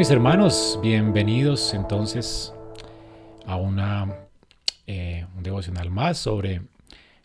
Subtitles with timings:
[0.00, 2.54] mis hermanos, bienvenidos entonces
[3.44, 4.16] a una,
[4.86, 6.62] eh, un devocional más sobre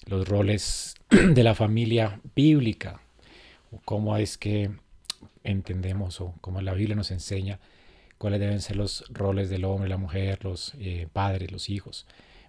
[0.07, 2.99] los roles de la familia bíblica,
[3.71, 4.71] o cómo es que
[5.45, 7.61] entendemos o cómo la Biblia nos enseña
[8.17, 12.05] cuáles deben ser los roles del hombre, la mujer, los eh, padres, los hijos.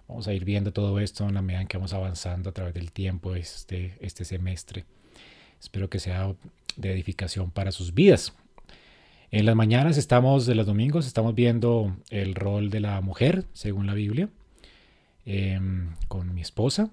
[0.09, 2.73] Vamos a ir viendo todo esto en la medida en que vamos avanzando a través
[2.73, 4.83] del tiempo este, este semestre.
[5.57, 6.35] Espero que sea
[6.75, 8.33] de edificación para sus vidas.
[9.29, 13.85] En las mañanas estamos, de los domingos, estamos viendo el rol de la mujer, según
[13.85, 14.29] la Biblia,
[15.25, 16.89] em, con mi esposa.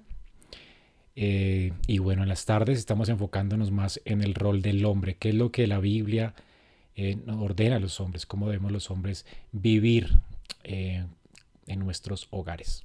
[1.15, 5.29] Eh, y bueno, en las tardes estamos enfocándonos más en el rol del hombre, qué
[5.29, 6.35] es lo que la Biblia
[6.97, 10.19] eh, ordena a los hombres, cómo debemos los hombres vivir
[10.65, 11.05] eh,
[11.69, 12.85] en nuestros hogares.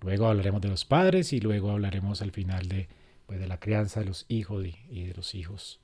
[0.00, 2.88] Luego hablaremos de los padres y luego hablaremos al final de,
[3.26, 5.78] pues, de la crianza de los hijos y de los hijos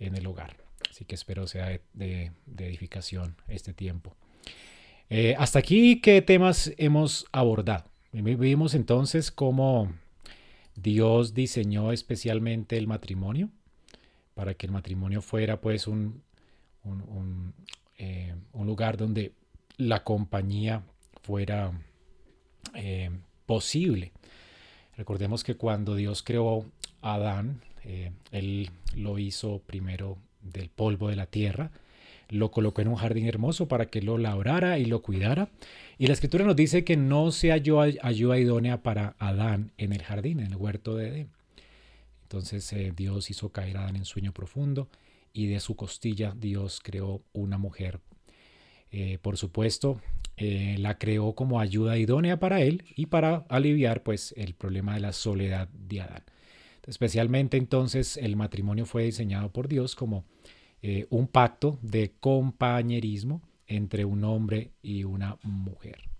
[0.00, 0.63] en el hogar.
[0.94, 4.14] Así que espero sea de, edificación este tiempo.
[5.10, 7.90] Eh, hasta aquí, ¿qué temas hemos abordado?
[8.12, 9.92] Vimos entonces cómo
[10.76, 13.50] Dios diseñó especialmente el matrimonio
[14.34, 16.22] para que el matrimonio fuera pues un,
[17.98, 19.32] eh, lugar donde
[19.76, 20.84] la compañía
[21.24, 21.72] fuera
[22.76, 23.10] eh,
[23.46, 24.12] posible.
[24.96, 26.66] Recordemos que cuando Dios creó
[27.02, 27.62] a Adán,
[28.30, 31.72] él lo hizo primero del polvo de la tierra,
[32.28, 35.48] lo colocó en un jardín hermoso para que lo labrara y lo cuidara.
[35.98, 40.02] Y la escritura nos dice que no se halló ayuda idónea para Adán en el
[40.02, 41.30] jardín, en el huerto de Edén.
[42.22, 44.88] Entonces eh, Dios hizo caer a Adán en sueño profundo
[45.32, 48.00] y de su costilla Dios creó una mujer.
[48.90, 50.00] Eh, por supuesto,
[50.36, 55.00] eh, la creó como ayuda idónea para él y para aliviar pues el problema de
[55.00, 56.24] la soledad de Adán.
[56.86, 60.24] Especialmente entonces el matrimonio fue diseñado por Dios como
[60.86, 66.10] eh, un pacto de compañerismo entre un hombre y una mujer.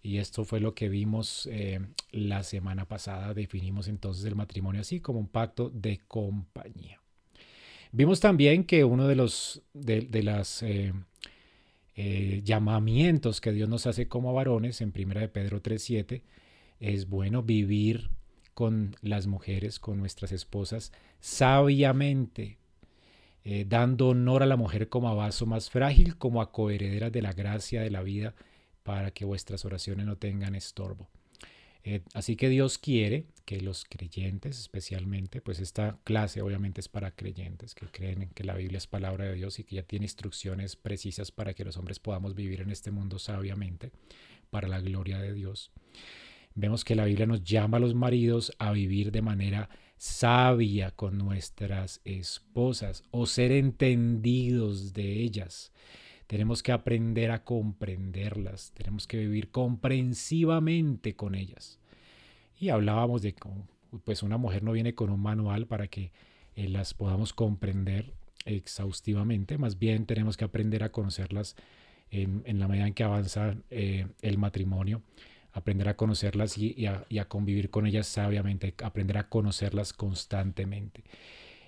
[0.00, 1.80] Y esto fue lo que vimos eh,
[2.12, 3.34] la semana pasada.
[3.34, 7.00] Definimos entonces el matrimonio así como un pacto de compañía.
[7.90, 10.92] Vimos también que uno de los de, las eh,
[12.44, 16.22] llamamientos que Dios nos hace como varones en 1 de Pedro 3.7
[16.78, 18.10] es bueno vivir
[18.54, 22.59] con las mujeres, con nuestras esposas, sabiamente,
[23.44, 27.22] eh, dando honor a la mujer como a vaso más frágil, como a coherederas de
[27.22, 28.34] la gracia de la vida,
[28.82, 31.08] para que vuestras oraciones no tengan estorbo.
[31.82, 37.10] Eh, así que Dios quiere que los creyentes, especialmente, pues esta clase obviamente es para
[37.10, 40.76] creyentes que creen que la Biblia es palabra de Dios y que ya tiene instrucciones
[40.76, 43.92] precisas para que los hombres podamos vivir en este mundo sabiamente,
[44.50, 45.70] para la gloria de Dios.
[46.54, 51.18] Vemos que la Biblia nos llama a los maridos a vivir de manera sabia con
[51.18, 55.72] nuestras esposas o ser entendidos de ellas.
[56.26, 61.78] Tenemos que aprender a comprenderlas, tenemos que vivir comprensivamente con ellas.
[62.58, 63.42] Y hablábamos de que
[64.02, 66.12] pues una mujer no viene con un manual para que
[66.56, 68.14] eh, las podamos comprender
[68.46, 71.56] exhaustivamente, más bien tenemos que aprender a conocerlas
[72.10, 75.02] en, la medida en que avanza eh, el matrimonio
[75.52, 81.02] aprender a conocerlas y, a, convivir con ellas sabiamente, aprender a conocerlas constantemente.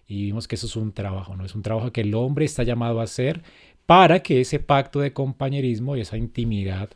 [0.06, 1.44] Y vimos que eso es un trabajo, ¿no?
[1.44, 3.42] Es un trabajo que el hombre está llamado a hacer
[3.87, 6.91] para que ese pacto de compañerismo y esa intimidad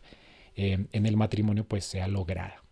[0.55, 2.63] eh, en el matrimonio pues sea lograda.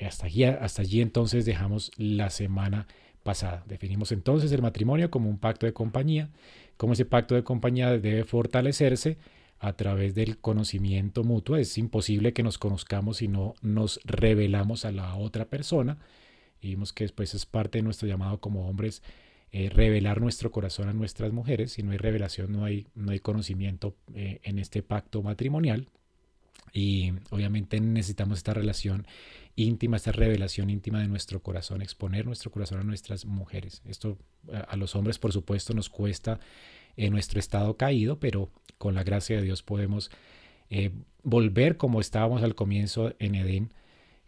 [0.00, 2.86] Hasta allí, hasta allí entonces dejamos la semana
[3.22, 3.64] pasada.
[3.66, 6.28] Definimos entonces el matrimonio como un pacto de compañía,
[6.76, 9.16] como ese pacto de compañía debe fortalecerse
[9.64, 11.56] a través del conocimiento mutuo.
[11.56, 15.96] Es imposible que nos conozcamos si no nos revelamos a la otra persona.
[16.60, 19.02] Y vimos que después es parte de nuestro llamado como hombres
[19.52, 21.72] eh, revelar nuestro corazón a nuestras mujeres.
[21.72, 25.88] Si no hay revelación, no hay, no hay conocimiento eh, en este pacto matrimonial.
[26.74, 29.06] Y obviamente necesitamos esta relación
[29.56, 33.80] íntima, esta revelación íntima de nuestro corazón, exponer nuestro corazón a nuestras mujeres.
[33.86, 34.18] Esto
[34.68, 36.38] a los hombres, por supuesto, nos cuesta
[36.96, 40.10] en nuestro estado caído, pero con la gracia de Dios podemos
[40.70, 40.90] eh,
[41.22, 43.72] volver como estábamos al comienzo en Edén.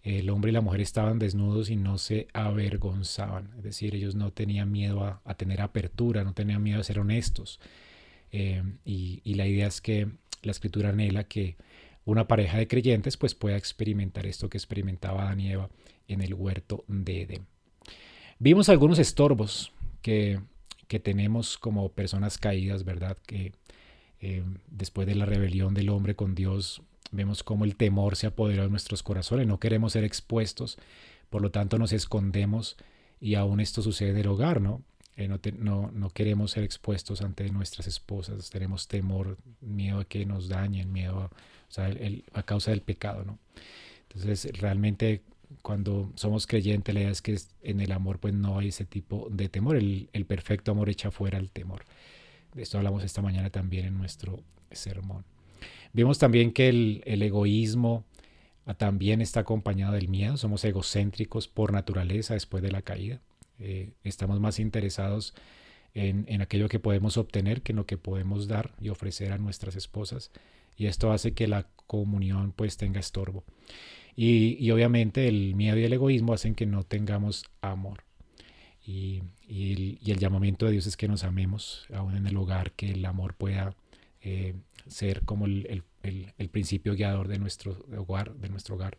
[0.02, 3.50] El hombre y la mujer estaban desnudos y no se avergonzaban.
[3.56, 7.58] Es decir, ellos no tenían miedo a, tener apertura, no tenían miedo a ser honestos.
[8.30, 10.08] Eh, y, la idea es que
[10.42, 11.56] la escritura anhela que
[12.04, 15.70] una pareja de creyentes pues pueda experimentar esto que experimentaba Adán y Eva
[16.06, 17.46] en el huerto de Edén.
[18.38, 19.72] Vimos algunos estorbos
[20.02, 20.38] que
[20.88, 23.16] que tenemos como personas caídas, ¿verdad?
[23.26, 23.52] Que
[24.20, 26.82] eh, después de la rebelión del hombre con Dios,
[27.12, 30.78] vemos cómo el temor se apoderó de nuestros corazones, no queremos ser expuestos,
[31.30, 32.76] por lo tanto nos escondemos
[33.20, 34.82] y aún esto sucede en el hogar, ¿no?
[35.16, 35.28] eh,
[35.58, 40.92] no, no, queremos ser expuestos ante nuestras esposas, tenemos temor, miedo a que nos dañen,
[40.92, 41.30] miedo
[42.32, 43.38] a, causa del pecado, ¿no?
[44.08, 45.22] Entonces, realmente
[45.62, 49.28] cuando somos creyentes, la idea es que en el amor pues no hay ese tipo
[49.30, 51.84] de temor, el perfecto amor echa fuera el temor.
[52.56, 55.24] De esto hablamos esta mañana también en nuestro sermón.
[55.92, 58.06] Vimos también que el, egoísmo
[58.64, 63.20] ah, también está acompañado del miedo, somos egocéntricos por naturaleza después de la caída.
[63.58, 65.34] Eh, estamos más interesados
[65.92, 69.76] en, aquello que podemos obtener que en lo que podemos dar y ofrecer a nuestras
[69.76, 70.30] esposas.
[70.78, 73.44] Y esto hace que la comunión pues tenga estorbo.
[74.14, 78.04] Y, obviamente el miedo y el egoísmo hacen que no tengamos amor.
[78.86, 83.04] Y, el, llamamiento de Dios es que nos amemos, aún en el hogar, que el
[83.04, 83.74] amor pueda
[84.20, 84.54] eh,
[84.86, 88.98] ser como el, el, principio guiador de nuestro hogar, de nuestro hogar.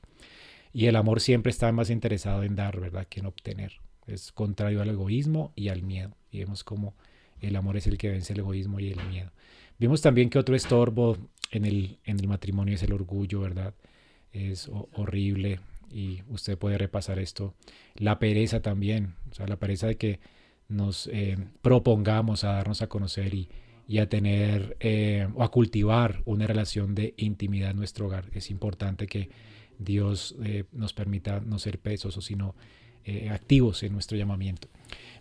[0.73, 3.73] Y el amor siempre está más interesado en dar, ¿verdad?, que en obtener.
[4.05, 6.15] Es contrario al egoísmo y al miedo.
[6.31, 6.95] Y vemos como
[7.41, 9.31] el amor es el que vence el egoísmo y el miedo.
[9.79, 11.17] Vimos también que otro estorbo
[11.51, 13.73] en el, en el matrimonio es el orgullo, ¿verdad?
[14.31, 15.59] Es horrible
[15.91, 17.53] y usted puede repasar esto.
[17.95, 20.19] La pereza también, o sea, la pereza de que
[20.69, 23.49] nos eh, propongamos a darnos a conocer y,
[23.99, 28.25] a tener eh, o a cultivar una relación de intimidad en nuestro hogar.
[28.33, 29.29] Es importante que
[29.79, 32.55] Dios eh, nos permita no ser pesos, sino
[33.31, 34.67] activos en nuestro llamamiento.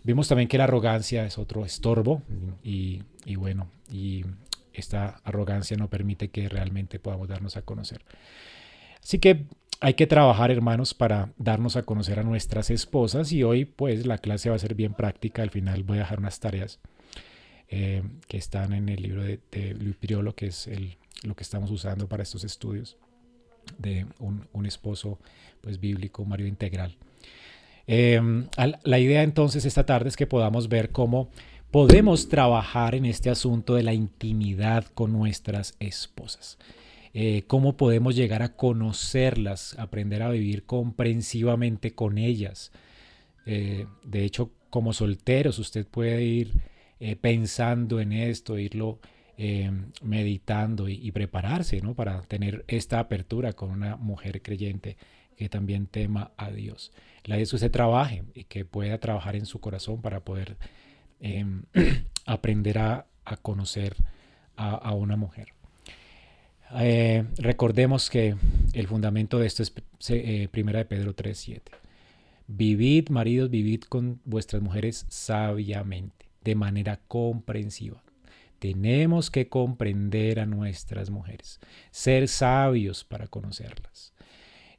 [0.03, 2.21] Vimos también que la arrogancia es otro estorbo
[2.61, 3.01] y,
[3.37, 4.25] bueno, y
[4.73, 8.03] esta arrogancia no permite que realmente podamos darnos a conocer.
[9.01, 9.45] Así que
[9.79, 14.17] hay que trabajar, hermanos, para darnos a conocer a nuestras esposas y hoy pues la
[14.17, 15.43] clase va a ser bien práctica.
[15.43, 16.79] Al final voy a dejar unas tareas
[17.69, 19.39] eh, que están en el libro de,
[19.79, 22.97] Luis Priolo, que es el, lo que estamos usando para estos estudios
[23.77, 25.19] de un, esposo
[25.61, 26.95] pues bíblico, un marido integral.
[27.85, 28.47] Em,
[28.83, 31.29] la idea entonces esta tarde es que podamos ver cómo
[31.71, 36.57] podemos trabajar en este asunto de la intimidad con nuestras esposas.
[37.19, 42.71] Eh, cómo podemos llegar a conocerlas, aprender a vivir comprensivamente con ellas.
[43.47, 46.53] Eh, de hecho, como solteros, usted puede ir
[46.99, 48.99] eh, pensando en esto, irlo
[50.03, 51.95] meditando y, prepararse ¿no?
[51.95, 54.95] para tener esta apertura con una mujer creyente
[55.35, 56.91] que también tema a Dios.
[57.23, 60.57] La idea es que usted trabaje y que pueda trabajar en su corazón para poder
[61.19, 61.63] em,
[62.27, 63.07] aprender a,
[63.41, 63.95] conocer
[64.55, 65.56] a, una mujer.
[66.75, 68.35] Eh, recordemos que
[68.73, 69.73] el fundamento de esto es
[70.09, 71.61] eh, Primera de Pedro 3.7.
[72.47, 78.01] Vivid, maridos, vivid con vuestras mujeres sabiamente, de manera comprensiva.
[78.59, 81.59] Tenemos que comprender a nuestras mujeres,
[81.91, 84.13] ser sabios para conocerlas.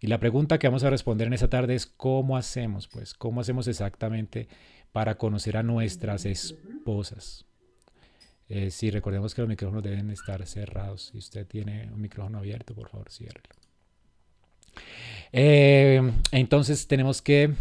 [0.01, 2.89] Y la pregunta que vamos a responder en esta tarde es ¿cómo hacemos?
[2.89, 4.49] Pues, ¿cómo hacemos exactamente
[4.93, 7.48] para conocer a nuestras esposas?
[8.49, 11.11] Eh, sí, recordemos que los micrófonos deben estar cerrados.
[11.13, 13.49] Si usted tiene un micrófono abierto, por favor, ciérrelo.
[15.33, 16.01] Eh,
[16.33, 17.53] entonces tenemos que,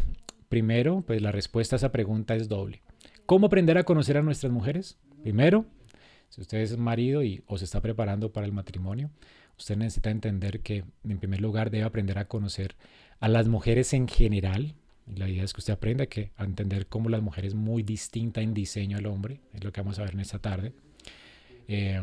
[0.50, 2.82] primero, pues la respuesta a esa pregunta es doble.
[3.26, 4.98] ¿Cómo aprender a conocer a nuestras mujeres?
[5.22, 5.66] Primero,
[6.30, 9.10] si usted es marido y o se está preparando para el matrimonio,
[9.58, 12.76] usted necesita entender que en primer lugar debe aprender a conocer
[13.20, 14.76] a las mujeres en general.
[15.16, 18.42] La idea es que usted aprenda que, a entender cómo la mujer es muy distinta
[18.42, 20.74] en diseño al hombre, es lo que vamos a ver en esta tarde.
[21.68, 22.02] Eh,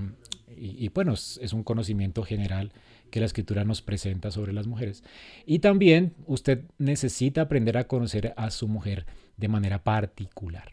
[0.57, 2.73] y, bueno, es, un conocimiento general
[3.11, 5.03] que la escritura nos presenta sobre las mujeres.
[5.47, 9.07] Y también usted necesita aprender a conocer a su mujer
[9.37, 10.73] de manera particular.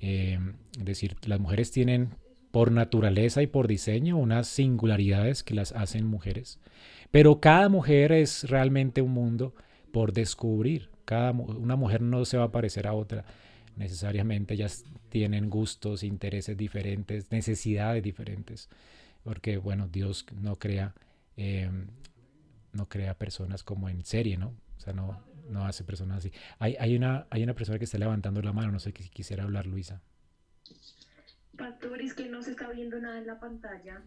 [0.00, 0.38] Eh,
[0.78, 2.10] es decir, las mujeres tienen
[2.50, 6.58] por naturaleza y por diseño unas singularidades que las hacen mujeres.
[7.10, 9.54] Pero cada mujer es realmente un mundo
[9.92, 10.90] por descubrir.
[11.06, 13.24] Cada, una mujer no se va a parecer a otra
[13.76, 14.54] necesariamente.
[14.54, 18.68] Ellas tienen gustos, intereses diferentes, necesidades diferentes.
[19.24, 20.94] Porque, bueno, Dios no crea,
[21.36, 21.86] em,
[22.72, 24.48] no crea personas como en serie, ¿no?
[24.76, 26.32] O sea, no, no hace personas así.
[26.58, 29.44] Hay, hay, una, hay una persona que está levantando la mano, no sé si quisiera
[29.44, 30.02] hablar, Luisa.
[31.56, 34.02] Pastor, es que no se está viendo nada en la pantalla.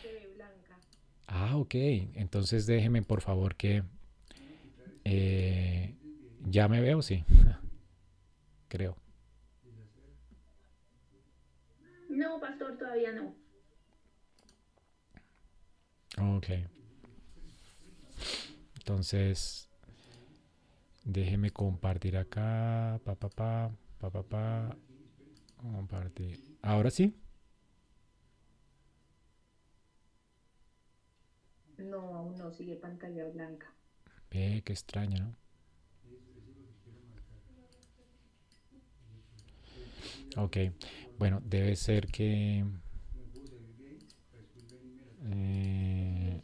[0.00, 0.78] Se ve blanca.
[1.26, 1.74] Ah, ok.
[2.14, 3.82] Entonces déjeme por favor que...
[5.08, 5.94] Eh,
[6.50, 7.24] ya me veo, sí.
[8.68, 8.96] Creo.
[12.08, 13.34] No, pastor, todavía no.
[16.18, 16.48] Ok.
[18.76, 19.68] Entonces,
[21.04, 23.00] déjeme compartir acá.
[23.04, 24.76] Pa, pa, pa, pa, pa, pa.
[25.56, 26.40] Compartir.
[26.62, 27.14] ¿Ahora sí?
[31.78, 33.72] No, aún no, sigue pantalla blanca.
[34.30, 35.36] Ve, qué extraño, ¿no?
[40.36, 40.56] Ok,
[41.18, 42.64] bueno, debe ser que...
[45.24, 46.40] eh,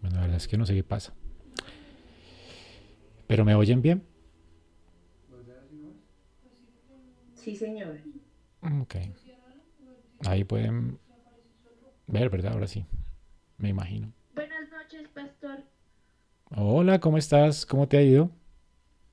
[0.00, 1.12] bueno, la verdad es que no sé qué pasa.
[3.26, 4.09] ¿Pero me oyen bien?
[7.42, 7.98] Sí, señor.
[8.62, 8.94] Ok.
[10.26, 10.98] Ahí pueden
[12.06, 12.52] ver, ¿verdad?
[12.52, 12.84] Ahora sí.
[13.58, 14.12] Me imagino.
[14.34, 15.64] Buenas noches, pastor.
[16.56, 17.64] Hola, ¿cómo estás?
[17.64, 18.30] ¿Cómo te ha ido?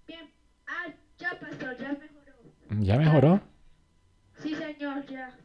[0.08, 0.30] Bien.
[0.66, 2.84] Ah, ya, pastor, ya mejoró.
[2.84, 3.42] ¿Ya mejoró?
[4.42, 5.36] Sí, señor, ya.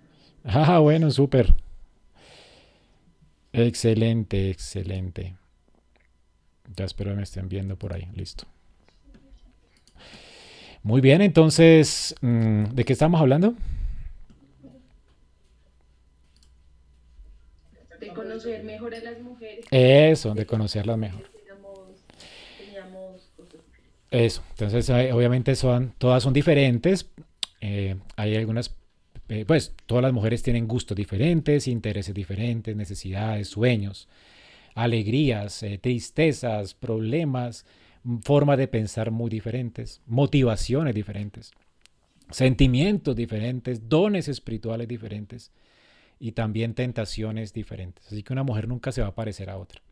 [0.45, 1.55] Ah, bueno, súper.
[3.53, 5.37] Excelente, excelente.
[6.77, 8.09] Ya espero que me estén viendo por ahí.
[8.15, 8.47] Listo.
[10.83, 13.55] Muy bien, entonces, mm, ¿de qué estamos hablando?
[18.01, 19.65] De conocer mejor a las mujeres.
[19.71, 21.25] Eso, de conocerlas mejor.
[24.11, 27.07] Eso, entonces obviamente son, todas son diferentes.
[27.61, 28.75] eh, hay algunas,
[29.29, 34.09] eh, pues todas las mujeres tienen gustos diferentes, intereses diferentes, necesidades, sueños,
[34.75, 37.67] alegrías, eh, tristezas, problemas,
[38.23, 41.53] formas de pensar muy diferentes, motivaciones diferentes,
[42.31, 45.51] sentimientos diferentes, dones espirituales diferentes
[46.19, 48.07] y también tentaciones diferentes.
[48.07, 49.83] Así que una mujer nunca se va a parecer a otra.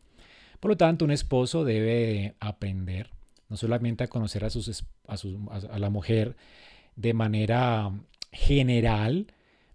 [0.58, 3.10] Por lo tanto, un esposo debe aprender
[3.48, 6.36] no solamente a conocer a, sus, a- a la mujer
[6.94, 7.90] de manera
[8.30, 9.26] general,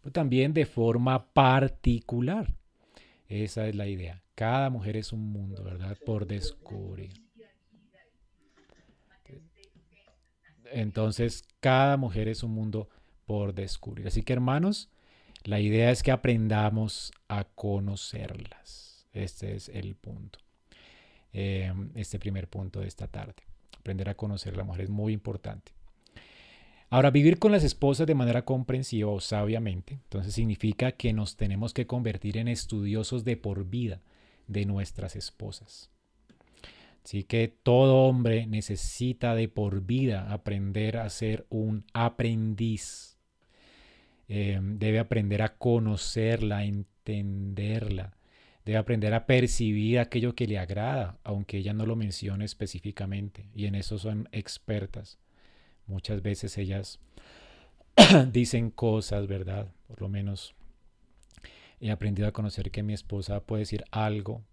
[0.01, 2.53] pero también de forma particular.
[3.27, 4.21] Esa es la idea.
[4.35, 5.97] Cada mujer es un mundo, ¿verdad?
[6.05, 7.24] Por descubrir.
[10.71, 12.89] Entonces, cada mujer es un mundo
[13.25, 14.07] por descubrir.
[14.07, 14.89] Así que, hermanos,
[15.43, 19.05] la idea es que aprendamos a conocerlas.
[19.13, 20.39] Este es el punto.
[21.33, 23.35] Eh, este primer punto de esta tarde.
[23.77, 25.73] Aprender a conocer a la mujer es muy importante.
[26.89, 31.73] Ahora, vivir con las esposas de manera comprensiva o sabiamente, entonces significa que nos tenemos
[31.73, 34.01] que convertir en estudiosos de por vida
[34.47, 35.89] de nuestras esposas.
[37.05, 43.19] Así que todo hombre necesita de por vida aprender a ser un aprendiz.
[44.27, 48.17] Eh, debe aprender a conocerla, a entenderla.
[48.65, 53.51] Debe aprender a percibir aquello que le agrada, aunque ella no lo mencione específicamente.
[53.53, 55.19] Y en eso son expertas.
[55.85, 56.99] Muchas veces ellas
[58.31, 59.71] dicen cosas, ¿verdad?
[59.85, 60.55] Por lo menos
[61.79, 64.43] he aprendido a conocer que mi esposa puede decir algo,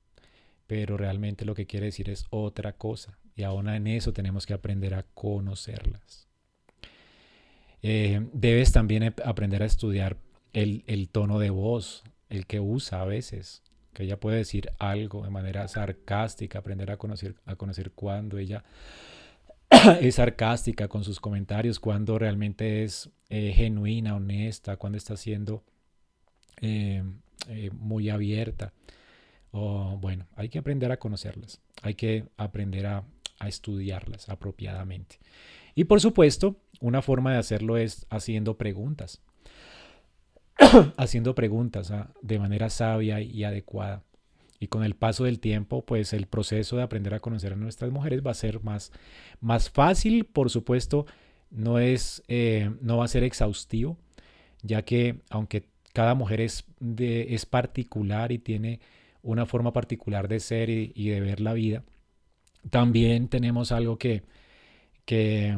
[0.72, 3.18] pero realmente lo que quiere decir es otra cosa.
[3.36, 6.28] Y aún en eso tenemos que aprender a conocerlas.
[7.82, 10.16] Eh, debes también ap- aprender a estudiar
[10.54, 13.62] el, el tono de voz, el que usa a veces,
[13.92, 18.64] que ella puede decir algo de manera sarcástica, aprender a conocer, a conocer cuándo ella
[20.00, 25.64] es sarcástica con sus comentarios, cuando realmente es eh, genuina, honesta, cuando está siendo
[26.62, 27.02] eh,
[27.72, 28.72] muy abierta.
[29.52, 33.04] O, bueno, hay que aprender a conocerlas, hay que aprender a,
[33.38, 35.18] a estudiarlas apropiadamente.
[35.74, 39.22] Y por supuesto, una forma de hacerlo es haciendo preguntas.
[40.96, 44.02] haciendo preguntas ah, de manera sabia y adecuada.
[44.60, 47.90] Y con el paso del tiempo, pues el proceso de aprender a conocer a nuestras
[47.90, 48.92] mujeres va a ser más,
[49.40, 51.04] más fácil, por supuesto,
[51.50, 53.98] no, es, eh, no va a ser exhaustivo,
[54.62, 58.78] ya que aunque cada mujer es, de, es particular y tiene
[59.22, 61.84] una forma particular de ser y, de ver la vida,
[62.70, 64.24] también tenemos algo que,
[65.06, 65.56] que,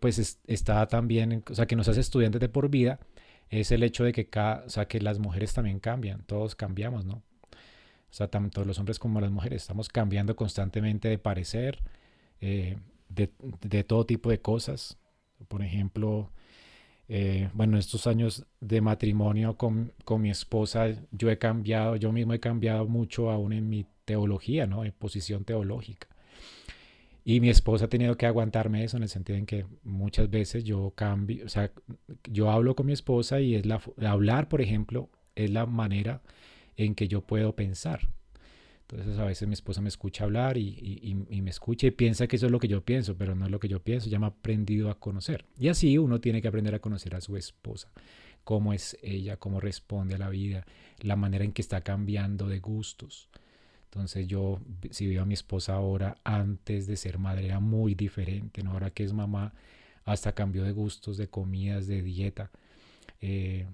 [0.00, 3.00] pues es- está también, o sea, que nos hace estudiantes de por vida,
[3.50, 7.04] es el hecho de que, cada, o sea, que las mujeres también cambian, todos cambiamos,
[7.04, 7.22] ¿no?
[8.10, 11.82] O sea, tanto los hombres como las mujeres estamos cambiando constantemente de parecer,
[12.40, 12.78] eh,
[13.08, 14.98] de todo tipo de cosas.
[15.48, 16.30] Por ejemplo,
[17.08, 22.32] eh, bueno, estos años de matrimonio con, con mi esposa, yo he cambiado, yo mismo
[22.34, 24.84] he cambiado mucho aún en mi teología, ¿no?
[24.84, 26.08] En posición teológica.
[27.24, 30.62] Y mi esposa ha tenido que aguantarme eso en el sentido en que muchas veces
[30.62, 31.72] yo cambio, o sea,
[32.30, 33.64] yo hablo con mi esposa y es
[34.00, 36.22] hablar, por ejemplo, es la manera
[36.76, 38.08] en que yo puedo pensar.
[38.88, 42.46] Entonces a veces mi esposa me escucha hablar y, me escucha y piensa que eso
[42.46, 44.28] es lo que yo pienso, pero no es lo que yo pienso, ya me ha
[44.28, 45.44] aprendido a conocer.
[45.58, 47.90] Y así uno tiene que aprender a conocer a su esposa,
[48.44, 50.66] cómo es ella, cómo responde a la vida,
[51.00, 53.28] la manera en que está cambiando de gustos.
[53.86, 58.62] Entonces yo, si veo a mi esposa ahora, antes de ser madre, era muy diferente.
[58.66, 59.52] Ahora que es mamá,
[60.04, 62.52] hasta cambió de gustos, de comidas, de dieta.
[63.20, 63.66] Eh,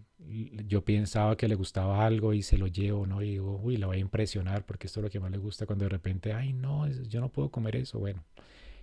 [0.66, 3.22] yo pensaba que le gustaba algo y se lo llevo, ¿no?
[3.22, 5.66] Y digo, uy, la voy a impresionar porque esto es lo que más le gusta
[5.66, 8.24] cuando de repente, ay, no, yo no puedo comer eso, bueno,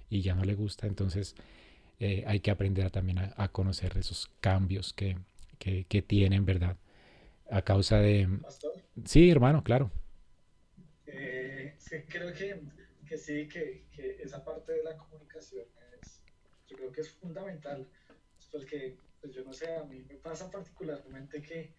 [0.10, 1.36] y ya no le gusta, entonces
[2.00, 5.18] eh, hay que aprender también a, conocer esos cambios que,
[5.58, 6.78] que, tienen, ¿verdad?
[7.50, 8.28] A causa de...
[9.06, 9.92] Sí, hermano, claro.
[11.08, 11.76] Eh,
[12.08, 12.62] creo que,
[13.08, 15.66] que sí, que, que, esa parte de la comunicación
[16.02, 16.22] es,
[16.68, 17.88] yo creo que es fundamental,
[18.52, 21.74] porque pues yo no sé, a mí me pasa particularmente que,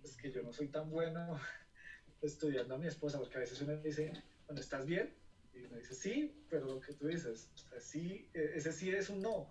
[0.00, 1.38] pues, que yo no soy tan bueno
[2.22, 4.12] estudiando a mi esposa, porque a veces uno dice,
[4.46, 5.14] bueno, ¿estás bien?
[5.52, 7.50] Y uno dice, sí, pero lo que tú dices,
[7.80, 9.50] sí, e, ese sí es un no.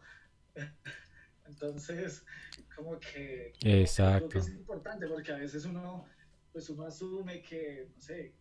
[1.46, 2.26] Entonces,
[2.76, 4.30] como que, Exacto.
[4.30, 6.06] Creo que es importante porque a veces uno,
[6.52, 8.34] pues uno asume que, no sé,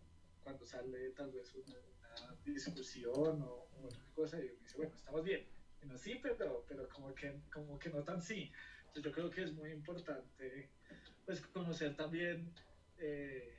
[0.42, 1.78] cuando sale tal vez una,
[2.44, 5.46] discusión o, o otra cosa y uno dice, bueno, estamos bien.
[5.82, 8.52] Y no, sí, pero, pero como, que, como que no tan sí
[9.00, 10.70] yo creo que es muy importante
[11.24, 12.52] pues conocer también
[12.98, 13.54] eh,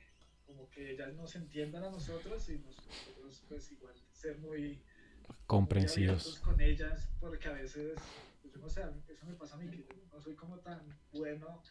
[0.46, 4.82] como que ellas nos entiendan a nosotros y nosotros pues igual ser muy
[5.46, 6.38] comprensivos.
[6.40, 7.98] con ellas porque a veces
[8.42, 10.80] pues yo no sé eso me pasa a mí que no soy como tan
[11.12, 11.62] bueno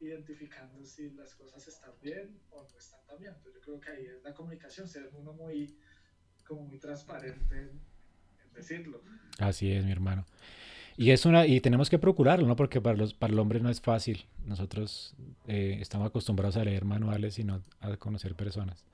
[0.00, 3.34] identificando si las cosas están bien o no están tan bien.
[3.36, 5.78] Entonces yo creo que ahí es la comunicación ser uno muy
[6.44, 7.80] como muy transparente en
[8.52, 9.00] decirlo.
[9.38, 10.26] Así es mi hermano
[10.96, 12.56] y, es una, y tenemos que procurarlo, ¿no?
[12.56, 14.24] Porque para, los, para el hombre no es fácil.
[14.46, 15.14] Nosotros
[15.46, 18.84] eh, estamos acostumbrados a leer manuales y no a conocer personas.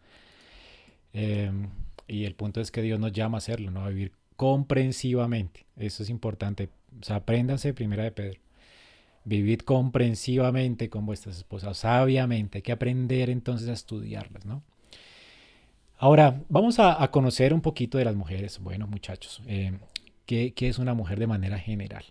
[1.13, 1.69] Em,
[2.07, 3.85] y el punto es que Dios nos llama a hacerlo, ¿no?
[3.85, 5.67] A vivir comprensivamente.
[5.77, 6.69] Eso es importante.
[7.01, 8.41] O sea, apréndanse primera de Pedro.
[9.25, 12.59] Vivid comprensivamente con vuestras esposas, sabiamente.
[12.59, 14.63] Hay que aprender entonces a estudiarlas, ¿no?
[15.99, 18.61] Ahora, vamos a, conocer un poquito de las mujeres.
[18.61, 19.73] Bueno, muchachos, eh,
[20.29, 22.05] qué, es una mujer de manera general.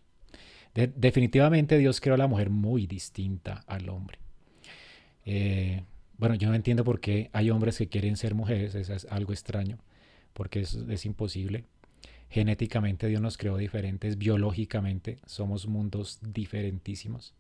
[0.74, 4.17] definitivamente Dios creó a la mujer muy distinta al hombre.
[5.25, 5.83] Eh,
[6.18, 9.33] bueno, yo no entiendo por qué hay hombres que quieren ser mujeres, eso es algo
[9.33, 9.77] extraño,
[10.33, 11.65] porque es, es imposible.
[12.29, 17.35] Genéticamente Dios nos creó diferentes, biológicamente somos mundos diferentísimos.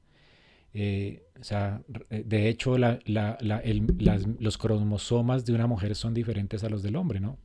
[0.73, 6.97] Eh, o sea, de hecho, los cromosomas de una mujer son diferentes a los del
[6.97, 7.39] hombre, ¿no?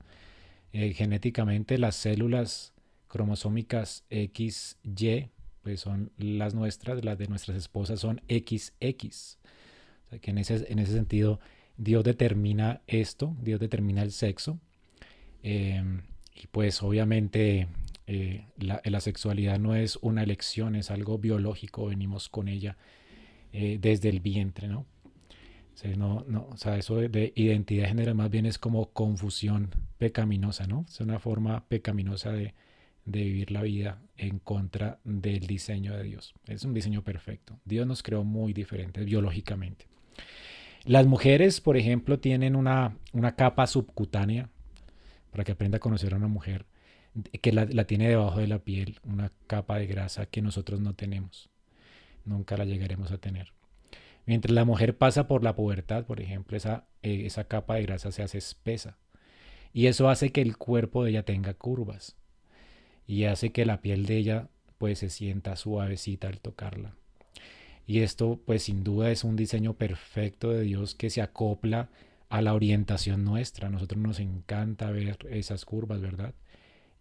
[0.75, 2.73] Eh, genéticamente las células
[3.13, 5.29] cromosómicas XY,
[5.63, 8.73] pues son las nuestras, las de nuestras esposas son XX.
[8.81, 11.39] O sea que en ese, en ese sentido
[11.77, 14.59] Dios determina esto, Dios determina el sexo.
[15.43, 16.01] Em,
[16.35, 17.69] y pues obviamente
[18.07, 22.79] eh, la, la, sexualidad no es una elección, es algo biológico, venimos con ella
[23.53, 24.87] eh, desde el vientre, ¿no?
[25.75, 28.59] O sea, no, no, o sea, eso de, de, identidad de género más bien es
[28.59, 30.87] como confusión pecaminosa, ¿no?
[30.89, 32.55] Es una forma pecaminosa de,
[33.05, 36.35] de vivir la vida en contra del diseño de Dios.
[36.47, 37.59] Es un diseño perfecto.
[37.65, 39.87] Dios nos creó muy diferentes biológicamente.
[40.85, 44.51] Las mujeres, por ejemplo, tienen una, una capa subcutánea,
[45.31, 46.67] para que aprenda a conocer a una mujer,
[47.41, 51.51] que la, tiene debajo de la piel, una capa de grasa que nosotros no tenemos.
[52.25, 53.53] Nunca la llegaremos a tener.
[54.27, 58.13] Mientras la mujer pasa por la pubertad, por ejemplo, esa, eh, esa capa de grasa
[58.13, 58.99] se hace espesa.
[59.73, 62.17] Y eso hace que el cuerpo de ella tenga curvas
[63.13, 64.49] y hace que la piel de ella
[64.79, 66.95] pues se sienta suavecita al tocarla.
[67.87, 71.91] Y esto pues sin duda es un diseño perfecto de Dios que se acopla
[72.31, 73.69] a la orientación nuestra.
[73.69, 76.33] Nosotros nos encanta ver esas curvas, ¿verdad?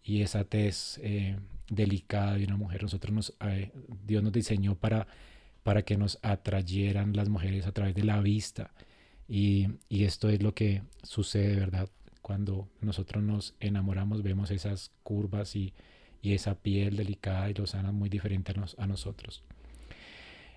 [0.04, 1.38] Y esa tez eh,
[1.70, 2.82] delicada de una mujer.
[2.82, 3.70] Nosotros nos, eh,
[4.04, 5.06] Dios nos diseñó para,
[5.62, 8.70] para que nos atrayeran las mujeres a través de la vista.
[9.28, 11.88] Y, y esto es lo que sucede, ¿verdad?
[12.20, 15.72] Cuando nosotros nos enamoramos, vemos esas curvas y,
[16.22, 19.42] y esa piel delicada y lozana muy diferente a, nosotros.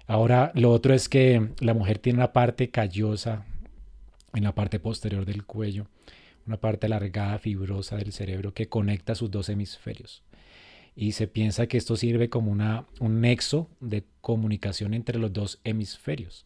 [0.05, 3.45] Ahora, lo otro es que la mujer tiene una parte callosa
[4.33, 5.87] en la parte posterior del cuello,
[6.45, 10.21] una parte alargada, fibrosa del cerebro que conecta sus dos hemisferios.
[10.95, 15.59] Y se piensa que esto sirve como una, un nexo de comunicación entre los dos
[15.63, 16.45] hemisferios.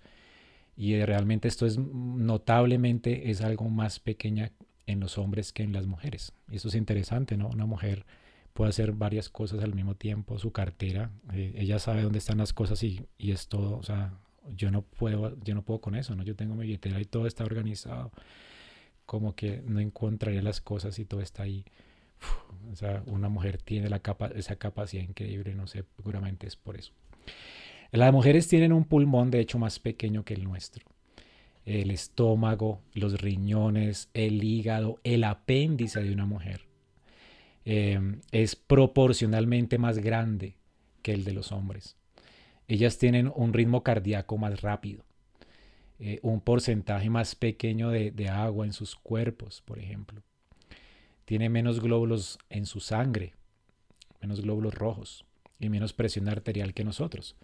[0.77, 4.53] Y realmente esto es notablemente es algo más pequeña
[4.87, 6.31] en los hombres que en las mujeres.
[6.49, 7.49] Y eso es interesante, ¿no?
[7.49, 8.05] Una mujer
[8.59, 12.51] puede hacer varias cosas al mismo tiempo, su cartera, eh, ella sabe dónde están las
[12.51, 14.19] cosas y, y, es todo, o sea,
[14.53, 16.23] yo no puedo, yo no puedo con eso, ¿no?
[16.23, 18.11] Yo tengo mi billetera y todo está organizado,
[19.05, 21.63] como que no encontraría las cosas y todo está ahí.
[22.69, 26.75] o sea, una mujer tiene la capa, esa capacidad increíble, no sé, seguramente es por
[26.75, 26.91] eso.
[27.93, 30.85] Las mujeres tienen un pulmón, de hecho, más pequeño que el nuestro.
[31.63, 36.68] El estómago, los riñones, el hígado, el apéndice de una mujer
[37.71, 40.55] Em, es proporcionalmente más grande
[41.03, 41.95] que el de los hombres.
[42.67, 45.03] ellas tienen un ritmo cardíaco más rápido,
[45.99, 50.23] eh, un porcentaje más pequeño de, agua en sus cuerpos, por ejemplo.
[51.25, 53.33] Tiene menos glóbulos en su sangre,
[54.19, 55.25] menos glóbulos rojos
[55.59, 57.35] y menos presión arterial que nosotros.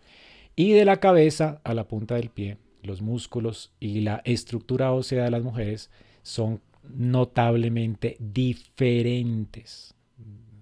[0.55, 5.23] Y de la cabeza a la punta del pie, los músculos y la estructura ósea
[5.23, 5.91] de las mujeres
[6.23, 9.94] son notablemente diferentes,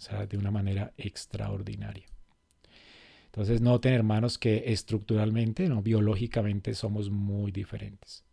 [0.04, 2.06] sea, de una manera extraordinaria.
[3.26, 8.24] Entonces, noten, hermanos, que estructuralmente, no biológicamente somos muy diferentes.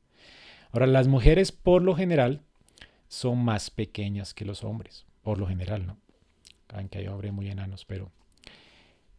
[0.73, 2.43] Ahora, las mujeres por lo general
[3.09, 5.97] son más pequeñas que los hombres, por lo general, ¿no?
[6.69, 8.13] Aunque hay hombres muy enanos, pero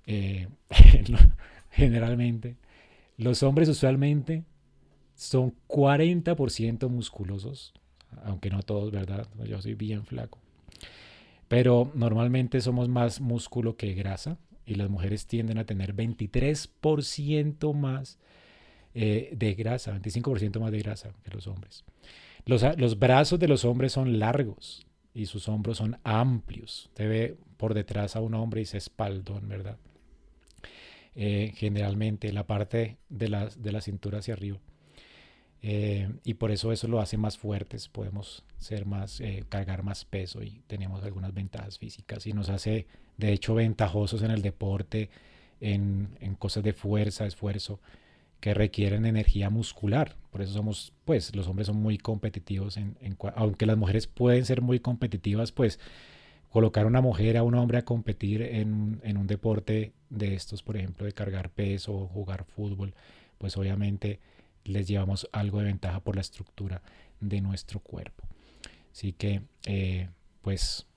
[0.05, 0.47] eh,
[1.71, 2.57] generalmente
[3.17, 4.43] los hombres usualmente
[5.15, 7.73] son 40% musculosos,
[8.23, 9.27] aunque no todos, ¿verdad?
[9.45, 10.39] Yo soy bien flaco.
[11.51, 18.19] Pero normalmente somos más músculo que grasa y las mujeres tienden a tener 23% más
[18.93, 21.83] eh, de grasa, 25% más de grasa que los hombres.
[22.45, 26.85] Los, los, brazos de los hombres son largos y sus hombros son amplios.
[26.85, 29.77] Usted ve por detrás a un hombre y se espaldón, ¿verdad?
[31.15, 34.61] Eh, generalmente la parte de la, de la cintura hacia arriba.
[35.63, 40.05] Eh, y por eso eso lo hace más fuertes, podemos ser más, eh, cargar más
[40.05, 45.09] peso y tenemos algunas ventajas físicas y nos hace de hecho ventajosos en el deporte,
[45.59, 46.07] en,
[46.39, 47.79] cosas de fuerza, esfuerzo,
[48.39, 50.15] que requieren energía muscular.
[50.31, 54.45] Por eso somos, pues los hombres son muy competitivos, en, en, aunque las mujeres pueden
[54.45, 55.79] ser muy competitivas, pues
[56.49, 60.63] colocar a una mujer, a un hombre a competir en, en un deporte de estos,
[60.63, 62.95] por ejemplo, de cargar peso o jugar fútbol,
[63.37, 64.19] pues obviamente
[64.63, 66.81] les llevamos algo de ventaja por la estructura
[67.19, 68.23] de nuestro cuerpo.
[68.91, 70.09] Así que, eh,
[70.41, 70.87] pues,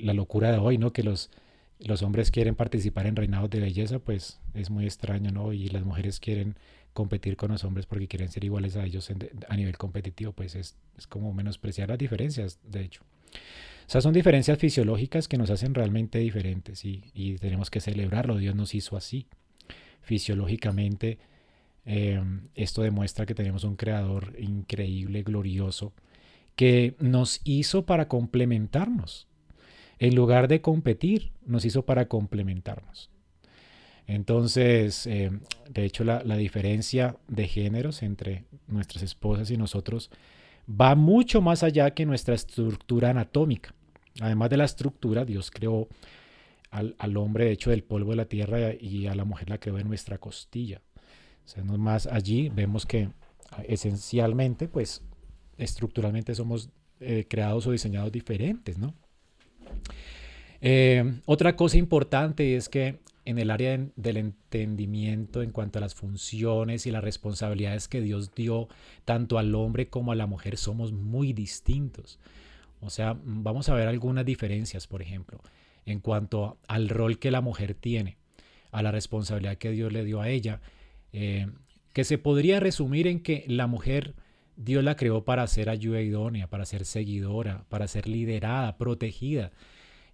[0.00, 0.92] la locura de hoy, ¿no?
[0.92, 1.30] Que los,
[1.78, 5.52] los hombres quieren participar en reinados de belleza, pues es muy extraño, ¿no?
[5.52, 6.56] Y las mujeres quieren
[6.92, 9.08] competir con los hombres porque quieren ser iguales a ellos
[9.48, 13.02] a nivel competitivo, pues es, es como menospreciar las diferencias, de hecho.
[13.86, 18.36] O sea, son diferencias fisiológicas que nos hacen realmente diferentes y, y tenemos que celebrarlo.
[18.36, 19.26] Dios nos hizo así.
[20.02, 21.18] Fisiológicamente
[21.90, 25.94] Em, esto demuestra que tenemos un creador increíble, glorioso,
[26.54, 29.26] que nos hizo para complementarnos.
[29.98, 33.08] En lugar de competir, nos hizo para complementarnos.
[34.06, 40.10] Entonces, em, de hecho, la, la, diferencia de géneros entre nuestras esposas y nosotros
[40.68, 43.74] va mucho más allá que nuestra estructura anatómica.
[44.20, 45.88] Además de la estructura, Dios creó
[46.70, 49.58] al, al hombre, de hecho, del polvo de la tierra y a la mujer la
[49.58, 50.82] creó en nuestra costilla.
[51.48, 53.08] Sea, más allí vemos que
[53.52, 55.00] ah, esencialmente, pues
[55.56, 56.68] estructuralmente somos
[57.00, 58.92] eh, creados o diseñados diferentes, ¿no?
[60.60, 65.94] Eh, otra cosa importante es que en el área del entendimiento en cuanto a las
[65.94, 68.68] funciones y las responsabilidades que Dios dio
[69.06, 72.18] tanto al hombre como a la mujer somos muy distintos.
[72.82, 75.40] O sea, vamos a ver algunas diferencias, por ejemplo,
[75.86, 78.18] en cuanto al rol que la mujer tiene,
[78.70, 80.60] a la responsabilidad que Dios le dio a ella
[81.12, 81.46] eh,
[81.92, 84.14] que se podría resumir en que la mujer
[84.56, 89.52] Dios la creó para ser ayuda idónea, para ser seguidora, para ser liderada, protegida,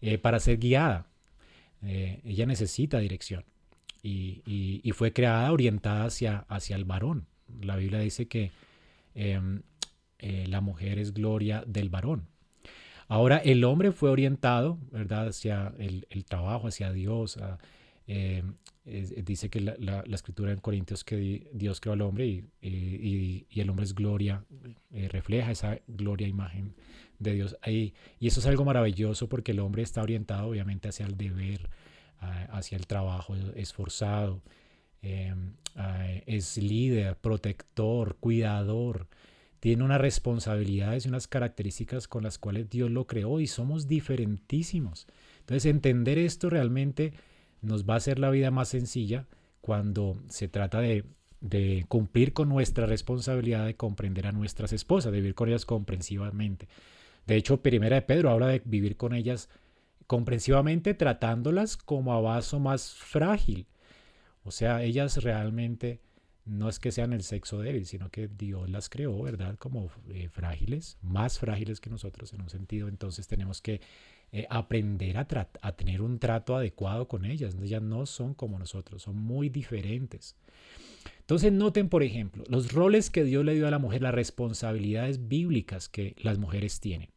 [0.00, 1.07] eh, para ser guiada.
[1.83, 3.44] Eh, ella necesita dirección
[4.02, 7.26] y, fue creada orientada hacia, hacia el varón.
[7.61, 8.52] La Biblia dice que
[9.14, 9.62] em,
[10.20, 12.28] la mujer es gloria del varón.
[13.09, 17.59] Ahora el hombre fue orientado, ¿verdad?, hacia el, el trabajo, hacia Dios, a,
[18.07, 18.43] eh,
[19.25, 23.85] dice que la, escritura en Corintios que Dios creó al hombre y, y, el hombre
[23.85, 24.45] es gloria,
[24.93, 26.75] eh, refleja esa gloria, imagen
[27.19, 27.57] de Dios.
[27.62, 31.71] Ahí, y eso es algo maravilloso porque el hombre está orientado obviamente hacia el deber,
[32.51, 34.43] hacia el trabajo esforzado,
[35.03, 35.53] em,
[36.27, 39.09] es líder, protector, cuidador.
[39.61, 45.07] Tiene unas responsabilidades y unas características con las cuales Dios lo creó y somos diferentísimos.
[45.40, 47.12] Entonces entender esto realmente
[47.64, 49.27] nos va a hacer la vida más sencilla
[49.61, 51.05] cuando se trata de,
[51.88, 56.68] cumplir con nuestra responsabilidad de comprender a nuestras esposas, de vivir con ellas comprensivamente.
[57.27, 59.48] De hecho, Primera de Pedro habla de vivir con ellas
[60.07, 63.66] comprensivamente, tratándolas como a vaso más frágil.
[64.42, 66.00] O sea, ellas realmente
[66.44, 69.57] no es que sean el sexo débil, sino que Dios las creó, ¿verdad?
[69.59, 72.88] Como eh, frágiles, más frágiles que nosotros en un sentido.
[72.88, 73.81] Entonces tenemos que
[74.37, 75.29] eh, aprender a,
[75.62, 77.57] a, tener un trato adecuado con ellas.
[77.62, 80.35] Ellas no son como nosotros, son muy diferentes.
[81.20, 85.29] Entonces noten, por ejemplo, los roles que Dios le dio a la mujer, las responsabilidades
[85.29, 87.11] bíblicas que las mujeres tienen,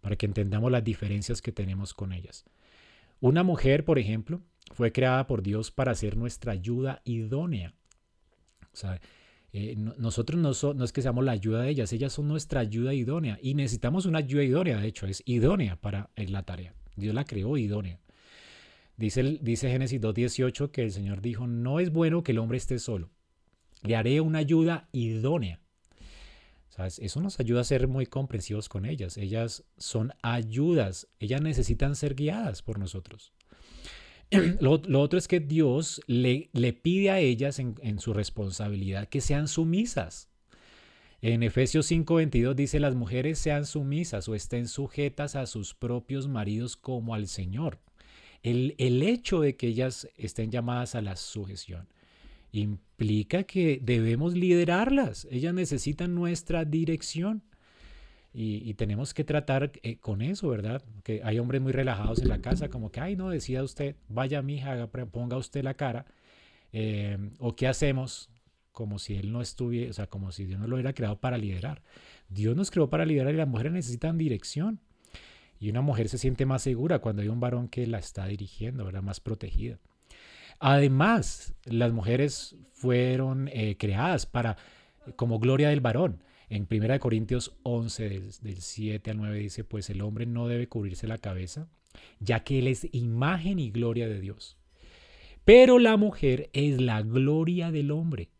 [0.00, 2.46] para que entendamos las diferencias que tenemos con ellas.
[3.20, 4.40] Una mujer, por ejemplo,
[4.72, 7.74] fue creada por Dios para ser nuestra ayuda idónea.
[8.72, 9.02] O sea,
[9.56, 13.38] eh, nosotros no, es que seamos la ayuda de ellas, ellas son nuestra ayuda idónea
[13.40, 16.74] y necesitamos una ayuda idónea, de hecho, es idónea para la tarea.
[16.96, 18.00] Dios la creó idónea.
[18.96, 22.80] Dice, dice Génesis 2.18 que el Señor dijo, no es bueno que el hombre esté
[22.80, 23.10] solo,
[23.84, 25.60] le haré una ayuda idónea.
[26.98, 29.16] Eso nos ayuda a ser muy comprensivos con ellas.
[29.16, 33.32] Ellas son ayudas, ellas necesitan ser guiadas por nosotros.
[34.60, 39.20] Lo, otro es que Dios le, le pide a ellas en, en, su responsabilidad que
[39.20, 40.28] sean sumisas.
[41.22, 46.76] En Efesios 5:22 dice, las mujeres sean sumisas o estén sujetas a sus propios maridos
[46.76, 47.78] como al Señor.
[48.42, 51.88] El, el hecho de que ellas estén llamadas a la sujeción
[52.52, 55.26] implica que debemos liderarlas.
[55.30, 57.42] Ellas necesitan nuestra dirección.
[58.36, 60.82] Y, tenemos que tratar eh, con eso, ¿verdad?
[61.04, 64.42] Que hay hombres muy relajados en la casa, como que, ay, no, decida usted, vaya
[64.42, 66.04] mi hija, ponga usted la cara.
[66.72, 68.30] Eh, o qué hacemos,
[68.72, 71.38] como si él no estuviera, o sea, como si Dios no lo hubiera creado para
[71.38, 71.82] liderar.
[72.28, 74.80] Dios nos creó para liderar y las mujeres necesitan dirección.
[75.60, 78.84] Y una mujer se siente más segura cuando hay un varón que la está dirigiendo,
[78.84, 79.02] ¿verdad?
[79.02, 79.78] Más protegida.
[80.58, 84.56] Además, las mujeres fueron eh, creadas para,
[85.14, 86.20] como gloria del varón.
[86.48, 88.08] En 1 Corintios 11,
[88.42, 91.68] del, 7 al 9, dice, pues el hombre no debe cubrirse la cabeza,
[92.20, 94.58] ya que él es imagen y gloria de Dios.
[95.44, 98.30] Pero la mujer es la gloria del hombre,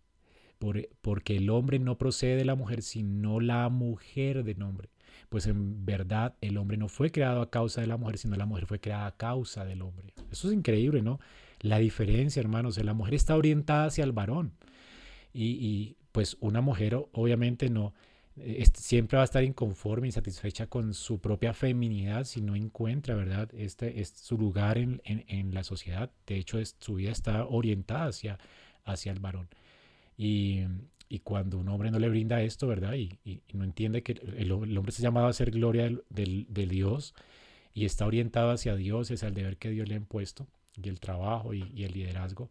[1.03, 4.89] porque el hombre no procede de la mujer, sino la mujer del hombre.
[5.29, 8.47] Pues en verdad el hombre no fue creado a causa de la mujer, sino la
[8.47, 10.15] mujer fue creada a causa del hombre.
[10.31, 11.21] Eso es increíble, ¿no?
[11.61, 14.53] La diferencia, hermanos, la mujer está orientada hacia el varón.
[15.33, 17.93] Y, pues una mujer obviamente no,
[18.37, 23.51] eh, siempre va a estar inconforme, insatisfecha con su propia feminidad si no encuentra, ¿verdad?
[23.53, 25.01] Este es su lugar en,
[25.53, 26.13] la sociedad.
[26.25, 28.39] De hecho, su vida está orientada hacia,
[28.85, 29.49] hacia el varón.
[30.17, 30.63] Y,
[31.25, 32.95] cuando un hombre no le brinda esto, ¿verdad?
[32.95, 33.19] Y,
[33.53, 37.13] no entiende que el, hombre se llamado a ser gloria del, del, Dios
[37.73, 40.47] y está orientado hacia Dios, es el deber que Dios le ha impuesto
[40.81, 42.51] y el trabajo y, el liderazgo.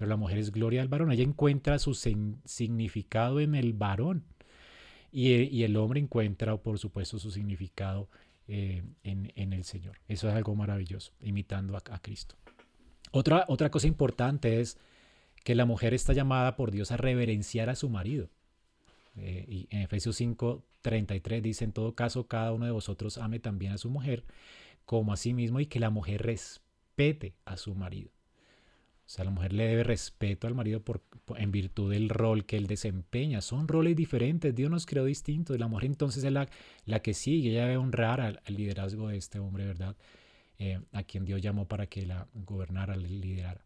[0.00, 1.12] Pero la mujer es gloria del varón.
[1.12, 4.24] Ella encuentra su significado en el varón.
[5.12, 8.08] Y, el hombre encuentra, por supuesto, su significado
[8.48, 10.00] eh, en, el Señor.
[10.08, 12.36] Eso es algo maravilloso, imitando a, Cristo.
[13.10, 14.78] Otra, otra cosa importante es
[15.44, 18.30] que la mujer está llamada por Dios a reverenciar a su marido.
[19.16, 23.38] Eh, y en Efesios 5, 33 dice, en todo caso, cada uno de vosotros ame
[23.38, 24.24] también a su mujer
[24.86, 28.10] como a sí mismo y que la mujer respete a su marido.
[29.10, 31.02] O sea, la mujer le debe respeto al marido por,
[31.36, 33.40] en virtud del rol que él desempeña.
[33.40, 35.58] Son roles diferentes, Dios nos creó distintos.
[35.58, 36.48] La mujer entonces es la,
[36.86, 39.96] la que sigue, ella debe honrar al, liderazgo de este hombre, ¿verdad?
[40.60, 43.64] Eh, a quien Dios llamó para que la gobernara, la liderara.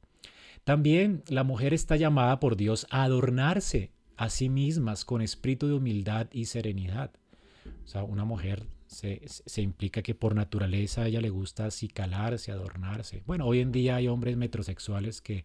[0.64, 5.74] También la mujer está llamada por Dios a adornarse a sí mismas con espíritu de
[5.74, 7.10] humildad y serenidad.
[7.84, 13.22] O sea, una mujer se, implica que por naturaleza a ella le gusta acicalarse, adornarse.
[13.26, 15.44] Bueno, hoy en día hay hombres metrosexuales que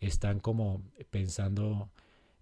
[0.00, 1.90] están como pensando,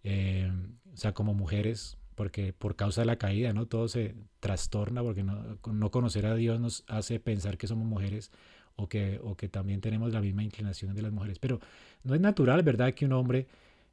[0.05, 0.51] eh,
[0.93, 3.67] o sea, como mujeres, porque por causa de la caída, ¿no?
[3.67, 8.31] Todo se trastorna porque no, no, conocer a Dios nos hace pensar que somos mujeres
[8.77, 11.39] o que, o que también tenemos la misma inclinación de las mujeres.
[11.39, 11.61] Pero
[12.05, 13.47] no es natural, ¿verdad?, que un hombre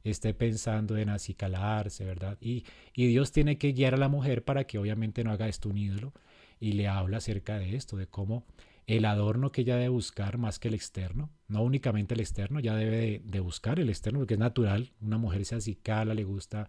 [0.04, 2.38] esté pensando en acicalarse, ¿verdad?
[2.40, 5.68] Y, y Dios tiene que guiar a la mujer para que obviamente no haga esto
[5.68, 6.12] un ídolo
[6.60, 8.44] y le habla acerca de esto, de cómo
[8.86, 12.74] el adorno que ella debe buscar más que el externo, no únicamente el externo, ya
[12.74, 16.68] debe de, buscar el externo, porque es natural, una mujer se acicala, le gusta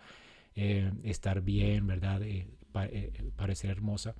[0.55, 2.21] eh, estar bien, ¿verdad?
[2.21, 4.15] Eh, eh, parecer hermosa.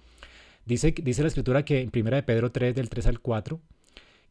[0.66, 3.60] Dice, dice la escritura que en 1 de Pedro 3, del 3 al 4,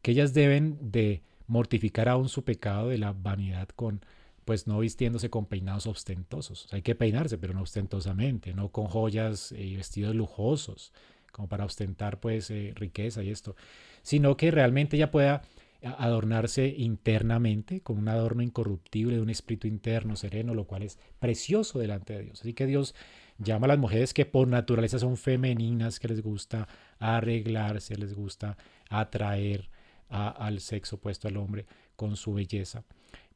[0.01, 4.01] que ellas deben de mortificar aún su pecado de la vanidad con,
[4.45, 6.67] pues no vistiéndose con peinados ostentosos.
[6.71, 10.93] Hay que peinarse, pero no ostentosamente, no con joyas y vestidos lujosos,
[11.31, 13.55] como para ostentar pues eh, riqueza y esto,
[14.01, 15.41] sino que realmente ella pueda
[15.83, 21.79] adornarse internamente con un adorno incorruptible de un espíritu interno sereno, lo cual es precioso
[21.79, 22.41] delante de Dios.
[22.41, 22.93] Así que Dios
[23.39, 26.67] llama a las mujeres que por naturaleza son femeninas, que les gusta
[26.99, 28.57] arreglarse, les gusta
[28.89, 29.69] atraer
[30.09, 31.65] al sexo opuesto al hombre
[31.95, 32.83] con su belleza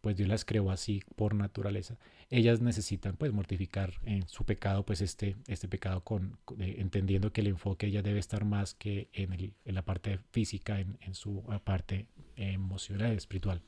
[0.05, 1.97] pues Dios las creó así por naturaleza.
[2.29, 7.41] Ellas necesitan pues mortificar en su pecado, pues este, este pecado con, eh, entendiendo que
[7.41, 11.13] el enfoque ya debe estar más que en, el, en la parte física, en, en
[11.13, 13.61] su parte emocional, espiritual.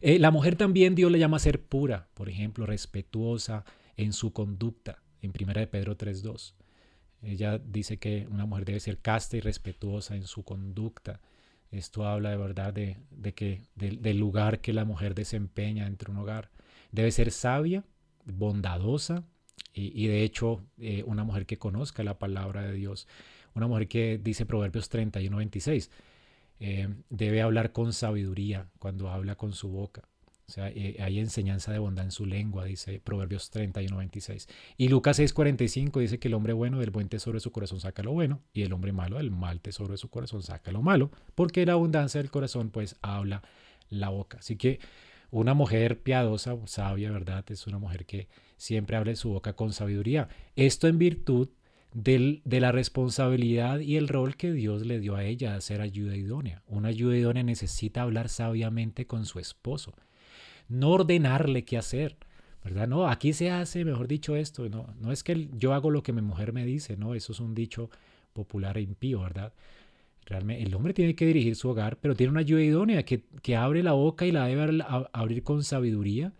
[0.00, 3.64] Eh, la mujer también Dios le llama a ser pura, por ejemplo, respetuosa
[3.96, 6.54] en su conducta, en 1 de Pedro 3.2.
[7.22, 11.20] Ella dice que una mujer debe ser casta y respetuosa en su conducta.
[11.70, 12.96] Esto habla de verdad de,
[13.34, 16.50] que del lugar que la mujer desempeña entre un hogar.
[16.92, 17.84] Debe ser sabia,
[18.24, 19.24] bondadosa
[19.74, 23.06] y, de hecho eh, una mujer que conozca la palabra de Dios.
[23.54, 25.90] Una mujer que dice Proverbios 31, 26.
[26.60, 30.02] Eh, debe hablar con sabiduría cuando habla con su boca.
[30.48, 34.48] O sea, eh, hay enseñanza de bondad en su lengua, dice Proverbios 31, 26.
[34.78, 37.80] Y Lucas 6, 45 dice que el hombre bueno del buen tesoro de su corazón
[37.80, 40.80] saca lo bueno y el hombre malo del mal tesoro de su corazón saca lo
[40.80, 43.42] malo, porque la abundancia del corazón pues habla
[43.90, 44.38] la boca.
[44.38, 44.80] Así que
[45.30, 47.44] una mujer piadosa, sabia, ¿verdad?
[47.50, 50.28] Es una mujer que siempre de su boca con sabiduría.
[50.56, 51.48] Esto en virtud
[51.92, 55.80] del, de la responsabilidad y el rol que Dios le dio a ella de ser
[55.80, 56.62] ayuda idónea.
[56.66, 59.94] Una ayuda idónea necesita hablar sabiamente con su esposo
[60.68, 62.16] no ordenarle qué hacer,
[62.62, 62.86] ¿verdad?
[62.86, 64.68] No, aquí se hace, mejor dicho, esto.
[64.68, 67.40] No, no es que yo hago lo que mi mujer me dice, no, eso es
[67.40, 67.90] un dicho
[68.32, 69.52] popular e impío, ¿verdad?
[70.30, 73.82] El hombre tiene que dirigir su hogar, pero tiene una ayuda idónea que, que abre
[73.82, 76.34] la boca y la debe abrir con sabiduría,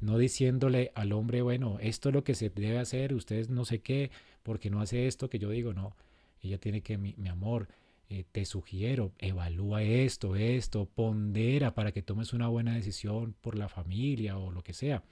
[0.00, 3.78] no diciéndole al hombre, bueno, esto es lo que se debe hacer, ustedes no sé
[3.78, 4.10] qué,
[4.42, 5.96] porque no hace esto que yo digo, no.
[6.42, 7.68] Ella tiene que, mi, mi amor,
[8.10, 13.68] eh, te sugiero, evalúa esto, esto, pondera para que tomes una buena decisión por la
[13.68, 15.04] familia o lo que sea,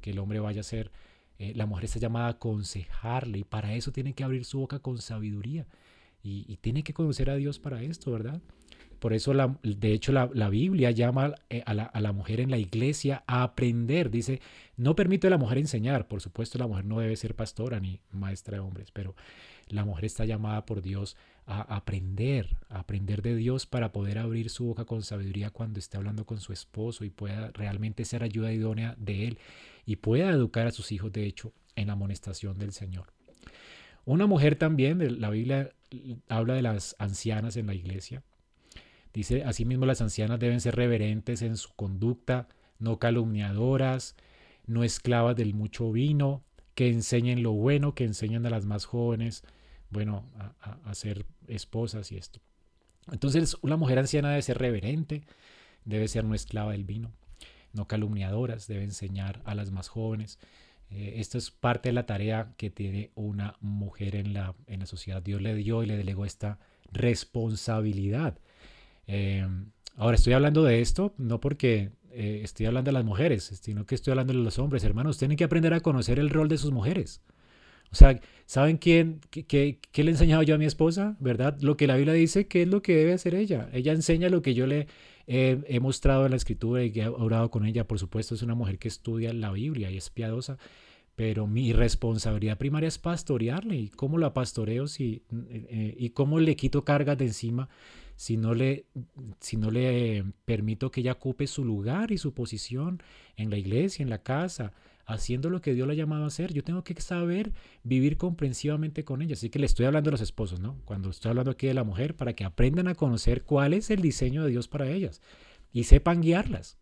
[0.00, 0.92] que el hombre vaya a ser,
[1.38, 4.78] eh, la mujer está llamada a aconsejarle y para eso tiene que abrir su boca
[4.78, 5.66] con sabiduría
[6.26, 8.40] y, tiene que conocer a Dios para esto, ¿verdad?
[8.98, 12.50] Por eso, la, de hecho, la, Biblia llama eh, a la, a la, mujer en
[12.50, 14.10] la iglesia a aprender.
[14.10, 14.40] Dice,
[14.76, 16.08] no permite a la mujer enseñar.
[16.08, 19.14] Por supuesto, la mujer no debe ser pastora ni maestra de hombres, pero
[19.68, 24.50] la mujer está llamada por Dios a aprender, a aprender de Dios para poder abrir
[24.50, 28.52] su boca con sabiduría cuando esté hablando con su esposo y pueda realmente ser ayuda
[28.52, 29.38] idónea de él
[29.84, 33.15] y pueda educar a sus hijos, de hecho, en la amonestación del Señor.
[34.06, 35.72] Una mujer también, la Biblia
[36.28, 38.22] habla de las ancianas en la iglesia.
[39.12, 44.14] Dice, asimismo las ancianas deben ser reverentes en su conducta, no calumniadoras,
[44.66, 49.42] no esclavas del mucho vino, que enseñen lo bueno, que enseñen a las más jóvenes,
[49.90, 50.24] bueno,
[50.60, 52.40] a, ser esposas y esto.
[53.10, 55.24] Entonces, una mujer anciana debe ser reverente,
[55.84, 57.10] debe ser no esclava del vino,
[57.72, 60.38] no calumniadoras, debe enseñar a las más jóvenes.
[60.90, 64.86] Eh, esto es parte de la tarea que tiene una mujer en la, en la
[64.86, 65.22] sociedad.
[65.22, 66.58] Dios le dio y le delegó esta
[66.92, 68.38] responsabilidad.
[69.06, 69.46] Eh,
[69.96, 73.94] ahora estoy hablando de esto no porque eh, estoy hablando de las mujeres, sino que
[73.94, 74.84] estoy hablando de los hombres.
[74.84, 77.20] Hermanos, tienen que aprender a conocer el rol de sus mujeres.
[77.92, 81.16] O sea, ¿saben quién, qué, qué, le he enseñado yo a mi esposa?
[81.20, 81.56] ¿Verdad?
[81.60, 83.68] Lo que la Biblia dice que es lo que debe hacer ella.
[83.72, 84.88] Ella enseña lo que yo le
[85.26, 87.86] he mostrado en la escritura y he orado con ella.
[87.86, 90.58] Por supuesto, es una mujer que estudia la Biblia y es piadosa.
[91.16, 93.76] Pero mi responsabilidad primaria es pastorearle.
[93.76, 97.68] ¿Y cómo la pastoreo si, eh, eh, y cómo le quito cargas de encima
[98.16, 98.86] si no le,
[99.40, 103.02] si no le permito que ella ocupe su lugar y su posición
[103.36, 104.72] en la iglesia, en la casa,
[105.06, 106.52] haciendo lo que Dios la ha llamado a hacer.
[106.52, 107.52] Yo tengo que saber
[107.84, 109.34] vivir comprensivamente con ella.
[109.34, 110.80] Así que le estoy hablando a los esposos, ¿no?
[110.84, 114.02] Cuando estoy hablando aquí de la mujer, para que aprendan a conocer cuál es el
[114.02, 115.22] diseño de Dios para ellas
[115.72, 116.78] y sepan guiarlas.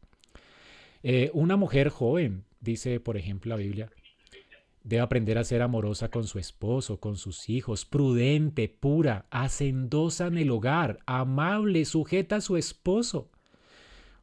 [1.02, 3.90] Eh, una mujer joven, dice por ejemplo la Biblia,
[4.84, 10.36] Debe aprender a ser amorosa con su esposo, con sus hijos, prudente, pura, hacendosa en
[10.36, 13.30] el hogar, amable, sujeta a su esposo.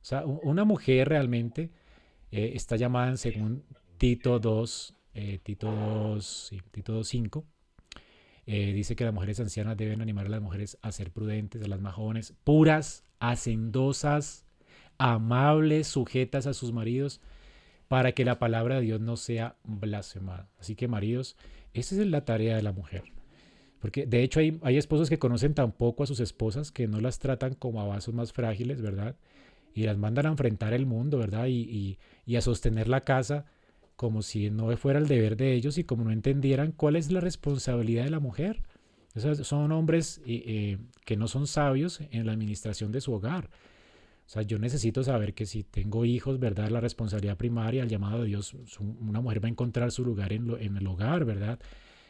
[0.01, 1.71] O sea, una mujer realmente
[2.31, 3.63] eh, está llamada según
[4.01, 7.43] Tito 2, eh, Tito 2, Tito 2.5.
[8.47, 11.67] Eh, dice que las mujeres ancianas deben animar a las mujeres a ser prudentes, a
[11.67, 14.43] las más jóvenes, puras, hacendosas,
[14.97, 17.21] amables, sujetas a sus maridos
[17.87, 20.49] para que la palabra de Dios no sea blasfemada.
[20.59, 21.37] Así que maridos,
[21.75, 23.03] esa es la tarea de la mujer.
[23.77, 27.01] Porque de hecho hay, hay esposos que conocen tan poco a sus esposas que no
[27.01, 29.15] las tratan como a vasos más frágiles, ¿verdad?
[29.75, 31.45] Y las mandan a enfrentar el mundo, ¿verdad?
[31.45, 33.45] Y, y, a sostener la casa
[33.95, 37.19] como si no fuera el deber de ellos y como no entendieran cuál es la
[37.19, 38.62] responsabilidad de la mujer.
[39.43, 43.50] son hombres eh, que no son sabios en la administración de su hogar.
[44.31, 46.69] O sea, yo necesito saber que si tengo hijos, ¿verdad?
[46.69, 50.77] La responsabilidad primaria, el llamado de Dios, una mujer va a encontrar su lugar en,
[50.77, 51.60] el hogar, ¿verdad?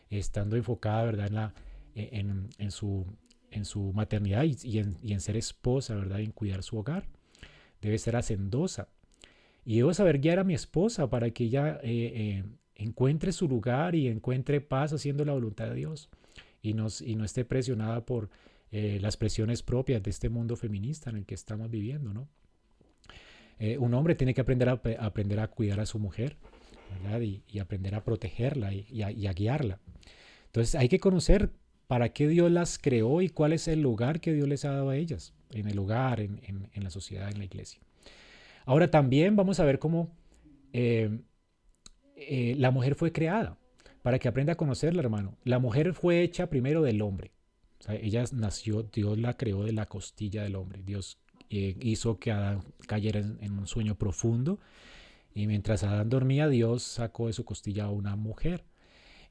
[0.08, 1.54] Estando enfocada, ¿verdad?
[1.96, 2.10] E,
[2.60, 3.08] en, su,
[3.50, 6.20] en su maternidad y, en, ser esposa, ¿verdad?
[6.20, 7.08] En cuidar su hogar.
[7.82, 8.88] Debe ser hacendosa.
[9.66, 12.44] Y debo saber guiar a mi esposa para que ella eh, eh,
[12.76, 16.10] encuentre su lugar y encuentre paz haciendo la voluntad de Dios.
[16.62, 18.30] Y, no esté presionada por
[18.72, 22.28] eh, las presiones propias de este mundo feminista en el que estamos viviendo, ¿no?
[23.78, 26.36] Un hombre tiene que aprender a, aprender a cuidar a su mujer.
[27.22, 29.80] Y, aprender a protegerla y, a, guiarla.
[30.48, 31.52] Entonces hay que conocer
[31.88, 34.90] para qué Dios las creó y cuál es el lugar que Dios les ha dado
[34.90, 35.34] a ellas.
[35.52, 36.40] en el hogar, en,
[36.76, 37.82] la sociedad, en la iglesia.
[38.66, 40.16] Ahora también vamos a ver cómo
[40.74, 41.22] eh,
[42.16, 43.58] eh, la mujer fue creada,
[44.02, 45.38] para que aprenda a conocerla, hermano.
[45.44, 47.32] La mujer fue hecha primero del hombre.
[47.90, 50.82] ella nació, Dios la creó de la costilla del hombre.
[50.84, 54.60] Dios eh, hizo que Adán cayera en, un sueño profundo
[55.34, 58.64] y mientras Adán dormía, Dios sacó de su costilla a una mujer.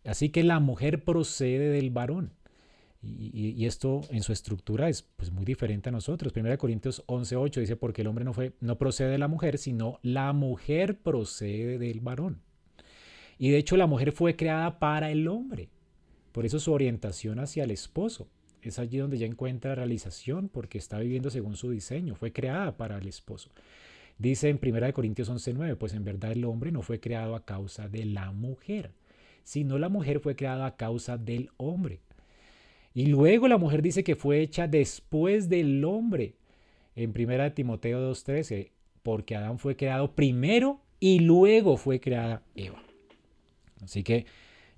[0.05, 2.33] Así que la mujer procede del varón.
[3.03, 6.35] Y, esto en su estructura es pues, muy diferente a nosotros.
[6.37, 9.99] 1 Corintios 11.8 dice, porque el hombre no, fue, no procede de la mujer, sino
[10.03, 12.43] la mujer procede del varón.
[13.39, 15.71] Y de hecho la mujer fue creada para el hombre.
[16.33, 18.29] Por eso su orientación hacia el esposo.
[18.61, 22.15] Es allí donde ya encuentra realización porque está viviendo según su diseño.
[22.15, 23.51] Fue creada para el esposo.
[24.19, 27.89] Dice en 1 Corintios 11.9, pues en verdad el hombre no fue creado a causa
[27.89, 28.93] de la mujer,
[29.45, 32.01] sino la mujer fue creada a causa del hombre.
[32.93, 36.35] Y luego la mujer dice que fue hecha después del hombre.
[36.97, 38.71] En 1 Timoteo 2.13,
[39.03, 42.83] porque Adán fue creado primero y luego fue creada Eva.
[43.83, 44.27] Así que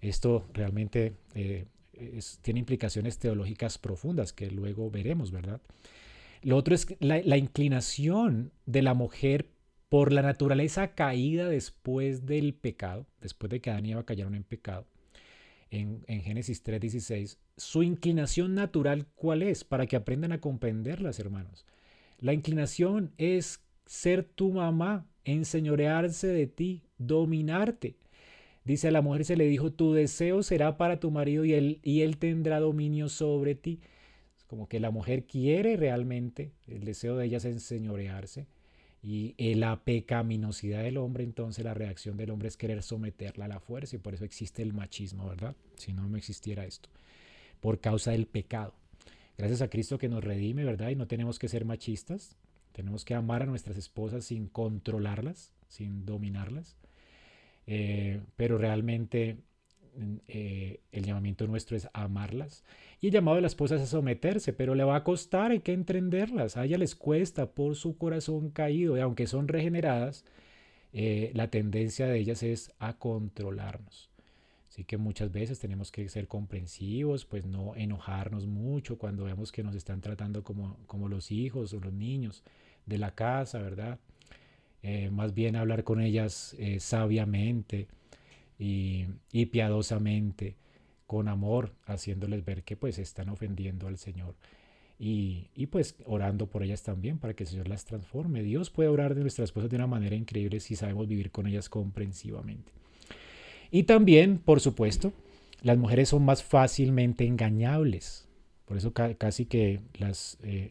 [0.00, 1.66] esto realmente eh,
[2.42, 5.60] tiene implicaciones teológicas profundas que luego veremos, ¿verdad?
[6.42, 9.48] Lo otro es la, inclinación de la mujer
[9.88, 14.42] por la naturaleza caída después del pecado, después de que Adán y Eva cayeron en
[14.42, 14.86] pecado.
[15.72, 19.64] En, en Génesis 3:16, su inclinación natural, ¿cuál es?
[19.64, 21.64] Para que aprendan a comprenderlas, hermanos.
[22.20, 27.96] La inclinación es ser tu mamá, enseñorearse de ti, dominarte.
[28.64, 31.80] Dice a la mujer se le dijo, tu deseo será para tu marido y él,
[31.82, 33.80] y él tendrá dominio sobre ti.
[34.46, 38.46] como que la mujer quiere realmente, el deseo de ella es enseñorearse.
[39.04, 43.58] Y la pecaminosidad del hombre, entonces la reacción del hombre es querer someterla a la
[43.58, 45.56] fuerza y por eso existe el machismo, ¿verdad?
[45.76, 46.88] Si no, no existiera esto.
[47.60, 48.74] Por causa del pecado.
[49.36, 50.90] Gracias a Cristo que nos redime, ¿verdad?
[50.90, 52.36] Y no tenemos que ser machistas.
[52.70, 56.76] Tenemos que amar a nuestras esposas sin controlarlas, sin dominarlas.
[57.66, 59.38] Eh, pero realmente
[60.26, 62.64] eh, el llamamiento nuestro es amarlas.
[63.00, 65.72] Y el llamado de las esposas es someterse, pero le va a costar, hay que
[65.72, 66.56] entenderlas.
[66.56, 70.24] A ella les cuesta por su corazón caído, y aunque son regeneradas,
[70.92, 74.10] eh, la tendencia de ellas es a controlarnos.
[74.68, 79.62] Así que muchas veces tenemos que ser comprensivos, pues no enojarnos mucho cuando vemos que
[79.62, 82.42] nos están tratando como, como los hijos o los niños
[82.86, 83.98] de la casa, ¿verdad?
[84.82, 87.88] Eh, más bien hablar con ellas sabiamente
[88.62, 90.56] y, piadosamente,
[91.06, 94.36] con amor, haciéndoles ver que pues están ofendiendo al Señor.
[94.98, 98.42] Y, pues orando por ellas también para que el Señor las transforme.
[98.42, 101.68] Dios puede orar de nuestras esposas de una manera increíble si sabemos vivir con ellas
[101.68, 102.70] comprensivamente.
[103.72, 105.12] Y también, por supuesto,
[105.62, 108.28] las mujeres son más fácilmente engañables.
[108.64, 110.70] Por eso casi que las, eh,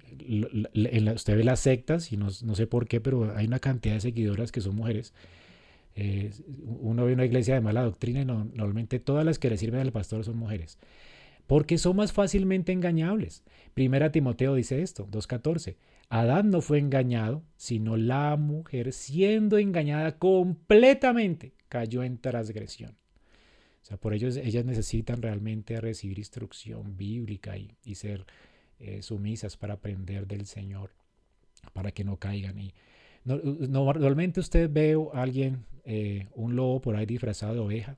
[1.13, 4.51] usted ve las sectas y no, sé por qué, pero hay una cantidad de seguidoras
[4.51, 5.13] que son mujeres.
[6.63, 9.91] Uno ve una iglesia de mala doctrina y normalmente todas las que le sirven al
[9.91, 10.79] pastor son mujeres.
[11.47, 13.43] Porque son más fácilmente engañables.
[13.73, 15.75] Primera Timoteo dice esto, 2.14.
[16.07, 22.97] Adán no fue engañado, sino la mujer, siendo engañada completamente, cayó en transgresión.
[23.81, 28.25] O sea, por ello ellas necesitan realmente recibir instrucción bíblica y, ser
[28.79, 30.91] eh, sumisas para aprender del Señor,
[31.73, 32.59] para que no caigan.
[32.59, 32.73] Y
[33.25, 37.97] normalmente usted ve a alguien, eh, un lobo por ahí disfrazado de oveja,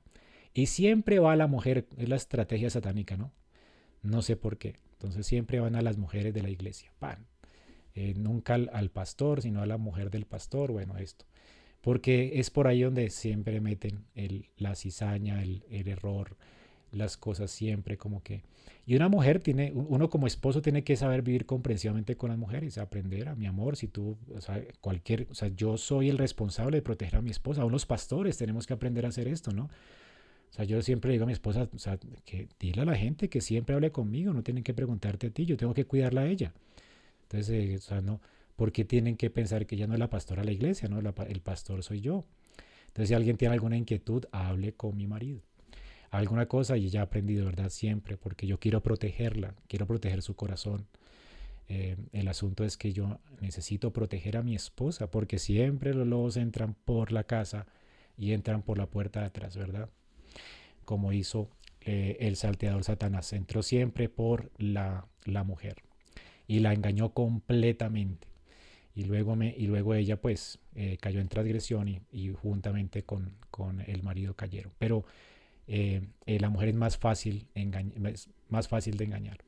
[0.52, 3.32] y siempre va a la mujer, es la estrategia satánica, ¿no?
[4.02, 4.76] No sé por qué.
[4.92, 7.26] Entonces siempre van a las mujeres de la iglesia, pan.
[7.94, 11.26] Eh, nunca al, pastor, sino a la mujer del pastor, bueno, esto
[11.84, 14.06] porque es por ahí donde siempre meten
[14.56, 16.34] la cizaña, el, error,
[16.94, 18.42] las cosas siempre como que...
[18.86, 22.76] Y una mujer tiene, uno como esposo tiene que saber vivir comprensivamente con las mujeres,
[22.76, 26.78] aprender a mi amor, si tú, o sea, cualquier, o sea, yo soy el responsable
[26.78, 29.64] de proteger a mi esposa, a unos pastores tenemos que aprender a hacer esto, ¿no?
[29.64, 33.28] O sea, yo siempre digo a mi esposa, o sea, que dile a la gente
[33.28, 36.26] que siempre hable conmigo, no tienen que preguntarte a ti, yo tengo que cuidarla a
[36.26, 36.52] ella.
[37.22, 38.20] Entonces, eh, o sea, no,
[38.54, 41.40] porque tienen que pensar que ya no es la pastora de la iglesia, no el
[41.40, 42.24] pastor soy yo.
[42.88, 45.40] Entonces, si alguien tiene alguna inquietud, hable con mi marido.
[46.14, 47.70] Alguna cosa, y ya he aprendido, ¿verdad?
[47.70, 50.86] Siempre, porque yo quiero protegerla, quiero proteger su corazón.
[51.68, 56.36] Eh, el asunto es que yo necesito proteger a mi esposa, porque siempre los lobos
[56.36, 57.66] entran por la casa
[58.16, 59.88] y entran por la puerta de atrás, ¿verdad?
[60.84, 61.50] Como hizo
[61.80, 65.82] eh, el salteador Satanás, entró siempre por la, la mujer
[66.46, 68.28] y la engañó completamente
[68.94, 73.80] y luego, me, y luego ella pues eh, cayó en transgresión y, juntamente con, con,
[73.80, 74.72] el marido cayeron.
[74.78, 75.04] Pero
[75.66, 77.48] eh, eh, la mujer es más fácil,
[78.48, 79.38] más fácil de engañar.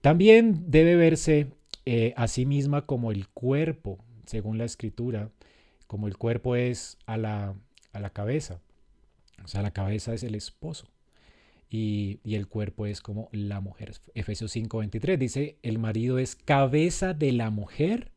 [0.00, 1.48] También debe verse
[1.86, 5.30] eh, a sí misma como el cuerpo, según la escritura,
[5.86, 7.54] como el cuerpo es a la,
[7.92, 8.60] a la cabeza.
[9.44, 10.86] O sea, la cabeza es el esposo
[11.70, 13.92] y, y, el cuerpo es como la mujer.
[14.14, 18.12] Efesios 5:23 dice, el marido es cabeza de la mujer,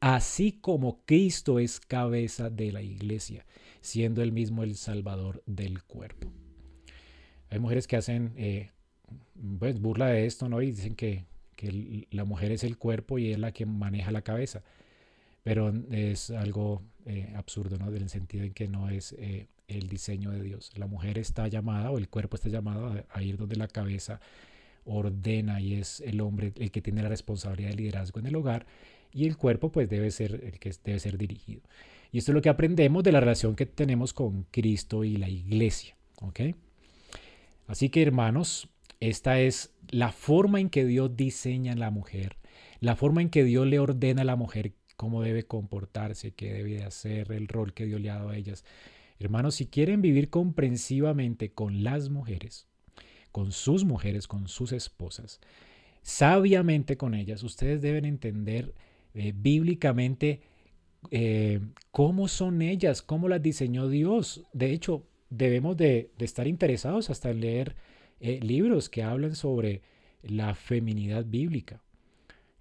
[0.00, 3.46] así como Cristo es cabeza de la iglesia,
[3.80, 6.32] siendo él mismo el salvador del cuerpo.
[7.52, 8.70] Hay mujeres que hacen eh,
[9.58, 10.62] pues, burla de esto, ¿no?
[10.62, 14.22] Y dicen que, que la mujer es el cuerpo y es la que maneja la
[14.22, 14.62] cabeza.
[15.42, 17.88] Pero es algo eh, absurdo, ¿no?
[17.94, 20.70] En el sentido en que no es eh, el diseño de Dios.
[20.76, 24.18] La mujer está llamada o el cuerpo está llamado a, ir donde la cabeza
[24.86, 28.66] ordena y es el hombre el que tiene la responsabilidad de liderazgo en el hogar
[29.12, 31.60] y el cuerpo pues debe ser el que debe ser dirigido.
[32.12, 35.28] Y esto es lo que aprendemos de la relación que tenemos con Cristo y la
[35.28, 36.40] iglesia, ¿ok?
[37.72, 38.68] Así que hermanos,
[39.00, 42.36] esta es la forma en que Dios diseña a la mujer,
[42.80, 46.84] la forma en que Dios le ordena a la mujer cómo debe comportarse, qué debe
[46.84, 48.66] hacer, el rol que Dios le ha dado a ellas.
[49.18, 52.66] Hermanos, si quieren vivir comprensivamente con las mujeres,
[53.30, 55.40] con sus mujeres, con sus esposas,
[56.02, 58.74] sabiamente con ellas, ustedes deben entender
[59.14, 60.42] eh, bíblicamente
[61.10, 61.60] eh,
[61.90, 64.44] cómo son ellas, cómo las diseñó Dios.
[64.52, 65.06] De hecho,
[65.36, 67.76] debemos de, estar interesados hasta en leer
[68.20, 69.82] eh, libros que hablan sobre
[70.22, 71.82] la feminidad bíblica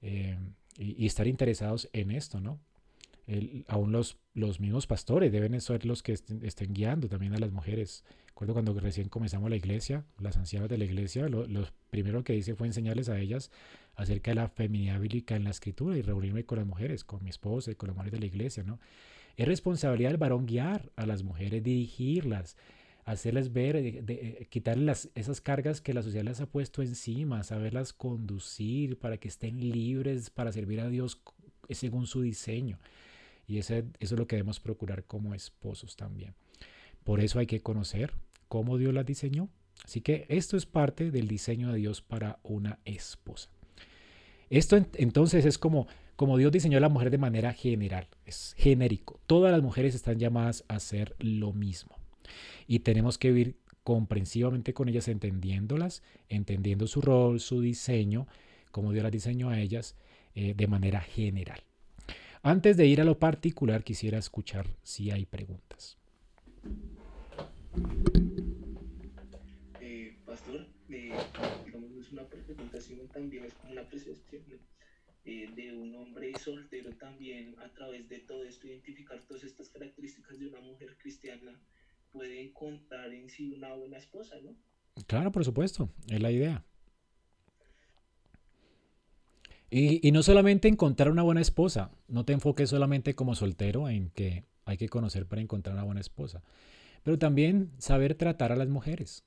[0.01, 0.35] y,
[0.77, 2.59] y, estar interesados en esto, ¿no?
[3.67, 8.03] aún los, los mismos pastores deben ser los que estén, guiando también a las mujeres.
[8.27, 11.45] Recuerdo cuando recién comenzamos la iglesia, las ancianas de la iglesia, lo,
[11.89, 13.51] primero que hice fue enseñarles a ellas
[13.95, 17.29] acerca de la feminidad bíblica en la escritura y reunirme con las mujeres, con mi
[17.29, 18.79] esposa y con las mujeres de la iglesia, ¿no?
[19.37, 22.57] Es responsabilidad del varón guiar a las mujeres, dirigirlas,
[23.05, 28.97] hacerles ver, de, quitarles esas cargas que la sociedad les ha puesto encima, saberlas conducir
[28.97, 31.21] para que estén libres para servir a Dios
[31.69, 32.79] según su diseño.
[33.47, 36.33] Y eso es lo que debemos procurar como esposos también.
[37.03, 38.13] Por eso hay que conocer
[38.47, 39.49] cómo Dios las diseñó.
[39.83, 43.49] Así que esto es parte del diseño de Dios para una esposa.
[44.49, 45.87] Esto entonces es como,
[46.21, 49.19] como Dios diseñó a la mujer de manera general, es genérico.
[49.25, 51.97] Todas las mujeres están llamadas a hacer lo mismo.
[52.67, 58.27] Y tenemos que vivir comprensivamente con ellas, entendiéndolas, entendiendo su rol, su diseño,
[58.69, 59.95] como Dios las diseñó a ellas
[60.35, 61.63] eh, de manera general.
[62.43, 65.97] Antes de ir a lo particular, quisiera escuchar si hay preguntas.
[69.79, 71.13] Eh, pastor, eh,
[71.65, 74.59] digamos, no es una pregunta, sino también es una percepción
[75.25, 80.39] eh, de un hombre soltero también a través de todo esto, identificar todas estas características
[80.39, 81.59] de una mujer cristiana,
[82.11, 84.55] puede encontrar en sí una buena esposa, ¿no?
[85.07, 86.65] Claro, por supuesto, es la idea.
[89.73, 94.43] Y, no solamente encontrar una buena esposa, no te enfoques solamente como soltero en que
[94.65, 96.43] hay que conocer para encontrar una buena esposa,
[97.03, 99.23] pero también saber tratar a las mujeres.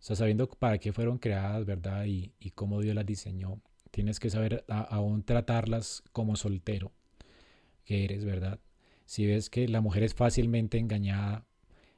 [0.00, 2.04] O sea, sabiendo para qué fueron creadas, ¿verdad?
[2.06, 3.60] Y, cómo Dios las diseñó.
[3.90, 6.92] Tienes que saber aún tratarlas como soltero
[7.84, 8.60] que eres, ¿verdad?
[9.06, 11.44] Si ves que la mujer es fácilmente engañada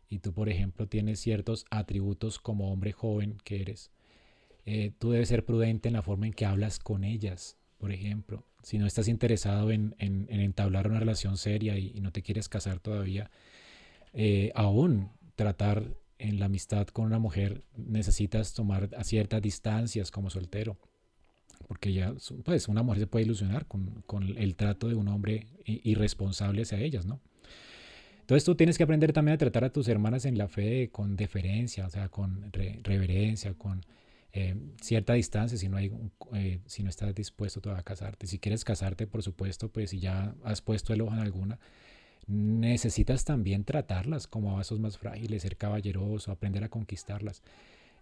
[0.09, 3.90] y tú, por ejemplo, tienes ciertos atributos como hombre joven que eres,
[4.64, 8.47] eh, tú debes ser prudente en la forma en que hablas con ellas, por ejemplo,
[8.62, 13.30] si no estás interesado en, entablar una relación seria y, no te quieres casar todavía,
[14.12, 20.30] eh, aún tratar en la amistad con una mujer necesitas tomar a ciertas distancias como
[20.30, 20.78] soltero.
[21.66, 24.02] Porque ya, pues, una mujer se puede ilusionar con,
[24.36, 27.20] el trato de un hombre irresponsable hacia ellas, ¿no?
[28.20, 31.16] Entonces tú tienes que aprender también a tratar a tus hermanas en la fe con
[31.16, 33.84] deferencia, o sea, con reverencia, con
[34.32, 35.92] eh, cierta distancia si no, hay,
[36.32, 38.26] eh, si no estás dispuesto todavía a casarte.
[38.26, 41.58] Si quieres casarte, por supuesto, pues si ya has puesto el ojo en alguna,
[42.26, 47.42] necesitas también tratarlas como vasos más frágiles, ser caballeroso, aprender a conquistarlas.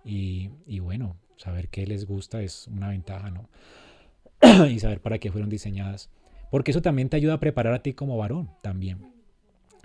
[0.05, 3.49] Y, bueno, saber qué les gusta es una ventaja, ¿no?
[4.69, 6.11] y saber para qué fueron diseñadas.
[6.51, 9.13] Porque eso también te ayuda a preparar a ti como varón también.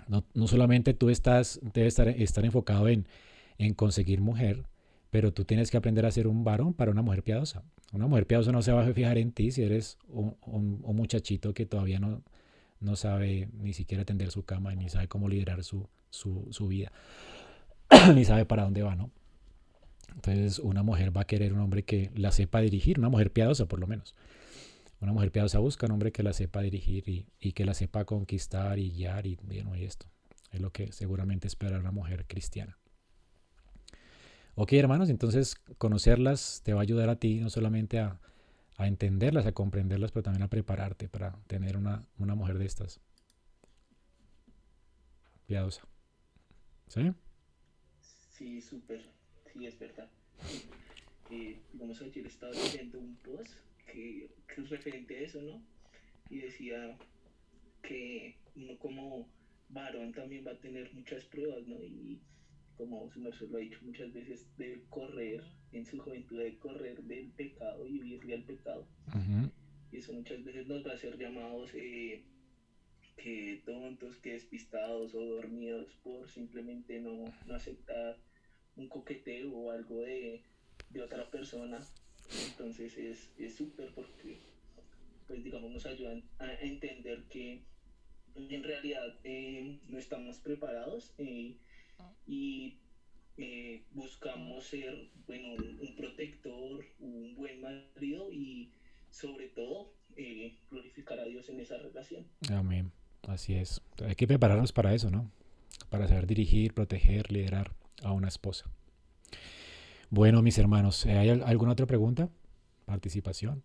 [0.08, 3.06] No, no solamente tú estás, debes estar, estar enfocado en,
[3.58, 4.64] en conseguir mujer,
[5.10, 7.64] pero tú tienes que aprender a ser un varón para una mujer piadosa.
[7.92, 10.36] Una mujer piadosa no se va a fijar en ti si eres un,
[10.82, 12.22] muchachito que todavía no,
[12.80, 16.92] no sabe ni siquiera atender su cama, ni sabe cómo liderar su, su, vida,
[18.14, 19.10] ni sabe para dónde va, ¿no?
[20.16, 23.66] Entonces una mujer va a querer un hombre que la sepa dirigir, una mujer piadosa
[23.66, 24.14] por lo menos.
[25.00, 28.78] Una mujer piadosa busca un hombre que la sepa dirigir y, que la sepa conquistar
[28.78, 29.38] y guiar y,
[29.78, 30.06] esto.
[30.50, 32.78] Es lo que seguramente espera una mujer cristiana.
[34.54, 38.18] Ok, hermanos, entonces conocerlas te va a ayudar a ti no solamente a,
[38.78, 43.00] a entenderlas, a comprenderlas, pero también a prepararte para tener una, una mujer de estas.
[45.44, 45.82] Piadosa.
[46.88, 47.12] ¿Sí?
[48.30, 49.15] Sí, súper.
[49.56, 50.08] Sí, es verdad.
[51.30, 53.50] Eh, digamos, ayer estaba leyendo un post
[53.86, 55.62] que, que es referente a eso, ¿no?
[56.28, 56.96] Y decía
[57.82, 59.28] que uno como
[59.70, 61.82] varón también va a tener muchas pruebas, ¿no?
[61.82, 62.20] Y
[62.76, 65.42] como su merced lo ha dicho muchas veces, debe correr
[65.72, 68.86] en su juventud, debe correr del pecado y huirle al pecado.
[69.90, 72.24] Y eso muchas veces nos va a hacer llamados eh,
[73.16, 78.18] que tontos, que despistados o dormidos por simplemente no, no aceptar
[78.76, 80.42] un coqueteo o algo de,
[80.90, 81.78] de otra persona.
[82.48, 82.96] Entonces
[83.38, 84.38] es súper porque,
[85.26, 87.62] pues digamos, nos ayudan a entender que
[88.36, 91.56] en realidad eh, no estamos preparados eh,
[92.26, 92.78] y
[93.38, 98.72] eh, buscamos ser bueno, un, protector, un buen marido y
[99.10, 99.92] sobre todo
[100.70, 102.26] glorificar a Dios en esa relación.
[102.50, 102.90] Amén,
[103.22, 103.82] así es.
[104.02, 105.30] Hay que prepararnos para eso, ¿no?
[105.90, 107.72] Para saber dirigir, proteger, liderar
[108.02, 108.66] a una esposa.
[110.10, 112.28] Bueno, mis hermanos, ¿hay alguna otra pregunta?
[112.84, 113.62] Participación.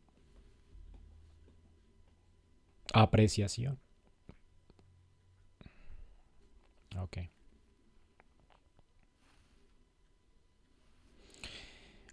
[2.93, 3.79] Apreciación.
[6.97, 7.17] Ok.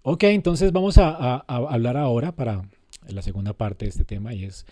[0.03, 2.63] Ok, entonces vamos a, hablar ahora para
[3.09, 4.65] la segunda parte de este tema y es,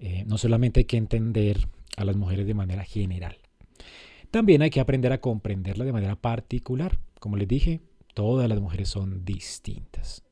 [0.00, 3.36] eh, no solamente hay que entender a las mujeres de manera general,
[4.34, 6.98] también hay que aprender a comprenderlas de manera particular.
[7.20, 7.82] Como les dije,
[8.14, 10.24] todas las mujeres son distintas.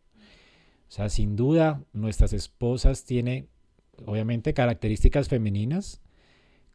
[0.89, 3.47] O sea, sin duda, nuestras esposas tienen,
[4.05, 6.03] obviamente, características femeninas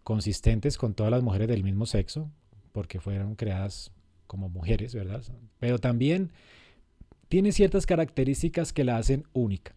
[0.06, 2.32] consistentes con todas las mujeres del mismo sexo,
[2.72, 3.92] porque fueron creadas
[4.26, 5.22] como mujeres, ¿verdad?
[5.60, 6.32] Pero también
[7.28, 9.76] tiene ciertas características que la hacen única.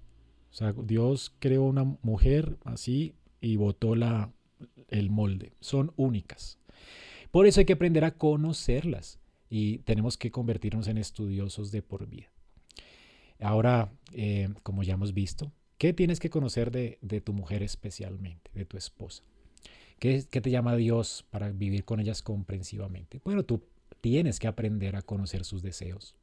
[0.53, 4.31] O sea, Dios creó una mujer así y botó la,
[4.87, 5.53] el molde.
[5.59, 6.61] Son únicas.
[7.31, 9.19] Por eso hay que aprender a conocerlas
[9.49, 12.31] y tenemos que convertirnos en estudiosos de por vida.
[13.41, 18.65] Ahora, eh, como ya hemos visto, ¿qué tienes que conocer de, tu mujer especialmente, de
[18.65, 19.23] tu esposa?
[19.99, 23.21] ¿Qué, te llama Dios para vivir con ellas comprensivamente?
[23.25, 23.63] Bueno, tú
[24.01, 26.15] tienes que aprender a conocer sus deseos,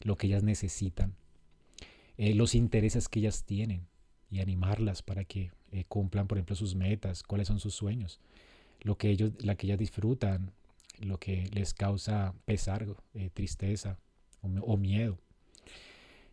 [0.00, 1.14] lo que ellas necesitan,
[2.16, 3.86] eh, los intereses que ellas tienen
[4.30, 8.20] y animarlas para que eh, cumplan, por ejemplo, sus metas, cuáles son sus sueños,
[8.80, 10.52] lo que ellos, la que ellas disfrutan,
[11.00, 13.98] lo que les causa pesar, eh, tristeza
[14.42, 15.18] o, miedo.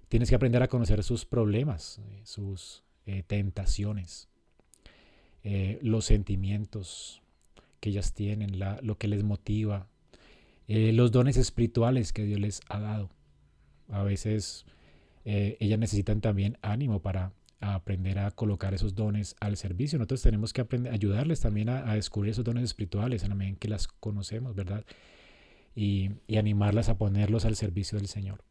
[0.09, 2.83] Tienes que aprender a conocer sus problemas, sus
[3.27, 4.29] tentaciones,
[5.47, 7.21] eh, los sentimientos
[7.79, 9.87] que ellas tienen, lo que les motiva,
[10.67, 13.11] eh, los dones espirituales que Dios les ha dado.
[13.89, 14.65] A veces
[15.23, 19.97] eh, ellas necesitan también ánimo para aprender a colocar esos dones al servicio.
[19.97, 23.55] Nosotros tenemos que aprender, ayudarles también a, descubrir esos dones espirituales en la medida en
[23.57, 24.85] que las conocemos, ¿verdad?
[25.75, 28.43] Y, y animarlas a ponerlos al servicio del Señor.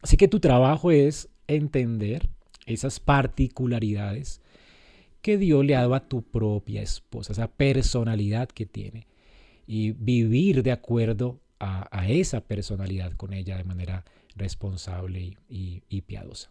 [0.00, 2.28] Así que tu trabajo es entender
[2.66, 4.40] esas particularidades
[5.22, 9.06] que Dios le ha dado a tu propia esposa, esa personalidad que tiene,
[9.66, 14.04] y vivir de acuerdo a, esa personalidad con ella de manera
[14.34, 16.50] responsable y, piadosa.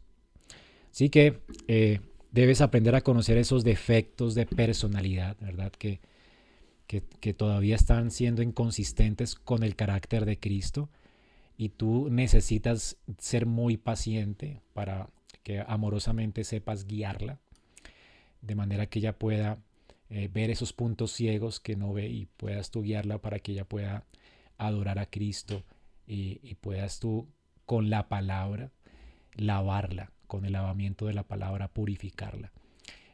[0.92, 5.72] Así que eh, debes aprender a conocer esos defectos de personalidad, ¿verdad?
[5.72, 6.00] Que,
[6.88, 10.89] que, todavía están siendo inconsistentes con el carácter de Cristo
[11.58, 15.10] y tú necesitas ser muy paciente para
[15.44, 17.39] que amorosamente sepas guiarla
[18.42, 19.60] de manera que ella pueda
[20.10, 23.64] eh, ver esos puntos ciegos que no ve y puedas tú guiarla para que ella
[23.64, 24.04] pueda
[24.58, 25.64] adorar a Cristo
[26.06, 27.30] y, puedas tú
[27.66, 28.72] con la palabra
[29.36, 32.54] lavarla, con el lavamiento de la palabra purificarla.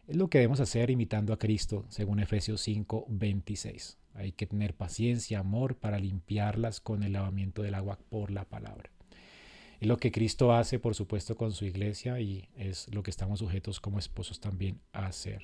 [0.08, 3.98] Es lo que debemos hacer imitando a Cristo, según Efesios 5, 26.
[4.14, 8.92] Hay que tener paciencia, amor para limpiarlas con el lavamiento del agua por la palabra.
[9.80, 13.40] Es lo que Cristo hace, por supuesto, con su iglesia y es lo que estamos
[13.40, 15.42] sujetos como esposos también a hacer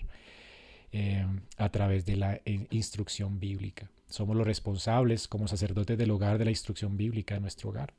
[0.92, 1.26] eh,
[1.58, 3.90] a través de la eh, instrucción bíblica.
[4.10, 7.96] Somos los responsables como sacerdotes del hogar de la instrucción bíblica de nuestro hogar.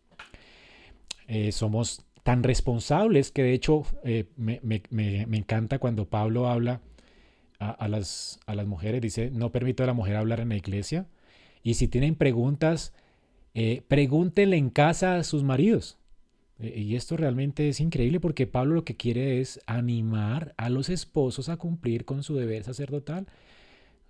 [1.27, 3.85] Eh, somos tan responsables que de hecho
[4.37, 4.61] me,
[5.39, 6.81] encanta cuando Pablo habla
[7.61, 11.07] a, las, a las mujeres, dice, no permito a la mujer hablar en la iglesia.
[11.62, 12.93] Y si tienen preguntas,
[13.87, 15.99] pregúntenle en casa a sus maridos.
[16.59, 20.89] Eh, y esto realmente es increíble porque Pablo lo que quiere es animar a los
[20.89, 23.27] esposos a cumplir con su deber sacerdotal.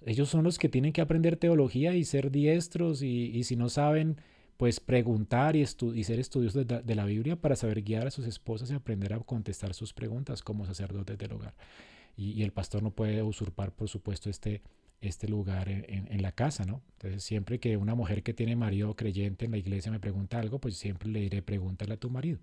[0.07, 4.19] Ellos son los que tienen que aprender teología y ser diestros y, si no saben,
[4.57, 8.71] pues preguntar y, y ser estudiosos de, la Biblia para saber guiar a sus esposas
[8.71, 11.55] y aprender a contestar sus preguntas como sacerdotes del hogar.
[12.17, 14.63] Y, el pastor no puede usurpar, por supuesto, este,
[15.01, 16.83] este lugar en, la casa, ¿no?
[16.93, 20.61] Entonces, siempre que una mujer que tiene marido creyente en la iglesia me pregunta algo,
[20.61, 22.39] pues siempre le diré, pregúntale a tu marido,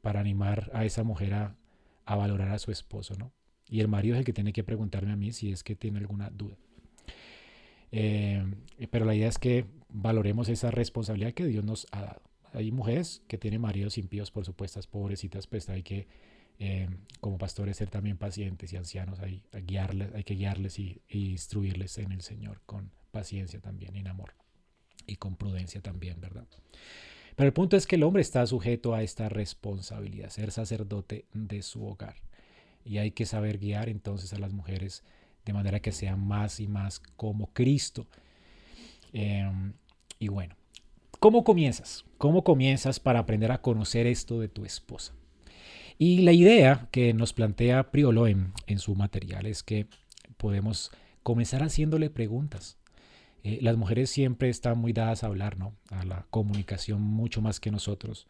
[0.00, 1.56] para animar a esa mujer a,
[2.04, 3.32] a valorar a su esposo, ¿no?
[3.68, 5.98] Y el marido es el que tiene que preguntarme a mí si es que tiene
[5.98, 6.56] alguna duda.
[7.90, 8.44] Eh,
[8.90, 12.22] pero la idea es que valoremos esa responsabilidad que Dios nos ha dado.
[12.52, 16.06] Hay mujeres que tienen maridos impíos, por supuesto, pobrecitas, pues hay que,
[16.58, 16.88] eh,
[17.20, 22.12] como pastores, ser también pacientes y ancianos, hay, guiarles, hay que guiarles y, instruirles en
[22.12, 24.34] el Señor con paciencia también, en amor
[25.06, 26.46] y con prudencia también, ¿verdad?
[27.36, 31.62] Pero el punto es que el hombre está sujeto a esta responsabilidad, ser sacerdote de
[31.62, 32.16] su hogar.
[32.84, 35.02] Y hay que saber guiar entonces a las mujeres
[35.44, 38.06] de manera que sea más y más como Cristo.
[39.12, 39.74] Em,
[40.22, 40.54] y bueno,
[41.18, 42.04] ¿cómo comienzas?
[42.16, 45.14] ¿Cómo comienzas para aprender a conocer esto de tu esposa?
[45.98, 49.88] Y la idea que nos plantea Priolo en, su material es que
[50.36, 50.92] podemos
[51.24, 52.78] comenzar haciéndole preguntas.
[53.42, 55.74] Eh, las mujeres siempre están muy dadas a hablar, ¿no?
[55.90, 58.28] A la comunicación mucho más que nosotros.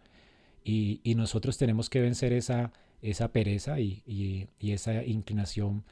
[0.64, 2.72] Y, nosotros tenemos que vencer esa,
[3.03, 5.84] esa pereza y, esa inclinación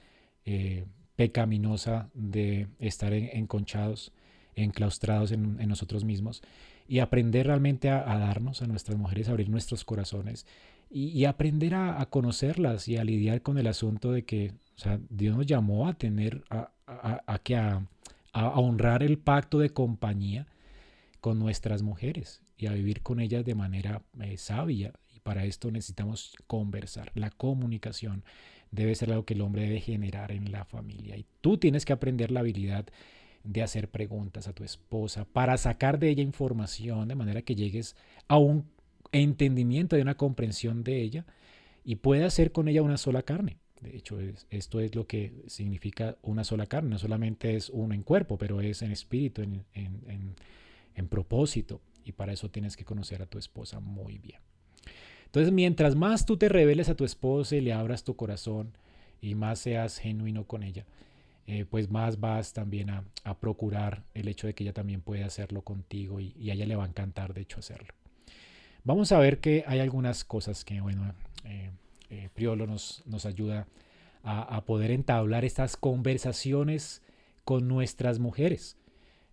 [0.47, 0.87] eh,
[1.17, 4.15] pecaminosa de estar enconchados,
[4.63, 6.43] enclaustrados en, nosotros mismos
[6.89, 10.47] y aprender realmente a, darnos a nuestras mujeres, a abrir nuestros corazones
[10.91, 14.53] y, aprender a, conocerlas y a lidiar con el asunto de que
[15.09, 17.87] Dios nos llamó a tener, a, que a,
[18.33, 20.47] honrar el pacto de compañía
[21.21, 24.93] con nuestras mujeres y a vivir con ellas de manera eh, sabia.
[25.15, 28.25] Y para esto necesitamos conversar, la comunicación
[28.71, 31.17] debe ser algo que el hombre debe generar en la familia.
[31.17, 32.87] Y tú tienes que aprender la habilidad
[33.45, 37.97] de hacer preguntas a tu esposa para sacar de ella información de manera que llegues
[38.29, 38.67] a un
[39.13, 41.27] entendimiento, de una comprensión de ella
[41.85, 43.59] y puedas ser con ella una sola carne.
[43.81, 44.19] De hecho,
[44.51, 46.91] esto es lo que significa una sola carne.
[46.91, 51.81] No solamente es uno en cuerpo, pero es en espíritu, en, en propósito.
[52.05, 54.41] Y para eso tienes que conocer a tu esposa muy bien.
[55.31, 58.73] Entonces, mientras más tú te reveles a tu esposa y le abras tu corazón
[59.21, 60.87] y más seas genuino con ella,
[61.53, 63.03] eh, pues más vas también a,
[63.41, 66.85] procurar el hecho de que ella también puede hacerlo contigo y, a ella le va
[66.85, 67.93] a encantar, de hecho, hacerlo.
[68.85, 71.13] Vamos a ver que hay algunas cosas que, bueno,
[71.45, 71.73] eh,
[72.11, 73.67] eh, Priolo nos, nos ayuda
[74.23, 77.03] a, a poder entablar estas conversaciones
[77.45, 78.77] con nuestras mujeres.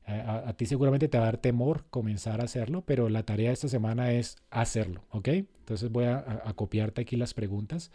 [0.08, 3.54] A, ti seguramente te va a dar temor comenzar a hacerlo, pero la tarea de
[3.54, 5.28] esta semana es hacerlo, ¿ok?
[5.28, 6.24] Entonces voy a,
[6.56, 7.92] copiarte aquí las preguntas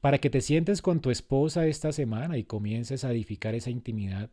[0.00, 4.30] para que te sientes con tu esposa esta semana y comiences a edificar esa intimidad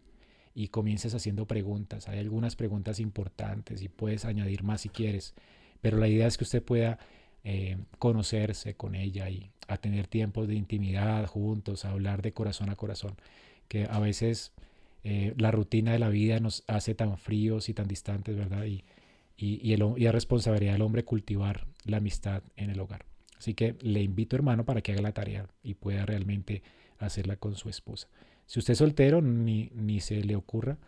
[0.53, 2.07] y comiences haciendo preguntas.
[2.07, 5.33] Hay algunas preguntas importantes y puedes añadir más si quieres,
[5.81, 6.99] pero la idea es que usted pueda
[7.43, 12.69] eh, conocerse con ella y a tener tiempos de intimidad juntos, a hablar de corazón
[12.69, 13.15] a corazón,
[13.67, 14.53] que a veces
[15.03, 18.65] eh, la rutina de la vida nos hace tan fríos y tan distantes, ¿verdad?
[18.65, 18.83] Y,
[19.37, 23.05] y, el, y es responsabilidad del hombre cultivar la amistad en el hogar.
[23.45, 26.63] Así que le invito, hermano, para que haga la tarea y pueda realmente
[26.97, 28.07] hacerla con su esposa.
[28.47, 30.79] Si usted es soltero, ni, ni se le ocurra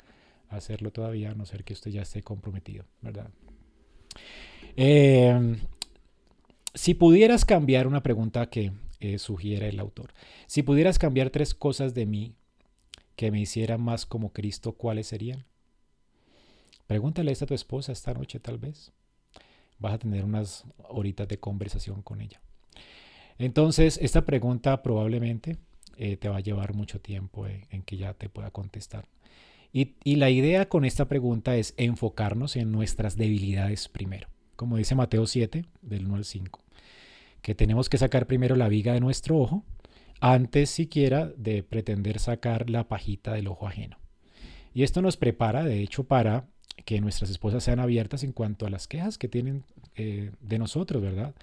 [0.50, 3.30] hacerlo todavía, a no ser que usted ya esté comprometido, ¿verdad?
[4.76, 5.60] Em,
[6.74, 10.12] si pudieras cambiar una pregunta que eh, sugiere el autor,
[10.48, 12.34] si pudieras cambiar tres cosas de mí
[13.16, 15.46] que me hicieran más como Cristo, ¿cuáles serían?
[16.88, 18.92] Pregúntale a tu esposa esta noche tal vez.
[19.78, 22.42] Vas a tener unas horitas de conversación con ella.
[23.40, 25.58] Entonces, esta pregunta probablemente
[25.98, 29.06] eh, te va a llevar mucho tiempo en, que ya te pueda contestar.
[29.74, 34.28] Y, y, la idea con esta pregunta es enfocarnos en nuestras debilidades primero.
[34.56, 36.64] Como dice Mateo 7, del 1 al 5,
[37.42, 39.64] que tenemos que sacar primero la viga de nuestro ojo
[40.20, 43.98] antes siquiera de pretender sacar la pajita del ojo ajeno.
[44.74, 46.48] Y esto nos prepara, de hecho, para
[46.86, 49.64] que nuestras esposas sean abiertas en cuanto a las quejas que tienen
[49.96, 51.36] eh, de nosotros, ¿verdad?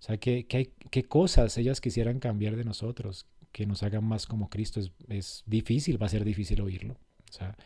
[0.00, 4.48] O sea, ¿qué, qué, cosas ellas quisieran cambiar de nosotros, que nos hagan más como
[4.48, 4.80] Cristo?
[5.08, 6.94] Es, difícil, va a ser difícil oírlo.
[7.28, 7.56] O sea,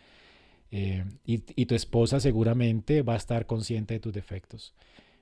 [0.71, 4.75] eh, y, y tu esposa seguramente va a estar consciente de tus defectos,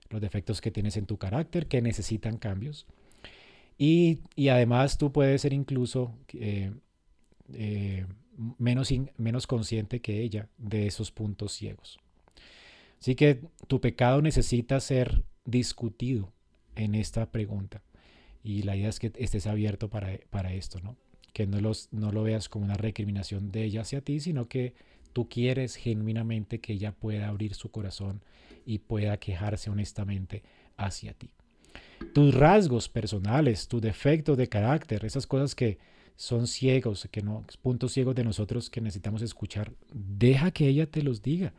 [0.09, 2.87] los defectos que tienes en tu carácter, que necesitan cambios.
[3.79, 6.73] Y, además tú puedes ser incluso eh,
[7.53, 8.07] eh,
[8.59, 11.99] menos, menos consciente que ella de esos puntos ciegos.
[13.01, 16.33] Así que tu pecado necesita ser discutido
[16.77, 17.83] en esta pregunta.
[18.45, 20.97] Y la idea es que estés abierto para, para esto, ¿no?
[21.33, 24.75] Que no, los, no lo veas como una recriminación de ella hacia ti, sino que
[25.13, 28.23] tú quieres genuinamente que ella pueda abrir su corazón
[28.67, 30.43] y pueda quejarse honestamente
[30.77, 31.31] hacia ti.
[32.13, 35.79] Tus rasgos personales, tu defecto de carácter, esas cosas que
[36.17, 41.03] son ciegos, que no, puntos ciegos de nosotros que necesitamos escuchar, deja que ella te
[41.03, 41.53] los diga.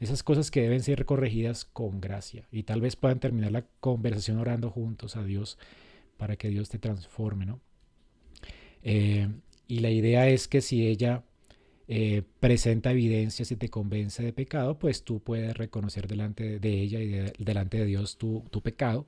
[0.00, 2.48] Esas cosas que deben ser corregidas con gracia.
[2.50, 5.58] Y tal vez puedan terminar la conversación orando juntos a Dios
[6.16, 7.60] para que Dios te transforme, ¿no?
[8.82, 9.28] Eh,
[9.68, 11.24] y la idea es que si ella
[11.88, 17.00] eh, presenta evidencias y te convence de pecado, pues tú puedes reconocer delante de ella
[17.00, 19.06] y delante de Dios tu, tu, pecado.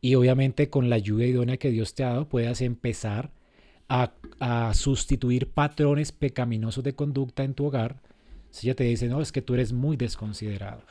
[0.00, 3.32] Y obviamente con la ayuda idónea que Dios te ha dado, puedas empezar
[3.88, 8.00] a, a, sustituir patrones pecaminosos de conducta en tu hogar.
[8.50, 10.82] Si ella te dice, no, es que tú eres muy desconsiderado.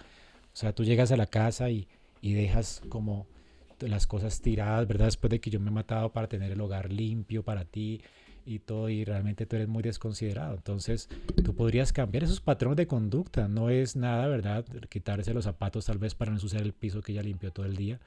[0.53, 1.88] O sea, tú llegas a la casa y,
[2.22, 3.28] y dejas como
[3.80, 5.05] las cosas tiradas, ¿verdad?
[5.05, 8.01] Después de que yo me he matado para tener el hogar limpio para ti,
[8.49, 10.55] y todo y realmente tú eres muy desconsiderado.
[10.55, 11.07] Entonces,
[11.43, 13.47] tú podrías cambiar esos patrones de conducta.
[13.47, 14.66] No es nada, ¿verdad?
[14.89, 17.76] Quitarse los zapatos tal vez para no ensuciar el piso que ella limpió todo el
[17.76, 17.99] día.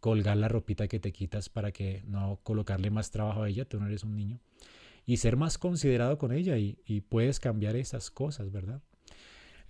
[0.00, 3.78] Colgar la ropita que te quitas para que no colocarle más trabajo a ella, tú
[3.78, 4.40] no eres un niño.
[5.06, 8.80] Y ser más considerado con ella y, puedes cambiar esas cosas, ¿verdad?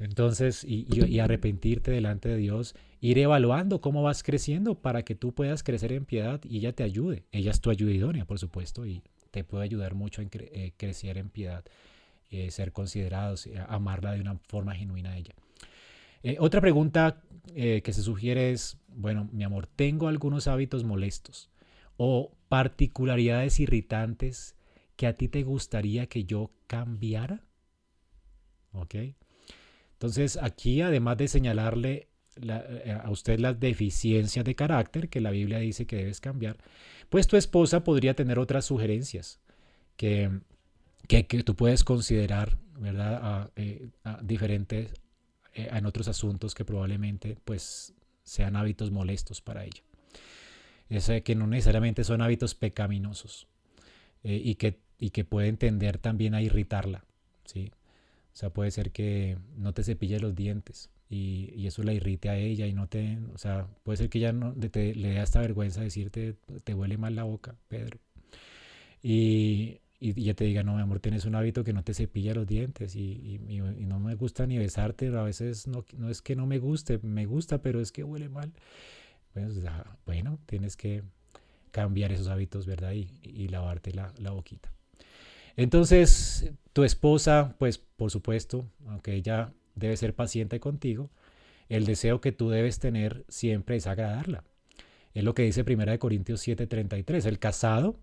[0.04, 5.62] Entonces, y, arrepentirte delante de Dios, ir evaluando cómo vas creciendo para que tú puedas
[5.62, 7.24] crecer en piedad y ella te ayude.
[7.32, 11.16] Ella es tu ayuda idónea, por supuesto, y te puede ayudar mucho a eh, crecer
[11.16, 11.64] en piedad,
[12.30, 15.34] eh, ser considerados, eh, amarla de una forma genuina a ella.
[16.38, 17.22] otra pregunta
[17.54, 21.50] que se sugiere es, bueno, mi amor, tengo algunos hábitos molestos
[21.96, 24.54] o particularidades irritantes
[24.96, 27.42] que a ti te gustaría que yo cambiara.
[28.72, 28.94] ¿Ok?
[30.04, 32.08] Entonces aquí, además de señalarle
[33.02, 36.58] a usted las deficiencias de carácter que la Biblia dice que debes cambiar,
[37.08, 39.40] pues tu esposa podría tener otras sugerencias
[39.96, 40.30] que,
[41.08, 43.18] que, tú puedes considerar, ¿verdad?
[43.22, 43.88] A, eh,
[44.20, 44.92] diferentes,
[45.54, 47.94] eh, en otros asuntos que probablemente pues
[48.24, 49.82] sean hábitos molestos para ella.
[50.90, 53.46] Es que no necesariamente son hábitos pecaminosos
[54.22, 57.06] eh, y, que, y que pueden tender también a irritarla,
[57.46, 57.72] ¿sí?
[58.34, 62.36] O sea, puede ser que no te cepille los dientes y, eso la irrite a
[62.36, 65.40] ella y no te, o sea, puede ser que ya no te, le dé esta
[65.40, 67.98] vergüenza decirte, te huele mal la boca, Pedro.
[69.02, 72.34] Y, y ella te diga, no, mi amor, tienes un hábito que no te cepilla
[72.34, 76.34] los dientes y, y, no me gusta ni besarte, a veces no, no, es que
[76.34, 78.52] no me guste, me gusta, pero es que huele mal.
[79.32, 79.60] Pues,
[80.06, 81.04] bueno, tienes que
[81.70, 82.92] cambiar esos hábitos, ¿verdad?
[82.92, 84.73] Y, lavarte la, la boquita.
[85.56, 91.10] Entonces, tu esposa, pues por supuesto, aunque ella debe ser paciente contigo,
[91.68, 94.44] el deseo que tú debes tener siempre es agradarla.
[95.14, 97.26] Es lo que dice 1 Corintios 7:33.
[97.26, 97.98] El casado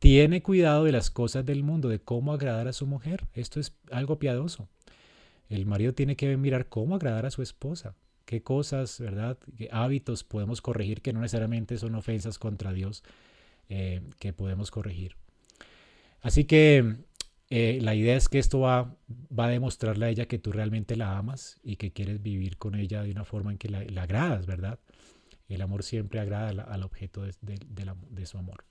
[0.00, 3.28] tiene cuidado de las cosas del mundo, de cómo agradar a su mujer.
[3.34, 4.68] Esto es algo piadoso.
[5.48, 7.94] El marido tiene que mirar cómo agradar a su esposa.
[8.24, 9.38] Qué cosas, ¿verdad?
[9.56, 13.02] Qué hábitos podemos corregir que no necesariamente son ofensas contra Dios
[13.68, 15.16] eh, que podemos corregir.
[16.22, 16.96] Así que
[17.48, 18.96] eh, la idea es que esto va,
[19.36, 22.74] va, a demostrarle a ella que tú realmente la amas y que quieres vivir con
[22.74, 24.78] ella de una forma en que la, agradas, ¿verdad?
[25.48, 28.64] El amor siempre agrada al, objeto de, su amor.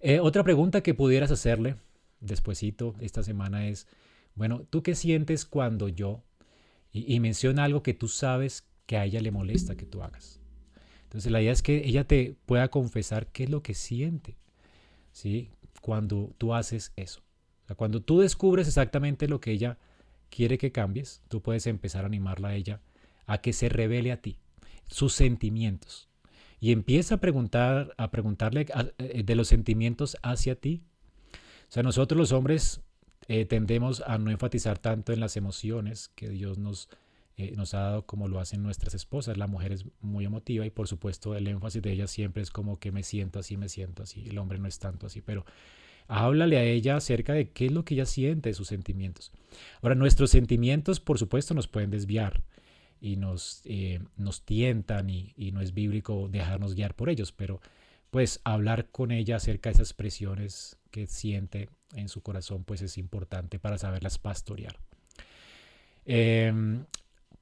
[0.00, 1.76] Eh, otra pregunta que pudieras hacerle
[2.20, 3.86] despuesito esta semana es,
[4.34, 6.24] bueno, ¿tú qué sientes cuando yo,
[6.90, 10.40] y, y menciona algo que tú sabes que a ella le molesta que tú hagas?
[11.04, 14.36] Entonces la idea es que ella te pueda confesar qué es lo que siente,
[15.12, 15.50] ¿sí?
[15.84, 17.24] Cuando tú haces eso
[17.74, 19.78] cuando tú descubres exactamente lo que ella
[20.30, 22.80] quiere que cambies, tú puedes empezar a animarla a ella
[23.26, 24.38] a que se revele a ti,
[24.86, 26.10] sus sentimientos.
[26.60, 28.66] Y empieza a preguntar, a preguntarle
[28.98, 30.82] eh, de los sentimientos hacia ti.
[31.68, 32.82] O sea, nosotros los hombres
[33.28, 36.90] eh, tendemos a no enfatizar tanto en las emociones que Dios nos,
[37.36, 39.36] eh, nos ha dado como lo hacen nuestras esposas.
[39.36, 42.78] La mujer es muy emotiva y por supuesto el énfasis de ella siempre es como
[42.78, 44.28] que me siento así, me siento así.
[44.28, 45.44] El hombre no es tanto así, pero
[46.06, 49.32] Háblale a ella acerca de qué es lo que ella siente, de sus sentimientos.
[49.80, 52.42] Ahora, nuestros sentimientos, por supuesto, nos pueden desviar
[53.00, 57.60] y nos, eh, nos tientan y, no es bíblico dejarnos guiar por ellos, pero
[58.10, 62.98] pues hablar con ella acerca de esas expresiones que siente en su corazón, pues es
[62.98, 64.78] importante para saberlas pastorear.
[66.04, 66.52] Eh,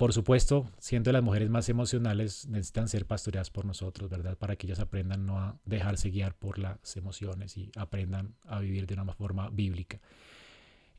[0.03, 4.36] por supuesto, siendo las mujeres más emocionales, necesitan ser pastoreadas por nosotros, ¿verdad?
[4.36, 8.88] Para que ellas aprendan no a dejarse guiar por las emociones y aprendan a vivir
[8.88, 10.00] de una forma bíblica.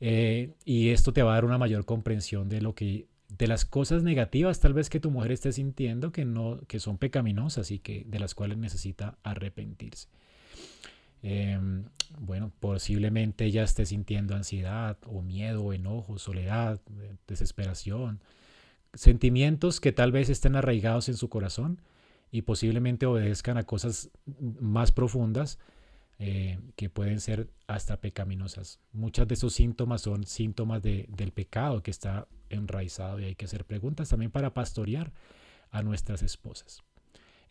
[0.00, 3.66] Eh, y esto te va a dar una mayor comprensión de lo que de las
[3.66, 7.80] cosas negativas tal vez que tu mujer esté sintiendo que no que son pecaminosas y
[7.80, 10.08] que de las cuales necesita arrepentirse.
[11.22, 11.84] Em,
[12.18, 18.22] bueno, posiblemente ella esté sintiendo ansiedad o miedo, enojo, soledad, eh, desesperación,
[18.94, 21.80] sentimientos que tal vez estén arraigados en su corazón
[22.30, 24.10] y posiblemente obedezcan a cosas
[24.60, 25.58] más profundas
[26.18, 28.80] eh, que pueden ser hasta pecaminosas.
[28.92, 33.46] Muchos de esos síntomas son síntomas de, del pecado que está enraizado y hay que
[33.46, 35.12] hacer preguntas también para pastorear
[35.70, 36.82] a nuestras esposas.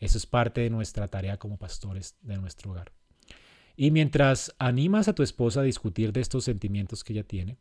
[0.00, 2.92] Eso es parte de nuestra tarea como pastores de nuestro hogar.
[3.76, 7.58] Y mientras animas a tu esposa a discutir de estos sentimientos que ella tiene,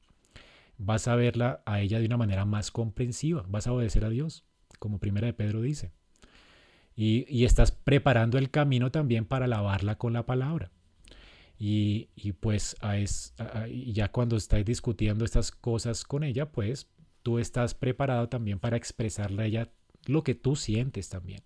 [0.78, 4.44] vas a verla a ella de una manera más comprensiva, vas a obedecer a Dios,
[4.80, 5.92] como primera de Pedro dice.
[6.96, 10.72] Y, y estás preparando el camino también para lavarla con la palabra.
[11.66, 12.10] Y,
[12.40, 12.76] pues
[13.72, 16.90] ya cuando estáis discutiendo estas cosas con ella, pues
[17.22, 19.72] tú estás preparado también para expresarle a ella
[20.06, 21.42] lo que tú sientes también.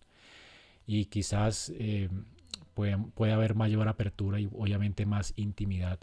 [0.88, 2.10] Y quizás eh,
[2.74, 6.00] puede, puede haber mayor apertura y obviamente más intimidad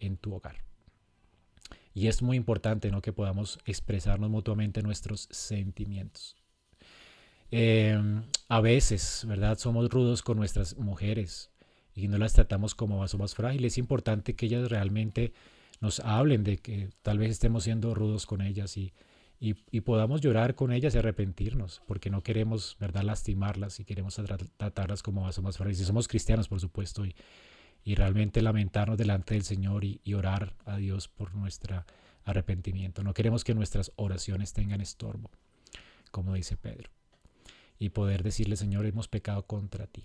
[0.00, 0.67] en tu hogar.
[1.98, 3.02] Y es muy importante ¿no?
[3.02, 6.36] que podamos expresarnos mutuamente nuestros sentimientos.
[7.50, 9.58] Em, a veces, ¿verdad?
[9.58, 11.50] Somos rudos con nuestras mujeres
[11.96, 13.64] y no las tratamos como vaso más frágil.
[13.64, 15.32] Es importante que ellas realmente
[15.80, 18.92] nos hablen de que tal vez estemos siendo rudos con ellas y,
[19.80, 24.20] podamos llorar con ellas y arrepentirnos, porque no queremos, ¿verdad?, lastimarlas y queremos
[24.56, 25.74] tratarlas como vaso más frágil.
[25.74, 27.16] Si somos cristianos, por supuesto, y,
[27.88, 31.86] y realmente lamentarnos delante del Señor y, orar a Dios por nuestro
[32.26, 33.02] arrepentimiento.
[33.02, 35.30] No queremos que nuestras oraciones tengan estorbo,
[36.10, 36.90] como dice Pedro,
[37.78, 40.04] y poder decirle, Señor, hemos pecado contra ti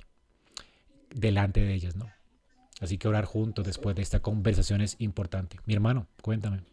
[1.14, 2.10] delante de ellas, ¿no?
[2.80, 5.60] Así que orar juntos después de esta conversación es importante.
[5.66, 6.64] Mi hermano, cuéntame.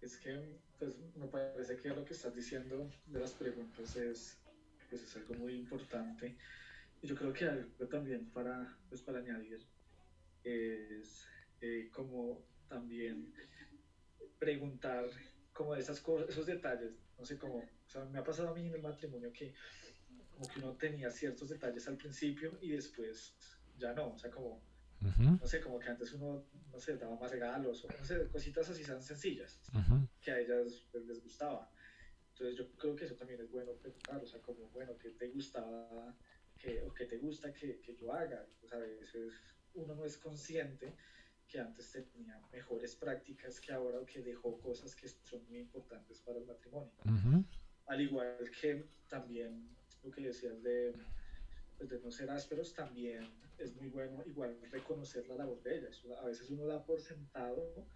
[0.00, 4.38] Es que pues, me parece que lo que estás diciendo de las preguntas es,
[4.88, 6.34] pues, es algo muy importante.
[7.02, 9.60] Y yo creo que algo también para, pues, para añadir
[10.44, 11.26] es
[11.60, 13.32] eh, como también
[14.38, 15.06] preguntar
[15.52, 18.66] como esas cosas, esos detalles, no sé cómo, o sea, me ha pasado a mí
[18.66, 19.54] en el matrimonio que
[20.30, 23.36] como que uno tenía ciertos detalles al principio y después
[23.78, 24.60] ya no, o sea, como,
[25.00, 28.68] no sé, como que antes uno, no sé, daba más regalos, o no sé, cositas
[28.68, 29.60] así tan sencillas
[30.20, 31.70] que a ellas pues, les gustaba.
[32.30, 35.28] Entonces yo creo que eso también es bueno preguntar, o sea, como, bueno, ¿qué te
[35.28, 36.16] gustaba,
[36.58, 38.44] que, o qué te gusta que, que yo haga?
[38.60, 39.32] Pues a veces
[39.74, 40.94] uno no es consciente
[41.48, 46.20] que antes tenía mejores prácticas que ahora o que dejó cosas que son muy importantes
[46.20, 46.92] para el matrimonio.
[47.86, 49.68] Al igual que también
[50.02, 50.94] lo que decías de,
[51.76, 56.02] pues, de no ser ásperos, también es muy bueno igual reconocer la labor de ellas.
[56.20, 57.86] A veces uno da por sentado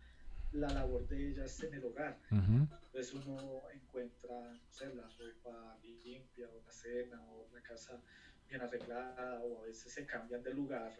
[0.52, 2.18] la labor de ellas en el hogar.
[2.30, 8.00] Entonces uno encuentra, no sé, la ropa limpia, o la cena, o la casa
[8.46, 10.94] bien arreglada, o a veces se cambian de lugar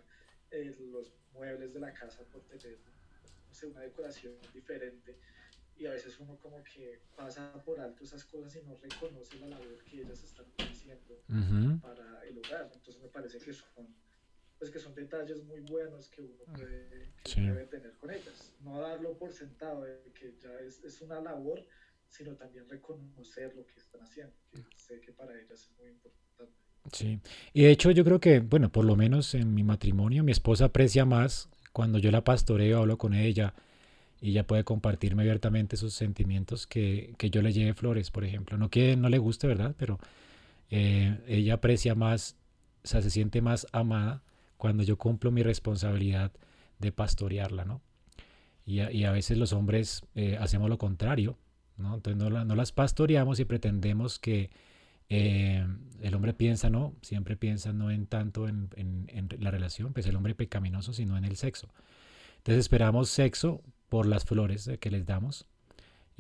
[0.50, 2.78] eh, los muebles de la casa por tener,
[3.48, 5.16] no sé, una decoración diferente
[5.78, 9.46] y a veces uno como que pasa por alto esas cosas y no reconoce la
[9.46, 11.22] labor que ellas están haciendo
[11.80, 12.70] para el hogar.
[12.74, 13.94] Entonces me parece que son,
[14.58, 18.52] pues que son detalles muy buenos que uno puede, debe tener con ellas.
[18.60, 21.64] No darlo por sentado de que ya es, es, una labor,
[22.08, 26.67] sino también reconocer lo que están haciendo, que sé que para ellas es muy importante.
[26.92, 27.20] Sí,
[27.52, 30.66] y de hecho yo creo que, bueno, por lo menos en mi matrimonio, mi esposa
[30.66, 33.54] aprecia más cuando yo la pastoreo, hablo con ella,
[34.20, 38.58] y ella puede compartirme abiertamente sus sentimientos que, que, yo le lleve flores, por ejemplo.
[38.58, 39.74] No que no le guste, ¿verdad?
[39.78, 39.98] Pero
[40.70, 42.36] eh, ella aprecia más,
[42.84, 44.22] o sea, se siente más amada
[44.56, 46.32] cuando yo cumplo mi responsabilidad
[46.78, 47.80] de pastorearla, ¿no?
[48.66, 51.38] Y a, y a veces los hombres eh, hacemos lo contrario,
[51.76, 51.94] ¿no?
[51.94, 54.50] Entonces no, no, las pastoreamos y pretendemos que
[55.08, 55.66] eh,
[56.00, 60.06] el hombre piensa, no, siempre piensa no en tanto en, en, en la relación, pues
[60.06, 61.68] el hombre pecaminoso, sino en el sexo.
[62.38, 65.46] Entonces esperamos sexo por las flores que les damos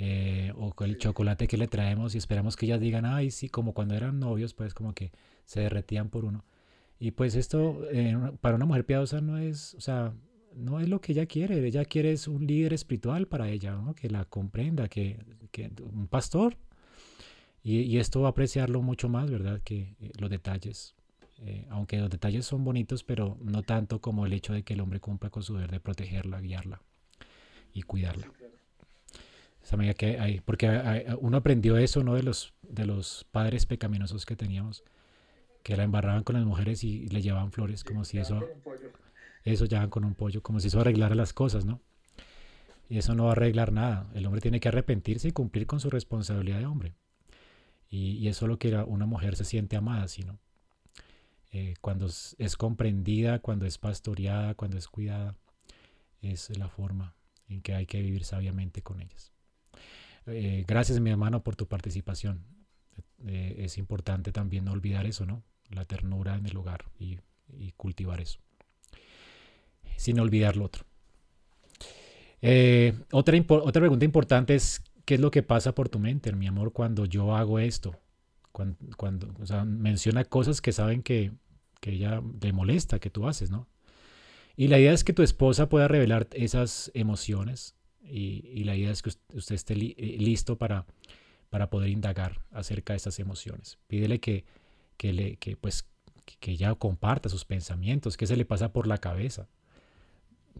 [0.00, 3.74] eh, o el chocolate que le traemos y esperamos que ellas digan, ay, sí, como
[3.74, 5.10] cuando eran novios, pues como que
[5.44, 6.44] se derretían por uno.
[7.00, 10.14] Y pues esto eh, para una mujer piadosa no es, o sea,
[10.54, 13.94] no es lo que ella quiere, ella quiere es un líder espiritual para ella, ¿no?
[13.94, 15.18] que la comprenda, que,
[15.50, 16.56] que un pastor.
[17.62, 19.60] Y, y, esto va a apreciarlo mucho más, ¿verdad?
[19.62, 20.94] Que eh, los detalles.
[21.70, 25.00] aunque los detalles son bonitos, pero no tanto como el hecho de que el hombre
[25.00, 26.82] cumpla con su deber de protegerla, guiarla
[27.72, 28.32] y cuidarla.
[29.62, 30.66] Esa medida que hay, porque
[31.20, 32.14] uno aprendió eso, ¿no?
[32.14, 34.82] De los, de los padres pecaminosos que teníamos,
[35.62, 38.40] que la embarraban con las mujeres y le llevaban flores, como si eso,
[39.44, 41.80] eso llevaban con un pollo, como si eso arreglara las cosas, ¿no?
[42.88, 44.06] Y eso no va a arreglar nada.
[44.14, 46.94] El hombre tiene que arrepentirse y cumplir con su responsabilidad de hombre.
[47.90, 50.38] Y, es lo que una mujer se siente amada, sino
[51.52, 55.36] eh, cuando es, comprendida, cuando es pastoreada, cuando es cuidada,
[56.20, 57.14] es la forma
[57.48, 59.32] en que hay que vivir sabiamente con ellas.
[60.26, 62.44] Eh, gracias mi hermano por tu participación.
[63.26, 65.42] Eh, es importante también no olvidar eso, ¿no?
[65.70, 67.18] La ternura en el hogar y,
[67.76, 68.40] cultivar eso.
[69.96, 70.84] Sin olvidar lo otro.
[73.12, 76.74] otra, otra pregunta importante es, ¿qué es lo que pasa por tu mente, mi amor,
[76.74, 77.96] cuando yo hago esto?
[78.52, 79.26] Cuando,
[79.64, 81.32] menciona cosas que saben que,
[81.80, 83.66] que ella le molesta que tú haces, ¿no?
[84.54, 89.00] Y la idea es que tu esposa pueda revelar esas emociones y, la idea es
[89.00, 90.84] que usted esté eh, listo para,
[91.48, 93.78] para poder indagar acerca de esas emociones.
[93.86, 94.44] Pídele que,
[94.98, 95.88] que, le, que, pues,
[96.38, 99.48] que ella comparta sus pensamientos, qué se le pasa por la cabeza,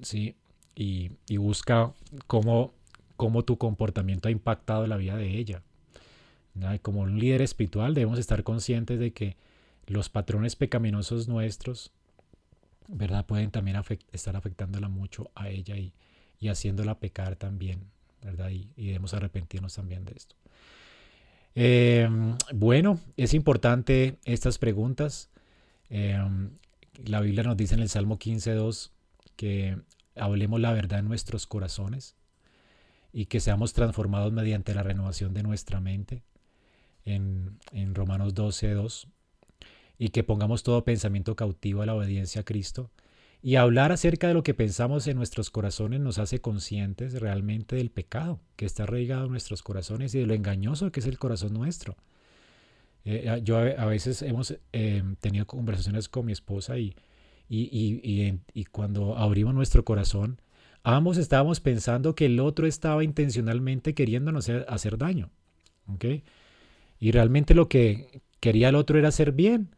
[0.01, 0.37] ¿sí?
[0.75, 1.93] Y busca
[2.27, 2.78] cómo,
[3.19, 5.63] cómo tu comportamiento ha impactado la vida de ella.
[6.83, 9.37] Como un líder espiritual debemos estar conscientes de que
[9.87, 11.91] los patrones pecaminosos nuestros,
[12.87, 13.27] ¿verdad?
[13.27, 13.77] Pueden también
[14.13, 15.93] estar afectándola mucho a ella y,
[16.49, 17.81] haciéndola pecar también,
[18.23, 18.51] ¿verdad?
[18.51, 20.37] Y, debemos arrepentirnos también de esto.
[21.57, 25.29] Em, bueno, es importante estas preguntas.
[25.91, 26.51] Em,
[27.05, 28.93] la Biblia nos dice en el Salmo 15.2
[29.35, 29.77] que
[30.15, 32.15] hablemos la verdad en nuestros corazones
[33.13, 36.23] y que seamos transformados mediante la renovación de nuestra mente
[37.05, 39.09] en, en Romanos 12, 2,
[39.99, 42.91] y que pongamos todo pensamiento cautivo a la obediencia a Cristo.
[43.41, 47.91] Y hablar acerca de lo que pensamos en nuestros corazones nos hace conscientes realmente del
[47.91, 51.55] pecado que está arraigado en nuestros corazones y de lo engañoso que es el corazón
[51.55, 51.97] nuestro.
[53.05, 56.97] Eh, yo a, veces hemos eh, tenido conversaciones con mi esposa y,
[57.49, 60.41] y, y, cuando abrimos nuestro corazón,
[60.97, 65.31] ambos estábamos pensando que el otro estaba intencionalmente queriéndonos hacer, daño.
[65.87, 66.23] ¿okay?
[66.99, 69.69] Y realmente lo que quería el otro era hacer bien.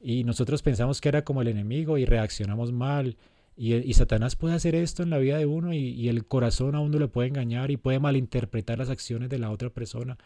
[0.00, 3.16] Y nosotros pensamos que era como el enemigo y reaccionamos mal.
[3.56, 6.98] Y, Satanás puede hacer esto en la vida de uno y, el corazón a uno
[6.98, 10.18] le puede engañar y puede malinterpretar las acciones de la otra persona.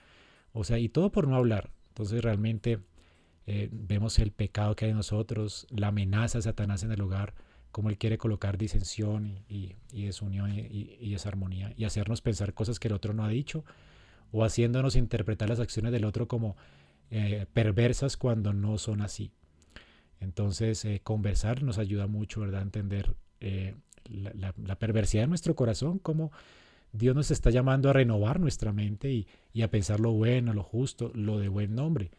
[0.52, 1.70] O sea, y todo por no hablar.
[1.88, 2.80] Entonces realmente
[3.46, 7.34] eh, vemos el pecado que hay en nosotros, la amenaza de Satanás en el hogar,
[7.76, 12.88] cómo él quiere colocar disensión y, desunión y, y desarmonía y hacernos pensar cosas que
[12.88, 13.66] el otro no ha dicho
[14.32, 16.56] o haciéndonos interpretar las acciones del otro como
[17.10, 19.30] eh, perversas cuando no son así.
[20.20, 22.60] Entonces, eh, conversar nos ayuda mucho, ¿verdad?
[22.60, 23.74] A entender eh,
[24.08, 26.32] la, perversidad de nuestro corazón, como
[26.94, 29.12] Dios nos está llamando a renovar nuestra mente
[29.52, 32.10] y, a pensar lo bueno, lo justo, lo de buen nombre.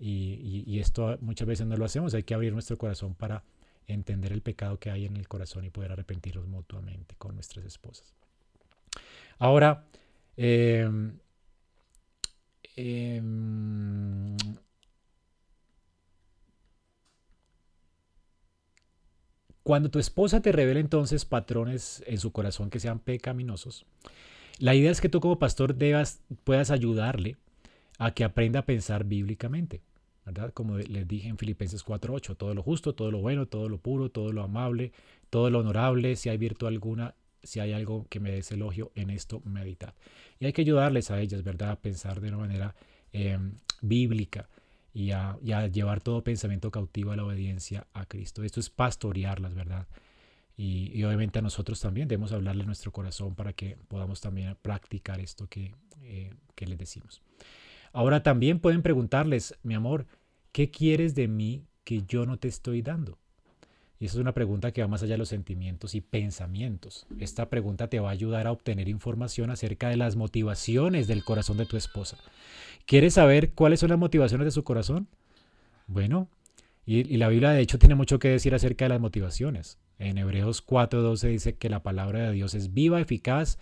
[0.00, 3.44] Y, esto muchas veces no lo hacemos, hay que abrir nuestro corazón para
[3.86, 8.14] entender el pecado que hay en el corazón y poder arrepentirnos mutuamente con nuestras esposas.
[9.38, 9.84] Ahora,
[12.76, 14.36] Em,
[19.62, 23.86] cuando tu esposa te revela entonces patrones en su corazón que sean pecaminosos,
[24.58, 27.36] la idea es que tú como pastor debas, puedas ayudarle
[27.98, 29.80] a que aprenda a pensar bíblicamente.
[30.24, 30.52] ¿Verdad?
[30.52, 34.10] Como les dije en Filipenses 4.8, todo lo justo, todo lo bueno, todo lo puro,
[34.10, 34.92] todo lo amable,
[35.30, 39.10] todo lo honorable, si hay virtud alguna, si hay algo que me des elogio, en
[39.10, 39.94] esto meditad.
[40.40, 41.70] Y hay que ayudarles a ellas, ¿verdad?
[41.72, 42.74] A pensar de una manera
[43.12, 44.48] em, bíblica
[44.94, 48.44] y a, llevar todo pensamiento cautivo a la obediencia a Cristo.
[48.44, 49.86] Esto es pastorearlas, ¿verdad?
[50.56, 55.48] Y, obviamente a nosotros también debemos hablarle nuestro corazón para que podamos también practicar esto
[55.48, 57.20] que, eh, que les decimos.
[57.94, 60.06] Ahora también pueden preguntarles, mi amor,
[60.50, 63.18] ¿qué quieres de mí que yo no te estoy dando?
[64.00, 67.06] Y esa es una pregunta que va más allá de los sentimientos y pensamientos.
[67.20, 71.56] Esta pregunta te va a ayudar a obtener información acerca de las motivaciones del corazón
[71.56, 72.18] de tu esposa.
[72.84, 75.06] ¿Quieres saber cuáles son las motivaciones de su corazón?
[75.86, 76.28] Bueno,
[76.84, 79.78] y, la Biblia de hecho tiene mucho que decir acerca de las motivaciones.
[80.00, 83.58] En Hebreos 4:12 dice que la palabra de Dios es viva, eficaz,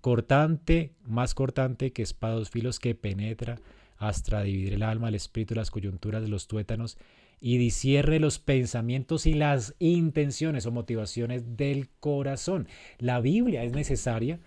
[0.00, 3.60] cortante, más cortante que espados filos que penetra
[3.98, 6.98] hasta dividir el alma, el espíritu, las coyunturas de los tuétanos
[7.40, 12.68] y discierne los pensamientos y las intenciones o motivaciones del corazón.
[12.98, 14.40] La Biblia es necesaria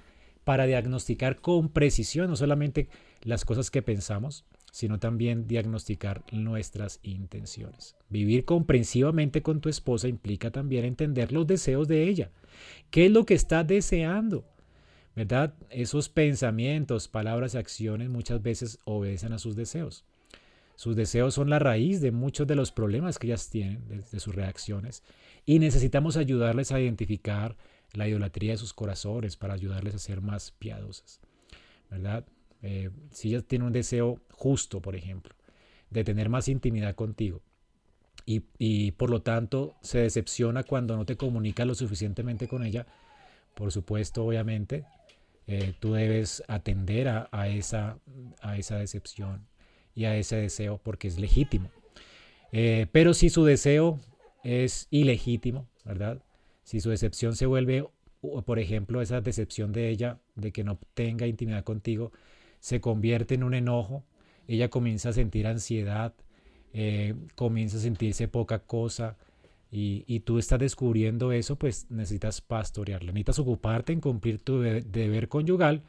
[0.44, 2.90] para diagnosticar con precisión no solamente
[3.22, 7.96] las cosas que pensamos, sino también diagnosticar nuestras intenciones.
[8.10, 12.32] Vivir comprensivamente con tu esposa implica también entender los deseos de ella.
[12.90, 14.46] ¿Qué es lo que está deseando?
[15.20, 15.54] ¿Verdad?
[15.70, 20.06] Esos pensamientos, palabras y acciones muchas veces obedecen a sus deseos.
[20.78, 24.34] Sus deseos son la raíz de muchos de los problemas que ellas tienen, de, sus
[24.34, 25.04] reacciones.
[25.46, 27.58] Y necesitamos ayudarles a identificar
[27.92, 31.20] la idolatría de sus corazones para ayudarles a ser más piadosas.
[31.92, 32.26] ¿Verdad?
[32.62, 35.36] Eh, si ellas tienen un deseo justo, por ejemplo,
[35.90, 37.42] de tener más intimidad contigo,
[38.26, 42.86] y, por lo tanto se decepciona cuando no te comunica lo suficientemente con ella,
[43.56, 44.86] por supuesto, obviamente,
[45.52, 47.98] eh, tú debes atender a, esa,
[48.78, 49.48] decepción
[49.96, 51.72] y a ese deseo porque es legítimo.
[52.52, 54.00] Eh, pero si su deseo
[54.44, 56.22] es ilegítimo, ¿verdad?
[56.62, 57.90] Si su decepción se vuelve,
[58.46, 62.12] por ejemplo, esa decepción de ella de que no tenga intimidad contigo,
[62.60, 64.04] se convierte en un enojo,
[64.48, 66.14] ella comienza a sentir ansiedad,
[66.74, 69.18] eh, comienza a sentirse poca cosa
[69.72, 75.84] y, tú estás descubriendo eso, pues necesitas pastorearla, necesitas ocuparte en cumplir tu deber conyugal,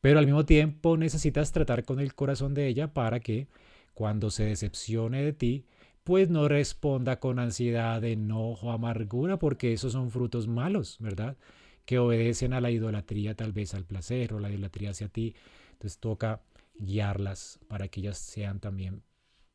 [0.00, 3.48] pero al mismo tiempo necesitas tratar con el corazón de ella para que
[3.92, 5.66] cuando se decepcione de ti,
[6.04, 11.36] pues no responda con ansiedad, enojo, amargura, porque esos son frutos malos, ¿verdad?
[11.84, 15.34] Que obedecen a la idolatría, tal vez al placer o la idolatría hacia ti.
[15.72, 16.42] Entonces toca
[16.78, 19.02] guiarlas para que ellas sean también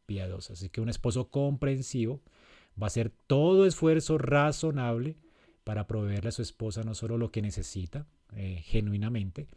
[0.05, 0.59] piadosas.
[0.59, 2.21] Así que un esposo comprensivo
[2.81, 5.17] va a hacer todo esfuerzo razonable
[5.63, 9.47] para proveerle a su esposa no solo lo que necesita eh, genuinamente,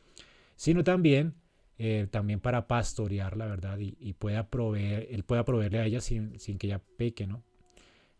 [0.56, 1.34] sino también,
[1.78, 3.78] eh, también para pastorearla, ¿verdad?
[3.78, 7.42] Y, pueda proveer, él pueda proveerle a ella sin, sin que ella peque, ¿no?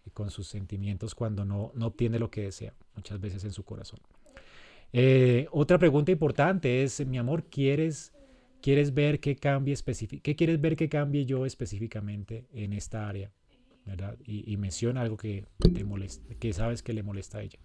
[0.07, 3.65] Y con sus sentimientos cuando no, no obtiene lo que desea, muchas veces en su
[3.65, 4.01] corazón.
[4.93, 8.15] Eh, otra pregunta importante es, mi amor, ¿quieres
[8.65, 9.77] ¿Quieres ver qué cambie
[10.23, 13.31] ¿Qué quieres ver que cambie yo específicamente en esta área?
[14.25, 17.59] Y, menciona algo que te molesta, que sabes que le molesta a ella.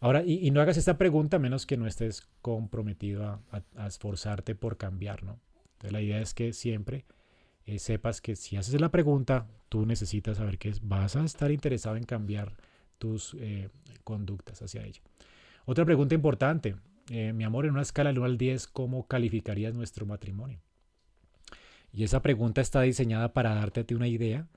[0.00, 5.22] Ahora, y, no hagas esta pregunta menos que no estés comprometido a, esforzarte por cambiar,
[5.22, 5.38] ¿no?
[5.82, 7.04] La idea es que siempre
[7.66, 11.96] eh, sepas que si haces la pregunta, tú necesitas saber que vas a estar interesado
[11.96, 12.56] en cambiar
[12.98, 13.68] tus eh,
[14.04, 15.00] conductas hacia ella.
[15.66, 16.76] Otra pregunta importante,
[17.10, 20.60] eh, mi amor, en una escala del 1 al 10, ¿cómo calificarías nuestro matrimonio?
[21.92, 24.48] Y esa pregunta está diseñada para darte una idea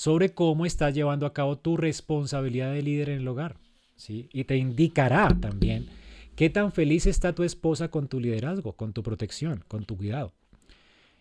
[0.00, 3.58] sobre cómo estás llevando a cabo tu responsabilidad de líder en el hogar.
[3.96, 4.30] ¿sí?
[4.32, 5.90] Y te indicará también
[6.36, 10.32] qué tan feliz está tu esposa con tu liderazgo, con tu protección, con tu cuidado.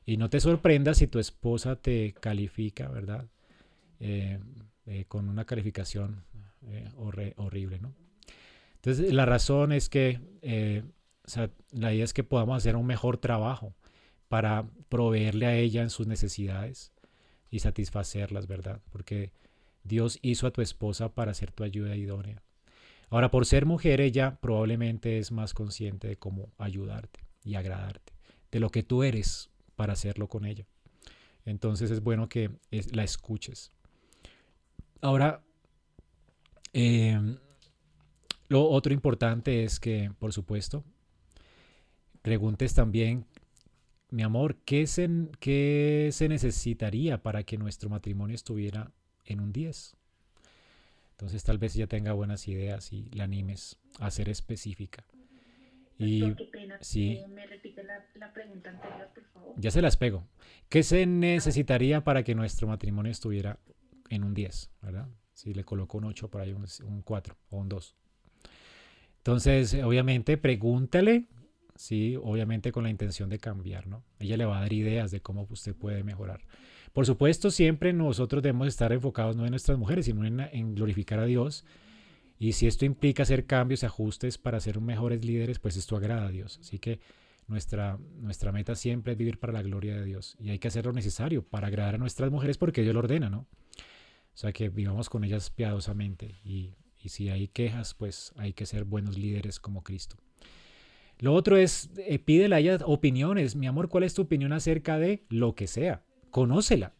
[0.05, 3.27] Y no te sorprendas si tu esposa te califica, ¿verdad?
[3.99, 4.39] Eh,
[4.85, 6.23] eh, con una calificación
[7.35, 7.93] horrible, ¿no?
[8.75, 10.83] Entonces, la razón es que eh,
[11.73, 13.75] la idea es que podamos hacer un mejor trabajo
[14.29, 16.93] para proveerle a ella en sus necesidades
[17.49, 18.81] y satisfacerlas, ¿verdad?
[18.91, 19.31] Porque
[19.83, 22.43] Dios hizo a tu esposa para ser tu ayuda idónea.
[23.09, 28.13] Ahora, por ser mujer, ella probablemente es más consciente de cómo ayudarte y agradarte,
[28.51, 30.65] de lo que tú eres para hacerlo con ella.
[31.45, 32.51] Entonces es bueno que
[32.91, 33.71] la escuches.
[35.01, 35.41] Ahora,
[36.73, 37.19] eh,
[38.47, 40.83] lo otro importante es que, por supuesto,
[42.21, 43.25] preguntes también,
[44.11, 45.09] mi amor, ¿qué se,
[45.39, 48.91] qué se necesitaría para que nuestro matrimonio estuviera
[49.25, 49.95] en un 10?
[51.11, 55.05] Entonces tal vez ya tenga buenas ideas y la animes a ser específica.
[55.97, 56.33] Y
[56.79, 59.53] sí, me repite la, pregunta anterior, por favor.
[59.57, 60.25] Ya se las pego.
[60.69, 63.59] ¿Qué se necesitaría para que nuestro matrimonio estuviera
[64.09, 64.71] en un 10?
[64.81, 65.09] ¿Verdad?
[65.33, 67.95] Si le coloco un 8 por ahí, un, un 4 o un 2.
[69.17, 71.25] Entonces, obviamente, pregúntale,
[71.79, 74.03] sí, obviamente con la intención de cambiar, ¿no?
[74.19, 76.41] Ella le va a dar ideas de cómo usted puede mejorar.
[76.91, 81.25] Por supuesto, siempre nosotros debemos estar enfocados no en nuestras mujeres, sino en, glorificar a
[81.25, 81.63] Dios.
[82.37, 86.31] Y si esto implica hacer cambios, ajustes para ser mejores líderes, pues esto agrada a
[86.31, 86.59] Dios.
[86.59, 86.99] Así que
[87.47, 90.35] nuestra, nuestra meta siempre es vivir para la gloria de Dios.
[90.39, 93.29] Y hay que hacer lo necesario para agradar a nuestras mujeres porque Dios lo ordena,
[93.29, 93.47] ¿no?
[94.33, 98.65] O sea, que vivamos con ellas piadosamente y y si hay quejas, pues hay que
[98.65, 100.17] ser buenos líderes como Cristo.
[101.19, 103.55] Lo otro es, eh, pídele a ella opiniones.
[103.55, 106.03] Mi amor, ¿cuál es tu opinión acerca de lo que sea?
[106.31, 106.93] Conócela.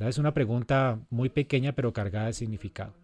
[0.00, 2.94] Es una pregunta muy pequeña pero cargada de significado.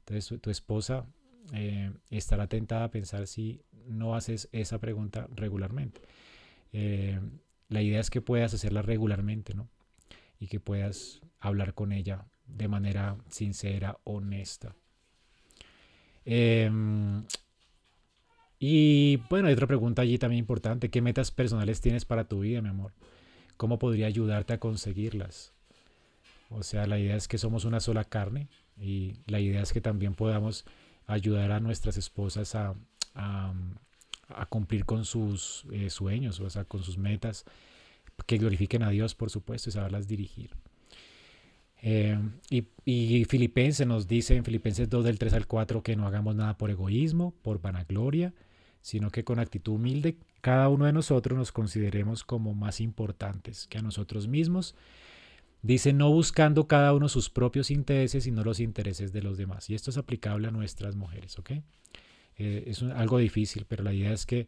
[0.00, 1.06] Entonces tu, esposa
[1.52, 6.02] eh, estará tentada a pensar si no haces esa pregunta regularmente.
[6.72, 7.20] Eh,
[7.68, 9.68] la idea es que puedas hacerla regularmente, ¿no?
[10.38, 14.74] Y que puedas hablar con ella de manera sincera, honesta.
[16.24, 17.24] Em,
[18.58, 20.90] y bueno, hay otra pregunta allí también importante.
[20.90, 22.92] ¿Qué metas personales tienes para tu vida, mi amor?
[23.56, 25.52] ¿Cómo podría ayudarte a conseguirlas?
[26.50, 28.48] O sea, la idea es que somos una sola carne
[28.80, 30.64] y la idea es que también podamos
[31.06, 32.74] ayudar a nuestras esposas a,
[34.48, 37.44] cumplir con sus eh, sueños, o sea, con sus metas,
[38.26, 40.50] que glorifiquen a Dios, por supuesto, y saberlas dirigir.
[41.86, 46.34] Eh, y, Filipenses nos dice en Filipenses 2 del 3 al 4 que no hagamos
[46.34, 48.32] nada por egoísmo, por vanagloria,
[48.80, 53.78] sino que con actitud humilde cada uno de nosotros nos consideremos como más importantes que
[53.78, 54.74] a nosotros mismos,
[55.64, 59.70] Dice, no buscando cada uno sus propios intereses, sino los intereses de los demás.
[59.70, 61.52] Y esto es aplicable a nuestras mujeres, ¿ok?
[62.36, 64.46] Eh, es algo difícil, pero la idea es que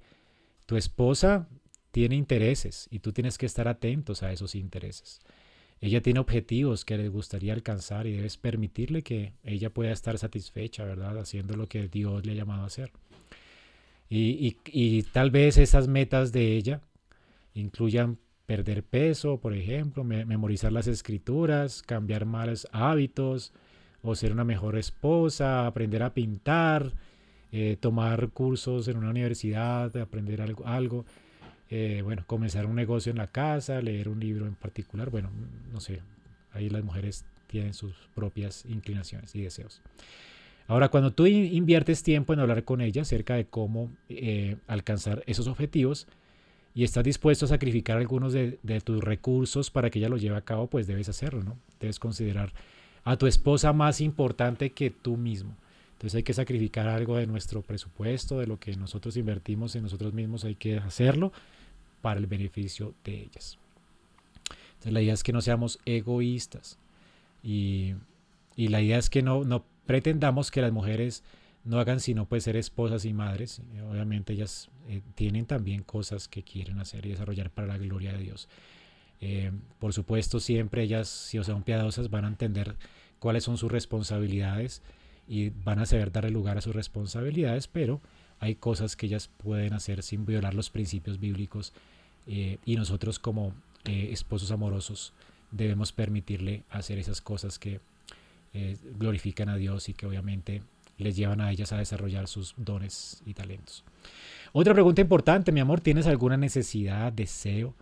[0.66, 1.48] tu esposa
[1.90, 5.20] tiene intereses y tú tienes que estar atentos a esos intereses.
[5.80, 10.84] Ella tiene objetivos que le gustaría alcanzar y debes permitirle que ella pueda estar satisfecha,
[10.84, 11.18] ¿verdad?
[11.18, 12.92] Haciendo lo que Dios le ha llamado a hacer.
[14.08, 16.80] Y, tal vez esas metas de ella
[17.54, 23.52] incluyan perder peso, por ejemplo, memorizar las escrituras, cambiar malos hábitos
[24.02, 26.92] o ser una mejor esposa, aprender a pintar,
[27.50, 31.04] eh, tomar cursos en una universidad, aprender algo
[31.70, 35.30] eh, bueno, comenzar un negocio en la casa, leer un libro en particular, bueno,
[35.72, 36.00] no sé,
[36.52, 39.82] ahí las mujeres tienen sus propias inclinaciones y deseos.
[40.68, 45.46] Ahora, cuando tú inviertes tiempo en hablar con ella acerca de cómo eh, alcanzar esos
[45.46, 46.08] objetivos
[46.74, 50.36] y estás dispuesto a sacrificar algunos de, de, tus recursos para que ella los lleve
[50.36, 51.56] a cabo, pues debes hacerlo, ¿no?
[51.80, 52.52] Debes considerar
[53.04, 55.56] a tu esposa más importante que tú mismo.
[55.92, 60.12] Entonces hay que sacrificar algo de nuestro presupuesto, de lo que nosotros invertimos en nosotros
[60.12, 61.32] mismos, hay que hacerlo
[62.00, 63.58] para el beneficio de ellas.
[64.74, 66.78] Entonces la idea es que no seamos egoístas
[67.42, 67.94] y,
[68.56, 71.22] la idea es que no, no pretendamos que las mujeres
[71.66, 73.60] no hagan sino pues ser esposas y madres.
[73.90, 78.18] Obviamente ellas eh, tienen también cosas que quieren hacer y desarrollar para la gloria de
[78.18, 78.48] Dios.
[79.20, 82.76] Eh, por supuesto, siempre ellas, si son piadosas, van a entender
[83.18, 84.82] cuáles son sus responsabilidades
[85.28, 88.00] y van a saber darle lugar a sus responsabilidades, pero
[88.40, 91.72] hay cosas que ellas pueden hacer sin violar los principios bíblicos
[92.26, 93.54] eh, y nosotros como
[93.84, 95.12] eh, esposos amorosos
[95.50, 97.80] debemos permitirle hacer esas cosas que
[98.52, 100.62] eh, glorifican a Dios y que obviamente
[100.98, 103.84] les llevan a ellas a desarrollar sus dones y talentos.
[104.52, 107.74] Otra pregunta importante, mi amor, ¿tienes alguna necesidad, deseo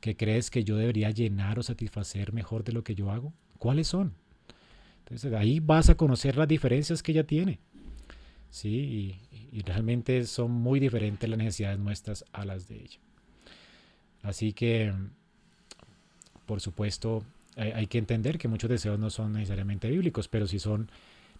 [0.00, 3.32] que crees que yo debería llenar o satisfacer mejor de lo que yo hago?
[3.58, 4.14] ¿Cuáles son?
[5.04, 7.60] Entonces ahí vas a conocer las diferencias que ella tiene.
[8.56, 9.18] ¿Sí?
[9.52, 12.98] Y, realmente son muy diferentes las necesidades nuestras a las de ella.
[14.22, 14.92] Así que,
[16.46, 17.22] por supuesto,
[17.56, 20.90] hay, que entender que muchos deseos no son necesariamente bíblicos, pero si son,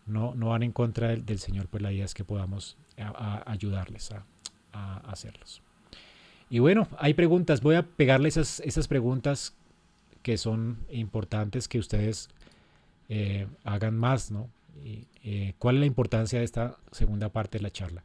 [0.06, 2.76] no, no van en contra del, Señor, pues la idea es que podamos
[3.47, 4.24] ayudarles a,
[5.06, 5.62] hacerlos.
[6.51, 7.62] Y bueno, hay preguntas.
[7.62, 9.55] Voy a pegarle esas, esas preguntas
[10.22, 12.28] que son importantes que ustedes
[13.09, 14.51] eh, hagan más, ¿no?
[14.85, 18.03] Eh, ¿Cuál es la importancia de esta segunda parte de la charla?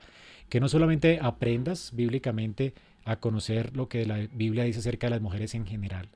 [0.49, 2.73] Que no solamente aprendas bíblicamente
[3.05, 6.09] a conocer lo que la Biblia dice acerca de las mujeres en general.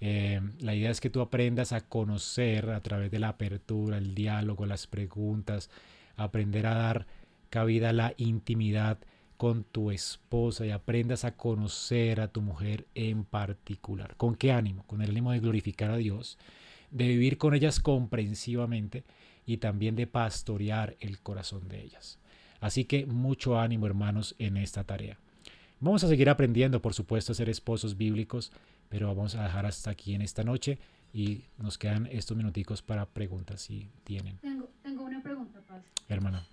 [0.00, 4.14] Eh, la idea es que tú aprendas a conocer a través de la apertura, el
[4.14, 5.70] diálogo, las preguntas,
[6.16, 7.06] aprender a dar
[7.50, 8.98] cabida a la intimidad
[9.36, 14.16] con tu esposa y aprendas a conocer a tu mujer en particular.
[14.16, 14.84] ¿Con qué ánimo?
[14.86, 16.38] Con el ánimo de glorificar a Dios,
[16.90, 19.04] de vivir con ellas comprensivamente
[19.48, 22.18] y también de pastorear el corazón de ellas.
[22.60, 25.16] Así que mucho ánimo hermanos en esta tarea.
[25.80, 28.52] Vamos a seguir aprendiendo, por supuesto, a ser esposos bíblicos,
[28.90, 30.78] pero vamos a dejar hasta aquí en esta noche
[31.14, 34.36] y nos quedan estos minuticos para preguntas si tienen.
[34.36, 35.82] Tengo, tengo una pregunta, Paz.
[36.08, 36.44] Hermana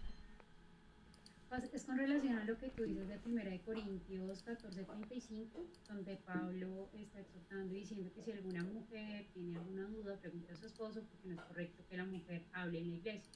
[1.63, 6.89] es con relación a lo que tú dices de 1 Corintios 14, 35, donde Pablo
[6.93, 11.01] está exhortando y diciendo que si alguna mujer tiene alguna duda, pregunte a su esposo,
[11.03, 13.31] porque no es correcto que la mujer hable en la iglesia.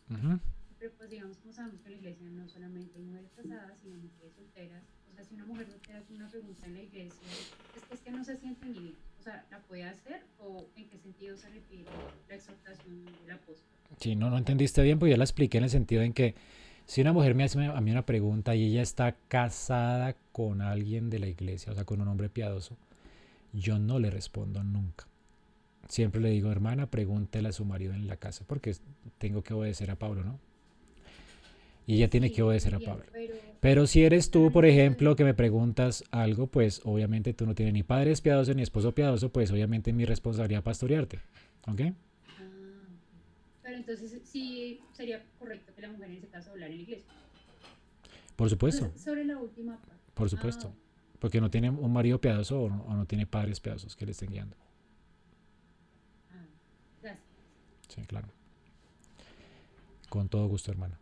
[0.80, 3.96] Pero pues digamos, como sabemos que en la iglesia no solamente hay mujeres casadas, sino
[3.98, 4.84] mujeres solteras.
[5.10, 7.28] O sea, si una mujer no quiere hacer una pregunta en la iglesia,
[7.91, 11.38] es, que no se siente ni O sea, ¿la puede hacer o en qué sentido
[11.38, 11.86] se refiere
[12.28, 13.68] la exhortación del apóstol?
[14.00, 16.36] Sí, no, no entendiste bien, pues ya la expliqué en el sentido en que
[16.90, 21.11] si una mujer me hace a mí una pregunta y ella está casada con alguien
[21.11, 22.78] de la iglesia, o sea, con un hombre piadoso,
[23.53, 25.07] yo no le respondo nunca.
[25.88, 28.76] Siempre le digo, hermana, pregúntele a su marido en la casa, porque
[29.20, 30.40] tengo que obedecer a Pablo, ¿no?
[31.86, 33.06] Y ella tiene que obedecer a Pablo.
[33.60, 37.76] Pero, si eres tú, por ejemplo, que me preguntas algo, pues obviamente tú no tienes
[37.76, 41.20] ni padres piadosos ni esposo piadoso, pues obviamente es mi responsabilidad pastorearte.
[41.68, 41.82] ¿Ok?
[43.80, 47.12] Entonces sí sería correcto que la mujer en ese caso hablara en iglesia.
[48.36, 48.92] Por supuesto.
[48.98, 49.96] sobre la última parte.
[50.14, 50.74] Por supuesto.
[50.74, 50.80] Ah.
[51.20, 54.56] Porque no tiene un marido piadoso o no, tiene padres piadosos que le estén guiando.
[56.32, 56.46] Ah,
[57.02, 57.28] gracias.
[57.90, 58.30] Sí, claro.
[60.08, 60.98] Con todo gusto, hermano.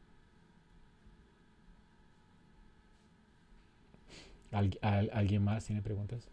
[4.51, 6.27] ¿Alguien más tiene preguntas?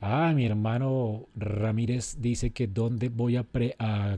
[0.00, 4.16] Ah, mi hermano Ramírez dice que dónde voy a, pre, a,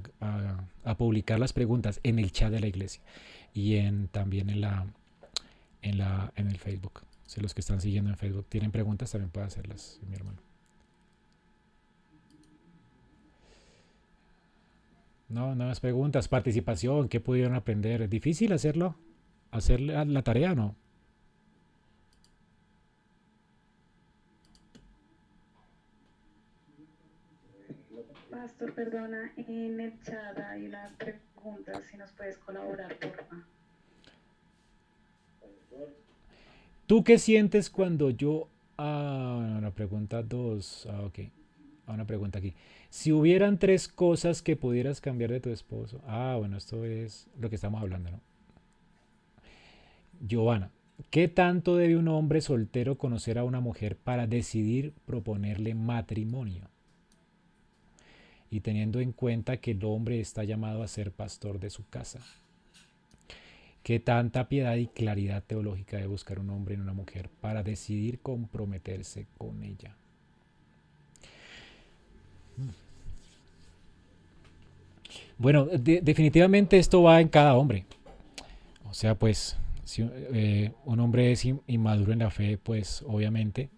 [0.84, 3.02] a, publicar las preguntas en el chat de la iglesia
[3.52, 4.86] y en, también en, la,
[5.82, 7.02] en, la, en el Facebook.
[7.26, 10.38] Si los que están siguiendo en Facebook tienen preguntas, también pueden hacerlas, mi hermano.
[15.28, 18.02] No, nuevas preguntas, participación, ¿qué pudieron aprender?
[18.02, 18.94] ¿Es difícil hacerlo?
[19.50, 20.76] ¿Hacer la, la tarea no?
[28.58, 33.44] Perdona, en el chat hay unas preguntas, si nos puedes colaborar, porfa.
[36.86, 38.48] ¿Tú qué sientes cuando yo...
[38.78, 40.86] Ah, la pregunta dos.
[40.90, 41.20] Ah, ok.
[41.86, 42.54] Una pregunta aquí.
[42.90, 46.00] Si hubieran tres cosas que pudieras cambiar de tu esposo.
[46.06, 48.20] Ah, bueno, esto es lo que estamos hablando, ¿no?
[50.20, 50.70] Giovanna,
[51.10, 56.71] ¿qué tanto debe un hombre soltero conocer a una mujer para decidir proponerle matrimonio?
[58.52, 62.20] Y teniendo en cuenta que el hombre está llamado a ser pastor de su casa.
[63.82, 68.20] ¿Qué tanta piedad y claridad teológica debe buscar un hombre en una mujer para decidir
[68.20, 69.96] comprometerse con ella?
[75.38, 77.84] Bueno, de- definitivamente esto va en cada hombre.
[78.88, 83.70] O sea, pues, si eh, un hombre es in- inmaduro en la fe, pues obviamente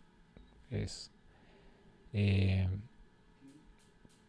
[0.71, 1.11] es
[2.13, 2.69] eh,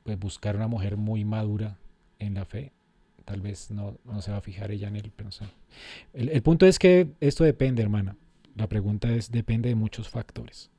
[0.05, 1.79] pues buscar una mujer muy madura
[2.19, 2.71] en la fe.
[3.25, 5.31] Tal vez no, no se va a fijar ella en él, pero.
[6.13, 8.15] El, el punto es que esto depende, hermana.
[8.55, 10.69] La pregunta es, depende de muchos factores.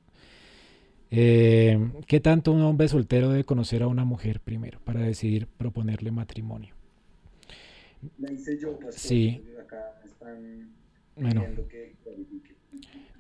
[1.11, 6.13] Eh, ¿Qué tanto un hombre soltero debe conocer a una mujer primero para decidir proponerle
[6.13, 6.75] matrimonio?
[8.19, 8.95] La hice yo, pastor.
[8.95, 9.43] Sí.
[9.61, 10.71] Acá están
[11.17, 11.97] Bueno, que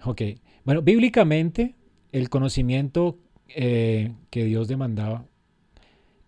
[0.04, 0.22] ok.
[0.64, 1.74] Bueno, bíblicamente
[2.12, 3.18] el conocimiento
[3.48, 5.26] eh, que Dios demandaba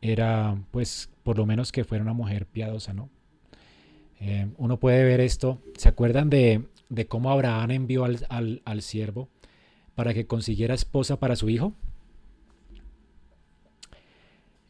[0.00, 3.10] era, pues, por lo menos que fuera una mujer piadosa, ¿no?
[4.20, 5.60] Eh, uno puede ver esto.
[5.76, 6.66] ¿Se acuerdan de,
[7.08, 9.28] cómo Abraham envió al, al, al siervo
[9.94, 11.74] para que consiguiera esposa para su hijo?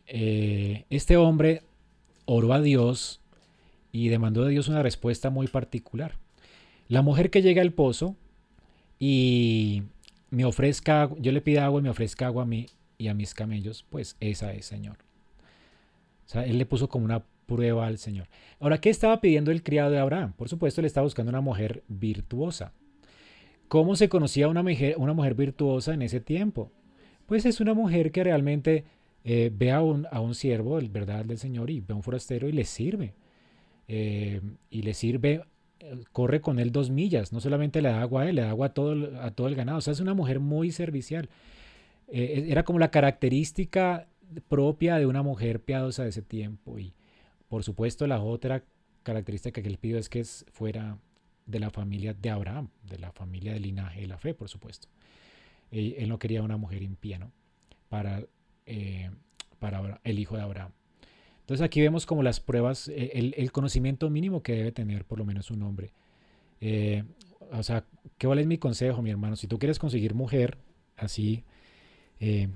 [0.06, 1.62] Eh, este hombre
[2.24, 3.20] oró a Dios
[3.92, 6.16] y demandó de Dios una respuesta muy particular.
[6.88, 8.16] La mujer que llega al pozo
[8.98, 9.82] y
[10.30, 13.34] me ofrezca, yo le pido agua y me ofrezca agua a mí y a mis
[13.34, 15.07] camellos, pues esa es, Señor.
[16.28, 18.28] O sea, él le puso como una prueba al Señor.
[18.60, 20.34] Ahora, ¿qué estaba pidiendo el criado de Abraham?
[20.34, 22.74] Por supuesto, le estaba buscando una mujer virtuosa.
[23.68, 26.70] ¿Cómo se conocía una mujer, una mujer virtuosa en ese tiempo?
[27.24, 28.84] Pues es una mujer que realmente
[29.24, 32.02] eh, ve a un, a un siervo, el verdad del Señor, y ve a un
[32.02, 33.14] forastero y le sirve.
[33.88, 35.44] Eh, y le sirve,
[35.80, 38.50] eh, corre con él dos millas, no solamente le da agua a él, le da
[38.50, 39.78] agua a todo, a todo el ganado.
[39.78, 41.30] O sea, es una mujer muy servicial.
[42.10, 44.08] Era como la característica
[44.48, 46.78] propia de una mujer piadosa de ese tiempo.
[46.78, 46.94] Y
[47.48, 48.64] por supuesto, la otra
[49.02, 50.98] característica que él pidió es que es- fuera
[51.46, 54.88] de la familia de Abraham, de la familia del linaje de la fe, por supuesto.
[55.70, 57.32] Eh, él no quería una mujer impía, ¿no?
[57.88, 58.24] Para,
[58.66, 59.10] eh,
[59.58, 60.72] para el hijo de Abraham.
[61.40, 65.18] Entonces aquí vemos como las pruebas, eh, el, el conocimiento mínimo que debe tener por
[65.18, 65.92] lo menos un hombre.
[66.60, 67.04] Eh,
[67.52, 67.84] o sea,
[68.18, 69.36] ¿qué vale es mi consejo, mi hermano?
[69.36, 70.58] Si tú quieres conseguir mujer
[70.96, 71.44] así,
[72.20, 72.48] eh,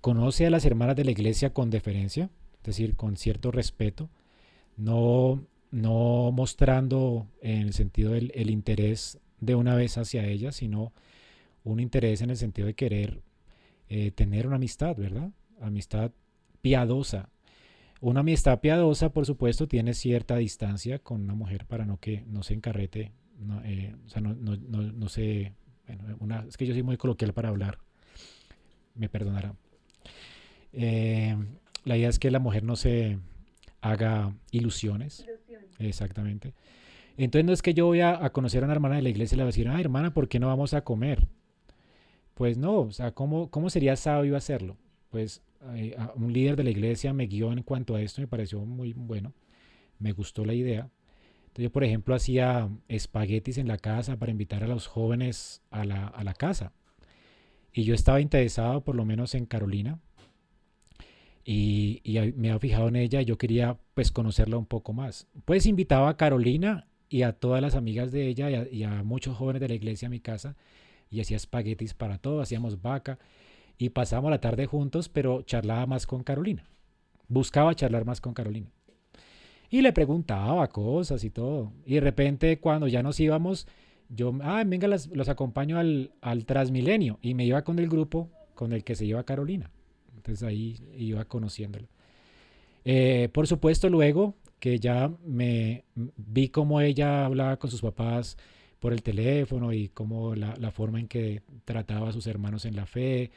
[0.00, 4.08] conoce a las hermanas de la iglesia con deferencia, es decir, con cierto respeto,
[4.76, 10.92] no, no mostrando en el sentido del el interés de una vez hacia ellas, sino
[11.64, 13.22] un interés en el sentido de querer
[13.88, 15.30] eh, tener una amistad, ¿verdad?
[15.60, 16.12] Amistad
[16.62, 17.28] piadosa.
[18.00, 22.42] Una amistad piadosa, por supuesto, tiene cierta distancia con una mujer para no que no
[22.42, 23.12] se encarrete,
[23.64, 25.52] eh, o sea, no, no, no, no se...
[26.18, 27.78] Bueno, es que yo soy muy coloquial para hablar,
[28.94, 29.54] me perdonará.
[30.72, 31.36] Eh,
[31.84, 33.18] la idea es que la mujer no se
[33.80, 35.24] haga ilusiones,
[35.78, 36.54] exactamente.
[37.16, 39.36] Entonces no es que yo voy a, a conocer a una hermana de la iglesia
[39.36, 41.28] y le voy a decir, ah, hermana, ¿por qué no vamos a comer?
[42.34, 44.76] Pues no, o sea, ¿cómo, cómo sería sabio hacerlo?
[45.10, 45.42] Pues
[45.76, 48.60] eh, a- un líder de la iglesia me guió en cuanto a esto, me pareció
[48.64, 49.32] muy bueno,
[49.98, 50.90] me gustó la idea.
[51.42, 55.84] Entonces yo, por ejemplo, hacía espaguetis en la casa para invitar a los jóvenes a
[55.84, 56.72] la, a la casa.
[57.74, 59.98] Y yo estaba interesado por lo menos en Carolina.
[61.44, 62.00] Y,
[62.36, 65.26] me había fijado en ella y yo quería pues conocerla un poco más.
[65.44, 69.02] Pues invitaba a Carolina y a todas las amigas de ella y a, y a
[69.02, 70.56] muchos jóvenes de la iglesia a mi casa
[71.10, 73.18] y hacía espaguetis para todos, hacíamos vaca
[73.76, 76.64] y pasábamos la tarde juntos, pero charlaba más con Carolina.
[77.28, 78.68] Buscaba charlar más con Carolina.
[79.68, 81.72] Y le preguntaba cosas y todo.
[81.84, 83.66] Y de repente cuando ya nos íbamos,
[84.08, 87.18] yo, ah, venga, las- los acompaño al, al Transmilenio.
[87.22, 89.70] Y me iba con el grupo con el que se iba Carolina.
[90.16, 91.88] Entonces ahí iba conociéndolo.
[92.84, 98.36] Eh, por supuesto, luego que ya me vi cómo ella hablaba con sus papás
[98.80, 102.76] por el teléfono y cómo la, la forma en que trataba a sus hermanos en
[102.76, 103.30] la fe,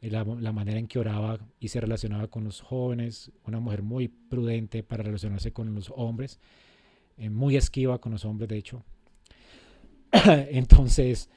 [0.00, 4.08] la, la, manera en que oraba y se relacionaba con los jóvenes, una mujer muy
[4.08, 6.40] prudente para relacionarse con los hombres,
[7.18, 8.82] eh, muy esquiva con los hombres, de hecho.
[10.50, 11.30] Entonces,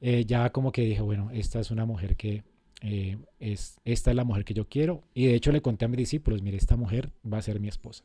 [0.00, 2.44] eh, ya como que dije, bueno, esta es una mujer que
[2.82, 5.02] eh, es, esta es la mujer que yo quiero.
[5.14, 7.68] Y de hecho le conté a mis discípulos, mire, esta mujer va a ser mi
[7.68, 8.04] esposa.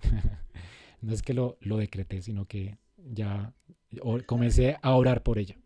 [1.00, 2.76] no es que lo, lo decreté, sino que
[3.12, 3.52] ya
[4.26, 5.56] comencé a orar por ella.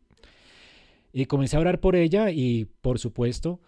[1.13, 3.61] Y comencé a orar por ella y por supuesto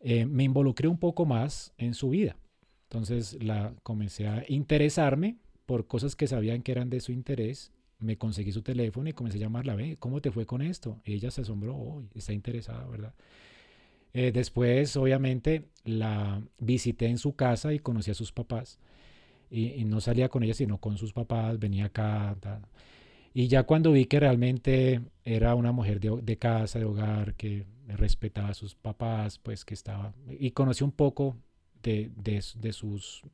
[0.00, 2.36] eh, me involucré un poco más en su vida.
[2.84, 5.36] Entonces la comencé a interesarme
[5.66, 7.70] por cosas que sabían que eran de su interés.
[8.00, 11.00] Me conseguí su teléfono y comencé a llamarla, ve, ¿cómo te fue con esto?
[11.04, 13.14] ella se asombró, está interesada, ¿verdad?
[14.12, 18.78] Eh, después, obviamente, la visité en su casa y conocí a sus papás.
[19.50, 22.36] Y, no salía con ella, sino con sus papás, venía acá.
[23.34, 28.48] Y ya cuando vi que realmente era una mujer de, casa, de hogar, que respetaba
[28.48, 30.14] a sus papás, pues que estaba...
[30.28, 31.36] Y conocí un poco
[31.82, 32.10] de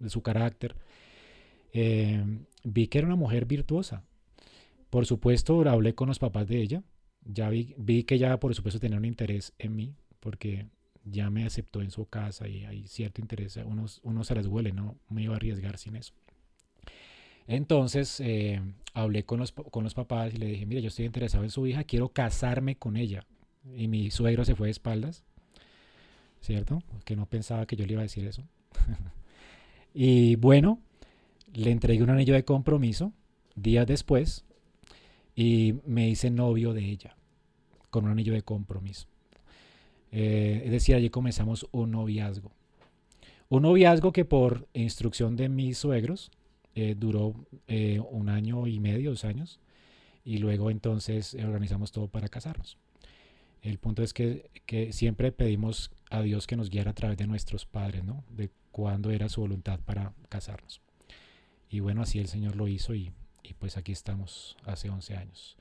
[0.08, 0.74] su carácter.
[1.72, 2.24] Eh,
[2.64, 4.02] vi que era una mujer virtuosa.
[4.96, 6.82] Por supuesto, hablé con los papás de ella.
[7.20, 10.68] Ya vi, vi que ella, por supuesto, tenía un interés en mí, porque
[11.04, 13.58] ya me aceptó en su casa y hay cierto interés.
[13.58, 16.14] Unos, uno se les huele, no me iba a arriesgar sin eso.
[17.46, 18.62] Entonces eh,
[18.94, 21.66] hablé con los, con los papás y le dije, mira, yo estoy interesado en su
[21.66, 23.26] hija, quiero casarme con ella.
[23.76, 25.24] Y mi suegro se fue de espaldas,
[26.40, 26.82] ¿cierto?
[27.04, 28.44] Que no pensaba que yo le iba a decir eso.
[29.92, 30.80] y bueno,
[31.52, 33.12] le entregué un anillo de compromiso
[33.56, 34.45] días después
[35.36, 37.14] y me hice novio de ella
[37.90, 39.06] con un anillo de compromiso.
[40.10, 42.50] Eh, es decir, allí comenzamos un noviazgo.
[43.48, 46.30] Un noviazgo que por instrucción de mis suegros
[46.74, 47.34] eh, duró
[47.68, 49.60] eh, un año y medio, dos años,
[50.24, 52.78] y luego entonces organizamos todo para casarnos.
[53.62, 57.26] El punto es que, que, siempre pedimos a Dios que nos guiara a través de
[57.26, 58.24] nuestros padres, ¿no?
[58.30, 60.80] De cuándo era su voluntad para casarnos.
[61.68, 63.12] Y bueno, así el Señor lo hizo y,
[63.48, 65.56] y pues aquí estamos hace 11 años.